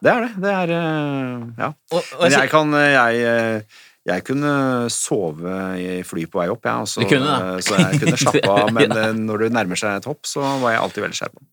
Det 0.00 0.10
er 0.10 0.26
det. 0.26 0.32
Det 0.42 0.56
er 0.56 0.74
eh, 0.74 1.46
Ja. 1.60 1.70
Og, 1.92 2.00
og 2.00 2.24
Men 2.24 2.32
jeg, 2.34 2.40
jeg 2.40 2.50
kan 2.56 2.74
jeg, 2.80 3.22
eh, 3.30 3.78
jeg 4.10 4.24
kunne 4.26 4.52
sove 4.90 5.54
i 5.78 6.00
fly 6.08 6.24
på 6.32 6.40
vei 6.40 6.48
opp, 6.50 6.64
ja, 6.66 6.78
og 6.82 6.88
så- 6.90 7.04
Du 7.04 7.08
kunne 7.14 7.60
så 7.62 7.76
jeg 7.78 8.00
kunne 8.02 8.16
slappe 8.24 8.48
av. 8.48 8.72
Men 8.74 8.90
eh, 8.96 9.12
når 9.14 9.44
det 9.46 9.52
nærmer 9.54 9.78
seg 9.78 10.00
et 10.00 10.08
hopp, 10.10 10.24
så 10.26 10.40
var 10.62 10.72
jeg 10.74 10.80
alltid 10.82 11.04
veldig 11.06 11.20
skjerpa. 11.20 11.46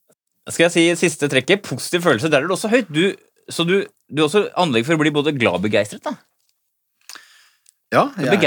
Skal 0.50 0.68
jeg 0.68 0.72
si 0.76 0.84
siste 1.08 1.28
trekket? 1.32 1.62
Positiv 1.68 2.02
følelse. 2.06 2.30
Der 2.32 2.42
er 2.44 2.48
det 2.48 2.56
også 2.56 2.70
høyt. 2.72 2.90
Du, 2.94 3.14
så 3.52 3.66
du, 3.68 3.82
du 4.10 4.22
har 4.24 4.28
også 4.30 4.46
anlegg 4.60 4.86
for 4.88 4.96
å 4.98 5.02
bli 5.02 5.12
både 5.16 5.34
glad 5.38 5.60
og 5.60 5.66
begeistret. 5.68 6.04
da. 6.04 6.16
Ja, 7.94 8.02
jeg. 8.20 8.42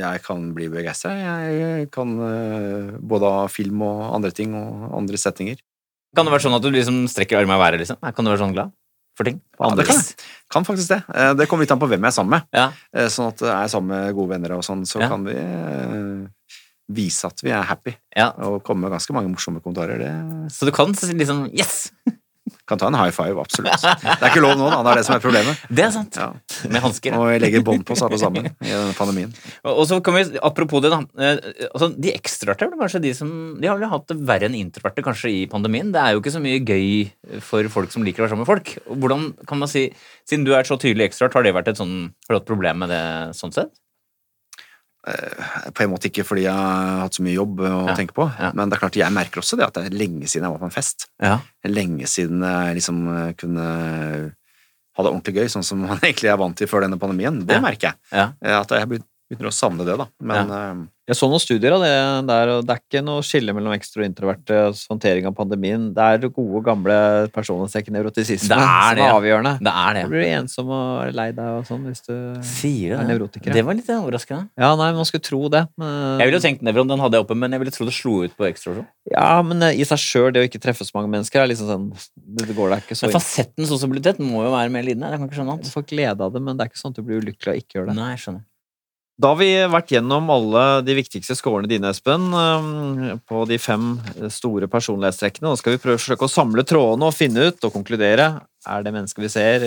Jeg 0.00 0.22
kan 0.24 0.48
bli 0.56 0.66
begeistra. 0.72 1.12
Jeg 1.14 1.90
kan 1.94 2.16
eh, 2.26 2.96
både 2.98 3.30
ha 3.30 3.44
film 3.52 3.84
og 3.86 4.00
andre 4.16 4.32
ting 4.34 4.56
og 4.58 4.88
andre 4.98 5.20
settinger. 5.20 5.60
Kan 6.16 6.26
det 6.26 6.32
være 6.34 6.42
sånn 6.48 6.56
at 6.56 6.64
du 6.64 6.70
liksom 6.74 7.04
strekker 7.12 7.38
armene 7.38 7.54
i 7.58 7.62
været? 7.62 7.82
liksom? 7.84 8.00
Kan 8.02 8.24
du 8.26 8.32
være 8.32 8.40
sånn 8.42 8.54
glad 8.56 8.72
for 9.18 9.28
ting? 9.28 9.38
Ja, 9.60 9.68
det 9.78 9.84
kan, 9.86 10.00
kan 10.50 10.66
faktisk 10.66 10.90
det. 10.90 10.98
Eh, 11.14 11.34
Det 11.38 11.46
kommer 11.50 11.62
litt 11.68 11.74
an 11.76 11.78
på 11.82 11.86
hvem 11.90 12.02
jeg 12.02 12.10
er 12.10 12.16
sammen 12.18 12.34
med. 12.38 12.48
Ja. 12.56 12.66
Eh, 12.96 13.06
Sånn 13.12 13.30
at 13.30 13.44
jeg 13.46 13.54
er 13.54 13.70
sammen 13.70 13.92
med 13.94 14.16
gode 14.18 14.32
venner 14.34 14.56
og 14.58 14.66
sånn, 14.66 14.82
så 14.88 15.02
Ja. 15.04 15.08
kan 15.12 15.22
vi 15.28 15.36
vise 16.88 17.28
at 17.28 17.42
vi 17.44 17.52
er 17.52 17.66
happy. 17.68 17.96
ja. 18.16 18.30
Og 18.48 18.62
komme 18.64 18.86
med 18.86 18.96
ganske 18.96 19.12
mange 19.16 19.30
morsomme 19.32 19.60
kommentarer. 19.64 20.00
Det 20.00 20.52
Så 20.54 20.68
du 20.68 20.72
kan 20.72 20.94
si 20.96 21.12
liksom 21.12 21.50
Yes! 21.52 21.90
kan 22.68 22.78
ta 22.80 22.86
en 22.88 22.96
high 22.96 23.12
five, 23.12 23.36
absolutt. 23.40 23.80
Det 23.80 24.14
er 24.24 24.30
ikke 24.30 24.40
lov 24.40 24.54
nå, 24.56 24.68
da. 24.72 24.78
Det 24.84 24.90
er 24.92 25.00
det 25.00 25.04
som 25.06 25.14
er 25.16 25.22
problemet. 25.24 25.62
Det 25.68 25.84
er 25.84 25.90
sant. 25.92 26.16
Ja. 26.20 26.28
Med 26.72 26.80
hansker. 26.84 27.16
Og 27.18 27.30
jeg 27.32 27.42
legger 27.42 27.64
bånd 27.64 27.84
på 27.88 27.92
oss 27.96 28.02
alle 28.04 28.18
sammen 28.20 28.48
i 28.48 28.70
denne 28.70 28.94
pandemien. 28.96 29.32
Og 29.68 29.82
så 29.88 29.98
kan 30.04 30.16
vi, 30.16 30.24
Apropos 30.44 30.80
det, 30.84 30.92
da. 30.92 31.00
eh, 31.20 31.40
altså, 31.68 31.90
de 31.92 32.12
ekstroverte 32.16 32.64
er 32.66 32.72
vel 32.72 32.80
kanskje 32.80 33.02
de 33.04 33.12
som 33.16 33.30
De 33.60 33.68
har 33.68 33.76
vel 33.80 33.90
hatt 33.92 34.06
det 34.08 34.18
verre 34.28 34.48
enn 34.48 34.56
introverte 34.58 35.04
kanskje 35.04 35.32
i 35.32 35.42
pandemien. 35.50 35.92
Det 35.92 36.00
er 36.00 36.14
jo 36.16 36.22
ikke 36.22 36.34
så 36.36 36.42
mye 36.44 36.62
gøy 36.64 37.42
for 37.44 37.68
folk 37.72 37.92
som 37.94 38.06
liker 38.06 38.22
å 38.22 38.26
være 38.26 38.34
sammen 38.36 38.46
med 38.46 38.52
folk. 38.52 38.74
Hvordan 38.88 39.28
kan 39.48 39.60
man 39.64 39.72
si, 39.72 39.88
Siden 40.28 40.44
du 40.48 40.54
er 40.56 40.68
så 40.68 40.76
tydelig 40.80 41.08
ekstrovert, 41.08 41.36
har 41.38 41.44
det 41.48 41.54
vært 41.56 41.72
et 41.72 41.80
sånn, 41.80 41.98
har 42.28 42.36
du 42.36 42.40
hatt 42.40 42.48
problem 42.48 42.84
med 42.84 42.92
det 42.92 43.04
sånn 43.36 43.52
sett? 43.56 43.72
På 45.74 45.82
en 45.84 45.90
måte 45.92 46.08
ikke 46.10 46.24
fordi 46.26 46.42
jeg 46.46 46.52
har 46.54 47.00
hatt 47.04 47.14
så 47.18 47.22
mye 47.24 47.34
jobb 47.36 47.60
å 47.64 47.86
Ja. 47.88 47.94
tenke 47.98 48.14
på, 48.16 48.26
Ja. 48.38 48.50
men 48.54 48.68
det 48.68 48.76
er 48.76 48.82
klart 48.82 48.96
jeg 49.00 49.12
merker 49.12 49.40
også 49.40 49.56
det 49.56 49.66
at 49.66 49.74
det 49.74 49.86
er 49.86 49.96
lenge 49.98 50.26
siden 50.28 50.44
jeg 50.48 50.52
var 50.52 50.58
på 50.58 50.68
en 50.70 50.74
fest. 50.74 51.06
Ja. 51.22 51.38
Lenge 51.64 52.06
siden 52.06 52.40
jeg 52.42 52.74
liksom 52.80 53.34
kunne 53.36 53.66
ha 54.98 55.02
det 55.04 55.12
ordentlig 55.12 55.34
gøy, 55.38 55.48
sånn 55.52 55.64
som 55.64 55.78
man 55.86 55.98
egentlig 56.02 56.30
er 56.32 56.36
vant 56.40 56.56
til 56.58 56.66
før 56.70 56.82
denne 56.86 56.98
pandemien. 56.98 57.44
Det 57.46 57.60
merker 57.62 57.92
jeg. 57.92 57.94
Eh, 58.12 58.58
At 58.60 58.68
jeg 58.70 58.88
begynner 58.88 59.50
å 59.50 59.54
savne 59.54 59.84
det, 59.86 59.96
da. 59.98 60.06
Men 60.20 60.50
eh, 60.50 60.86
Jeg 61.08 61.16
så 61.16 61.28
noen 61.32 61.40
studier 61.40 61.72
av 61.72 61.80
det 61.80 61.90
der, 62.28 62.50
og 62.52 62.66
det 62.68 62.74
er 62.74 62.80
ikke 62.82 63.00
noe 63.06 63.22
skille 63.24 63.54
mellom 63.56 63.72
ekstra 63.72 64.02
og 64.02 64.08
introvertes 64.10 64.82
håndtering 64.90 65.24
av 65.30 65.32
pandemien. 65.38 65.86
Det 65.96 66.04
er 66.04 66.28
gode, 66.28 66.60
gamle 66.66 66.96
personlighetstrekken 67.32 67.96
nevrotisisme 67.96 68.50
Det 68.50 68.58
er 68.58 68.90
som 68.90 68.98
det, 68.98 69.06
er 69.06 69.14
avgjørende. 69.16 69.52
Det 69.64 69.72
er 69.72 69.94
Da 69.96 70.02
det. 70.02 70.02
blir 70.12 70.20
du 70.20 70.28
ensom 70.36 70.68
og 70.76 71.14
lei 71.16 71.30
deg 71.32 71.48
og 71.56 71.64
sånn 71.70 71.86
hvis 71.88 72.04
du 72.04 72.12
Sier 72.44 72.92
er 72.98 73.00
det? 73.00 73.08
nevrotiker. 73.14 73.56
Det 73.56 73.64
var 73.64 73.78
litt 73.78 73.88
overraskende. 73.88 74.50
Ja, 74.60 74.74
nei, 74.76 74.90
man 74.98 75.08
skulle 75.08 75.24
tro 75.24 75.40
det. 75.48 75.64
Men, 75.80 76.18
Jeg 76.20 76.28
ville 76.28 76.40
jo 76.42 76.44
tenkt 76.44 76.62
nevron, 76.68 76.92
den 76.92 77.00
hadde 77.00 77.16
jeg 77.16 77.24
oppe, 77.24 77.38
men 77.40 77.56
jeg 77.56 77.64
ville 77.64 77.74
tro 77.78 77.88
det 77.88 77.96
slo 77.96 78.14
ut 78.28 78.36
på 78.36 78.48
ekstroversjon. 78.50 78.86
Ja, 79.10 79.40
men 79.42 79.62
eh, 79.64 79.80
i 79.80 79.88
seg 79.88 79.96
sjøl, 80.04 80.28
det 80.36 80.44
å 80.44 80.48
ikke 80.50 80.60
treffe 80.60 80.84
så 80.84 80.92
mange 80.98 81.08
mennesker, 81.16 81.40
er 81.40 81.48
liksom 81.48 81.72
sånn 81.72 81.88
Det 82.36 82.52
går 82.52 82.74
deg 82.76 82.84
ikke 82.84 82.98
så 83.00 83.08
Men 83.08 83.16
fasetten 83.16 83.64
sosialitet 83.66 84.20
må 84.20 84.44
jo 84.44 84.52
være 84.52 84.68
mer 84.76 84.84
lidende. 84.84 85.08
Jeg 85.08 85.22
kan 85.24 85.28
ikke 85.32 85.40
skjønne 85.40 85.56
Du 85.64 85.72
får 85.72 85.88
glede 85.88 86.20
av 86.28 86.36
det, 86.36 86.42
men 86.44 86.56
det 86.60 86.66
er 86.66 86.72
ikke 86.74 86.82
sånn 86.84 86.92
at 86.92 87.00
du 87.00 87.02
blir 87.08 87.24
ulykkelig 87.24 87.54
av 87.54 87.60
ikke 87.64 87.72
å 87.72 87.80
gjøre 87.80 87.88
det. 87.94 87.96
Nei, 87.96 88.10
jeg 88.12 88.24
skjønner. 88.26 88.44
Da 89.18 89.32
har 89.32 89.38
vi 89.40 89.50
vært 89.66 89.90
gjennom 89.90 90.28
alle 90.30 90.60
de 90.86 90.94
viktigste 90.94 91.34
scorene 91.34 91.66
dine, 91.66 91.90
Espen, 91.90 92.28
på 93.26 93.40
de 93.50 93.56
fem 93.58 93.96
store 94.30 94.68
personlighetstrekkene. 94.70 95.48
Nå 95.48 95.58
skal 95.58 95.74
vi 95.74 95.80
prøve 95.82 95.98
å 95.98 96.02
forsøke 96.04 96.28
å 96.28 96.30
samle 96.30 96.62
trådene 96.62 97.08
og 97.08 97.16
finne 97.16 97.48
ut 97.48 97.66
og 97.66 97.72
konkludere. 97.74 98.28
Er 98.62 98.84
det 98.86 98.92
mennesker 98.94 99.24
vi 99.24 99.30
ser 99.32 99.66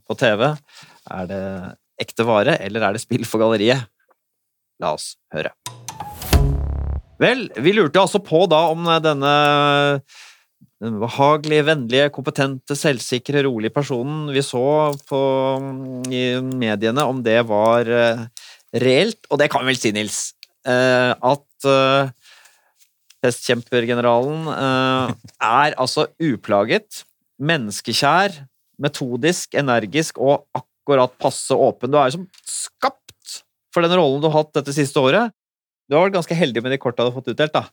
på 0.00 0.16
TV? 0.16 0.46
Er 1.12 1.28
det 1.28 1.42
ekte 2.00 2.24
vare, 2.24 2.56
eller 2.64 2.88
er 2.88 2.96
det 2.96 3.04
spill 3.04 3.28
for 3.28 3.44
galleriet? 3.44 3.84
La 4.80 4.94
oss 4.96 5.12
høre. 5.36 5.52
Vel, 7.20 7.50
vi 7.52 7.76
lurte 7.76 8.00
altså 8.00 8.24
på 8.24 8.46
da 8.48 8.64
om 8.72 8.88
denne 9.04 9.36
den 10.80 10.98
behagelige, 11.00 11.68
vennlige, 11.68 12.08
kompetente, 12.12 12.76
selvsikre, 12.76 13.44
rolige 13.46 13.72
personen 13.72 14.28
vi 14.32 14.42
så 14.44 14.92
på, 15.08 15.20
i 16.12 16.26
mediene, 16.40 17.04
om 17.04 17.22
det 17.24 17.38
var 17.48 17.88
eh, 17.88 18.26
reelt, 18.74 19.20
og 19.30 19.40
det 19.40 19.50
kan 19.52 19.62
vi 19.62 19.72
vel 19.72 19.78
si, 19.80 19.92
Nils, 19.94 20.20
eh, 20.66 21.12
at 21.14 21.68
eh, 21.70 22.10
testkjempergeneralen 23.24 24.50
eh, 24.52 25.14
er 25.46 25.76
altså 25.80 26.08
uplaget, 26.22 27.04
menneskekjær, 27.36 28.36
metodisk, 28.82 29.56
energisk 29.56 30.20
og 30.20 30.46
akkurat 30.56 31.12
passe 31.20 31.54
åpen. 31.54 31.92
Du 31.92 31.98
er 32.00 32.10
jo 32.10 32.18
som 32.18 32.28
skapt 32.48 33.40
for 33.74 33.84
den 33.84 33.96
rollen 33.98 34.22
du 34.22 34.30
har 34.30 34.42
hatt 34.42 34.54
dette 34.56 34.74
siste 34.76 35.00
året. 35.00 35.34
Du 35.86 35.96
har 35.96 36.06
vært 36.06 36.16
ganske 36.18 36.36
heldig 36.36 36.62
med 36.64 36.72
de 36.74 36.80
korta 36.82 37.04
du 37.04 37.10
har 37.10 37.16
fått 37.16 37.32
utdelt, 37.34 37.54
da. 37.54 37.66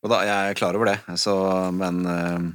Og 0.00 0.10
da, 0.12 0.22
jeg 0.24 0.50
er 0.50 0.56
klar 0.56 0.76
over 0.76 0.88
det, 0.88 0.98
så, 1.20 1.34
men 1.76 2.02
eh, 2.08 2.50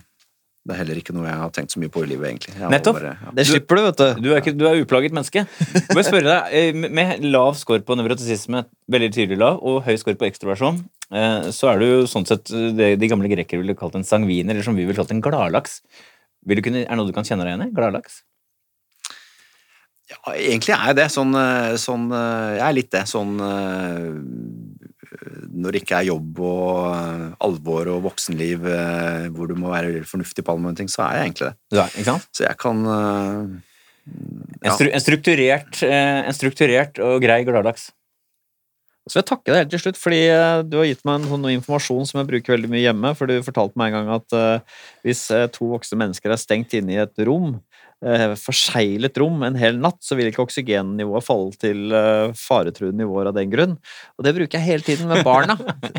det 0.66 0.74
er 0.74 0.80
heller 0.82 0.97
ikke 0.97 1.13
noe 1.13 1.28
jeg 1.28 1.38
har 1.38 1.51
tenkt 1.53 1.76
så 1.76 1.82
mye 1.82 1.91
på 1.93 2.01
i 2.01 2.07
livet, 2.09 2.26
egentlig. 2.32 2.55
Jeg 2.57 2.72
Nettopp. 2.74 2.97
Bare, 2.97 3.13
ja. 3.22 3.34
Det 3.38 3.45
slipper 3.45 3.78
du, 3.78 3.82
vet 3.86 3.99
du. 3.99 4.22
Du 4.26 4.30
er, 4.32 4.39
ikke, 4.41 4.53
du 4.57 4.66
er 4.66 4.82
uplaget 4.82 5.13
menneske. 5.13 5.45
Må 5.93 5.99
jeg 5.99 6.07
spørre 6.07 6.26
deg, 6.26 6.55
eh, 6.57 6.80
Med 6.97 7.26
lav 7.28 7.53
score 7.59 7.86
på 7.86 7.97
nevrotisisme, 7.99 8.63
veldig 8.89 9.11
tydelig 9.13 9.38
lav, 9.43 9.61
og 9.61 9.84
høy 9.86 9.93
score 10.01 10.18
på 10.18 10.26
ekstroversjon, 10.26 10.82
eh, 11.13 11.51
så 11.53 11.70
er 11.74 11.84
du 11.84 12.09
sånn 12.09 12.26
sett 12.26 12.49
det 12.49 12.95
de 12.97 13.11
gamle 13.11 13.30
grekere 13.30 13.61
ville 13.61 13.78
kalt 13.78 13.97
en 13.99 14.07
sangvin, 14.07 14.49
eller 14.49 14.66
som 14.66 14.78
vi 14.78 14.88
ville 14.88 14.97
kalt 14.97 15.13
en 15.13 15.22
gladlaks. 15.26 15.84
Vil 16.49 16.57
du 16.57 16.66
kunne, 16.66 16.82
er 16.86 16.89
det 16.89 16.97
noe 16.97 17.09
du 17.09 17.13
kan 17.13 17.28
kjenne 17.28 17.45
deg 17.45 17.53
igjen 17.53 17.68
i? 17.70 17.76
Gladlaks? 17.78 18.24
Ja, 20.05 20.20
egentlig 20.34 20.76
er 20.76 20.91
jeg 20.91 20.97
det. 20.99 21.07
Sånn, 21.13 21.34
eh, 21.34 21.76
sånn 21.82 22.09
eh, 22.13 22.51
Jeg 22.59 22.66
er 22.68 22.76
litt 22.78 22.91
det. 22.93 23.05
Sånn 23.09 23.38
eh, 23.41 24.09
Når 25.51 25.76
det 25.76 25.84
ikke 25.84 25.99
er 26.01 26.09
jobb 26.09 26.41
og 26.45 26.74
eh, 26.95 27.30
alvor 27.47 27.93
og 27.93 28.03
voksenliv 28.09 28.68
eh, 28.70 29.30
hvor 29.36 29.51
du 29.51 29.55
må 29.59 29.72
være 29.74 30.03
fornuftig 30.07 30.45
på 30.45 30.53
alle 30.53 30.66
mulige 30.66 30.84
ting, 30.84 30.91
så 30.91 31.05
er 31.07 31.20
jeg 31.20 31.30
egentlig 31.30 31.47
det. 31.49 31.55
Du 31.72 31.80
er, 31.80 31.95
ikke 31.95 32.09
sant? 32.11 32.30
Så 32.36 32.45
jeg 32.47 32.59
kan 32.61 32.84
ja. 34.05 34.70
En, 34.70 34.74
stru, 34.78 34.89
en, 34.89 35.01
strukturert, 35.01 35.78
eh, 35.84 36.26
en 36.28 36.36
strukturert 36.36 36.99
og 37.01 37.24
grei 37.24 37.39
gladdags 37.47 37.88
Så 39.07 39.16
vil 39.16 39.22
jeg 39.24 39.30
takke 39.32 39.51
deg 39.51 39.59
helt 39.63 39.72
til 39.74 39.82
slutt, 39.82 39.99
fordi 40.01 40.20
eh, 40.30 40.59
du 40.66 40.78
har 40.80 40.89
gitt 40.89 41.01
meg 41.07 41.20
en, 41.20 41.30
sånn 41.32 41.47
informasjon 41.55 42.09
som 42.09 42.22
jeg 42.22 42.30
bruker 42.30 42.55
veldig 42.55 42.70
mye 42.72 42.84
hjemme. 42.84 43.13
For 43.18 43.30
du 43.30 43.45
fortalte 43.45 43.82
meg 43.82 43.93
en 43.93 43.97
gang 43.97 44.11
at 44.20 44.38
eh, 44.38 44.78
hvis 45.05 45.26
eh, 45.34 45.47
to 45.53 45.72
voksne 45.74 45.99
mennesker 46.03 46.34
er 46.34 46.41
stengt 46.41 46.74
inne 46.78 46.95
i 46.95 47.01
et 47.01 47.26
rom, 47.26 47.55
eh, 47.57 47.74
forseglet 48.38 49.18
rom 49.18 49.41
en 49.48 49.56
hel 49.58 49.80
natt, 49.82 50.02
så 50.04 50.18
vil 50.18 50.28
ikke 50.30 50.43
oksygennivået 50.43 51.26
falle 51.26 51.56
til 51.58 51.93
uh, 51.96 52.34
faretruende 52.38 53.02
nivåer 53.02 53.32
av 53.32 53.38
den 53.38 53.50
grunn. 53.50 53.78
Og 54.20 54.26
det 54.28 54.34
bruker 54.36 54.60
jeg 54.60 54.66
hele 54.66 54.86
tiden 54.86 55.10
med 55.10 55.24
barna. 55.26 55.56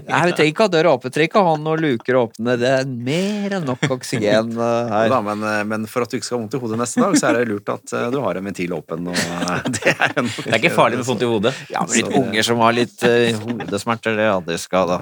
Nei, 0.06 0.20
vi 0.28 0.34
trenger 0.36 0.52
ikke 0.52 0.66
ha 0.66 0.72
døra 0.72 0.92
åpen, 0.96 1.12
trenger 1.14 1.30
ikke 1.30 1.42
ha 1.46 1.54
noen 1.60 1.82
luker 1.82 2.18
åpne. 2.20 2.56
Det 2.60 2.70
er 2.70 2.84
mer 2.86 3.56
enn 3.58 3.66
nok 3.68 3.82
oksygen 3.96 4.52
eh, 4.54 4.92
her. 4.92 5.08
da, 5.12 5.20
men, 5.24 5.42
eh, 5.50 5.62
men 5.68 5.88
for 5.90 6.06
at 6.06 6.12
du 6.12 6.18
ikke 6.18 6.28
skal 6.28 6.38
ha 6.38 6.42
vondt 6.44 6.56
i 6.58 6.60
hodet 6.62 6.80
neste 6.82 7.02
dag, 7.02 7.18
så 7.18 7.30
er 7.30 7.40
det 7.40 7.48
lurt 7.50 7.72
at 7.74 7.96
eh, 7.96 8.06
du 8.14 8.20
har 8.24 8.38
en 8.38 8.48
ventil 8.50 8.76
åpen. 8.76 9.10
Og, 9.12 9.16
eh, 9.18 9.66
det, 9.78 9.96
er 9.96 10.14
en, 10.22 10.30
Det 10.36 10.52
er 10.52 10.60
ikke 10.60 10.74
farlig 10.76 11.00
med 11.00 11.08
vondt 11.08 11.26
i 11.26 11.32
hodet. 11.32 11.54
Ja, 11.72 11.82
men 11.86 11.96
litt 11.98 12.12
det- 12.12 12.22
unger 12.22 12.48
som 12.50 12.62
har 12.64 12.76
litt 12.76 13.06
uh, 13.06 13.42
hodesmerter, 13.42 14.16
det 14.20 14.30
hadde 14.30 14.60
skal 14.62 14.92
da. 14.92 15.00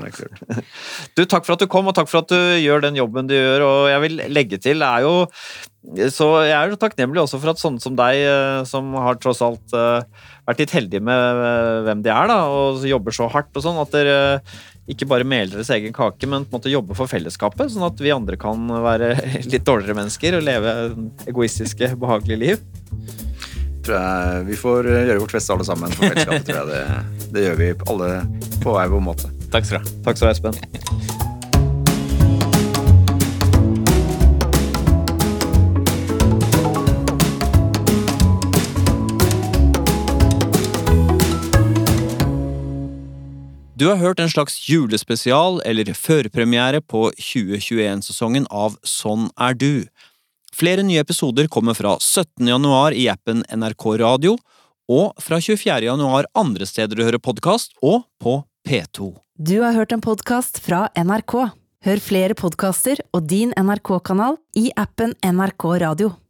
Du, 1.14 1.24
takk 1.24 1.44
for 1.46 1.56
at 1.56 1.62
du 1.62 1.68
kom, 1.70 1.90
og 1.90 1.96
takk 1.96 2.10
for 2.10 2.24
at 2.24 2.32
du 2.32 2.40
gjør 2.62 2.84
den 2.86 2.98
jobben 2.98 3.30
du 3.30 3.36
gjør. 3.36 3.68
Og 3.68 3.78
jeg 3.92 4.04
vil 4.06 4.26
legge 4.32 4.60
til, 4.62 4.82
det 4.82 4.90
er 4.90 5.06
jo 5.06 5.14
Så 5.84 6.26
jeg 6.46 6.54
er 6.56 6.70
jo 6.72 6.78
takknemlig 6.80 7.20
også 7.20 7.38
for 7.42 7.52
at 7.52 7.60
sånne 7.60 7.82
som 7.82 7.96
deg, 7.98 8.22
eh, 8.24 8.60
som 8.68 8.94
har 8.96 9.18
tross 9.20 9.42
alt 9.44 9.74
eh, 9.76 10.06
vært 10.48 10.62
litt 10.62 10.72
heldige 10.72 11.04
med 11.04 11.42
eh, 11.44 11.80
hvem 11.84 12.04
de 12.04 12.12
er, 12.12 12.30
da, 12.30 12.38
og 12.48 12.86
jobber 12.88 13.14
så 13.14 13.28
hardt 13.32 13.52
og 13.52 13.66
sånn, 13.66 13.80
at 13.82 13.92
dere 13.92 14.16
ikke 14.90 15.08
bare 15.08 15.28
meler 15.28 15.52
deres 15.58 15.72
egen 15.76 15.92
kake, 15.96 16.28
men 16.28 16.46
på 16.48 16.54
en 16.54 16.58
måte 16.58 16.72
jobber 16.72 16.96
for 16.96 17.08
fellesskapet, 17.08 17.72
sånn 17.72 17.84
at 17.86 18.00
vi 18.00 18.12
andre 18.16 18.40
kan 18.40 18.64
være 18.84 19.12
litt 19.52 19.66
dårligere 19.68 19.98
mennesker 20.00 20.38
og 20.38 20.46
leve 20.48 20.74
egoistiske, 21.28 21.92
behagelige 22.00 22.40
liv. 22.40 22.64
tror 23.84 24.00
jeg 24.00 24.48
Vi 24.48 24.60
får 24.64 24.88
gjøre 24.94 25.20
vårt 25.20 25.36
beste 25.36 25.56
alle 25.56 25.68
sammen 25.68 25.92
for 25.92 26.08
fellesskapet, 26.08 26.48
tror 26.48 26.62
jeg. 26.62 26.72
Det, 26.72 27.28
det 27.36 27.44
gjør 27.44 27.60
vi 27.60 27.70
alle 27.92 28.10
på 28.64 28.72
hver 28.78 28.96
vår 28.96 29.06
måte. 29.12 29.32
Takk 29.52 29.68
skal 29.68 29.84
du 29.84 29.84
ha. 29.84 30.00
Takk 30.08 30.20
skal 30.20 30.26
du 30.26 30.32
ha, 30.32 30.34
Espen. 30.38 31.23
Du 43.84 43.90
har 43.90 43.98
hørt 44.00 44.20
en 44.22 44.30
slags 44.32 44.54
julespesial 44.64 45.58
eller 45.68 45.90
førpremiere 45.92 46.78
på 46.80 47.10
2021-sesongen 47.20 48.46
av 48.48 48.78
Sånn 48.80 49.26
er 49.36 49.58
du. 49.60 49.84
Flere 50.56 50.80
nye 50.88 51.02
episoder 51.04 51.50
kommer 51.52 51.76
fra 51.76 51.92
17. 51.98 52.48
januar 52.48 52.96
i 52.96 53.04
appen 53.12 53.42
NRK 53.52 53.84
Radio, 54.00 54.38
og 54.88 55.20
fra 55.20 55.36
24. 55.36 55.84
januar 55.84 56.30
andre 56.32 56.64
steder 56.64 56.96
du 56.96 57.04
hører 57.04 57.20
podkast, 57.20 57.76
og 57.84 58.08
på 58.24 58.38
P2. 58.64 59.10
Du 59.36 59.58
har 59.60 59.76
hørt 59.76 59.92
en 59.92 60.06
podkast 60.08 60.64
fra 60.64 60.86
NRK. 60.96 61.36
Hør 61.84 62.04
flere 62.08 62.40
podkaster 62.40 63.04
og 63.12 63.28
din 63.28 63.52
NRK-kanal 63.52 64.40
i 64.56 64.70
appen 64.80 65.12
NRK 65.20 65.74
Radio. 65.84 66.14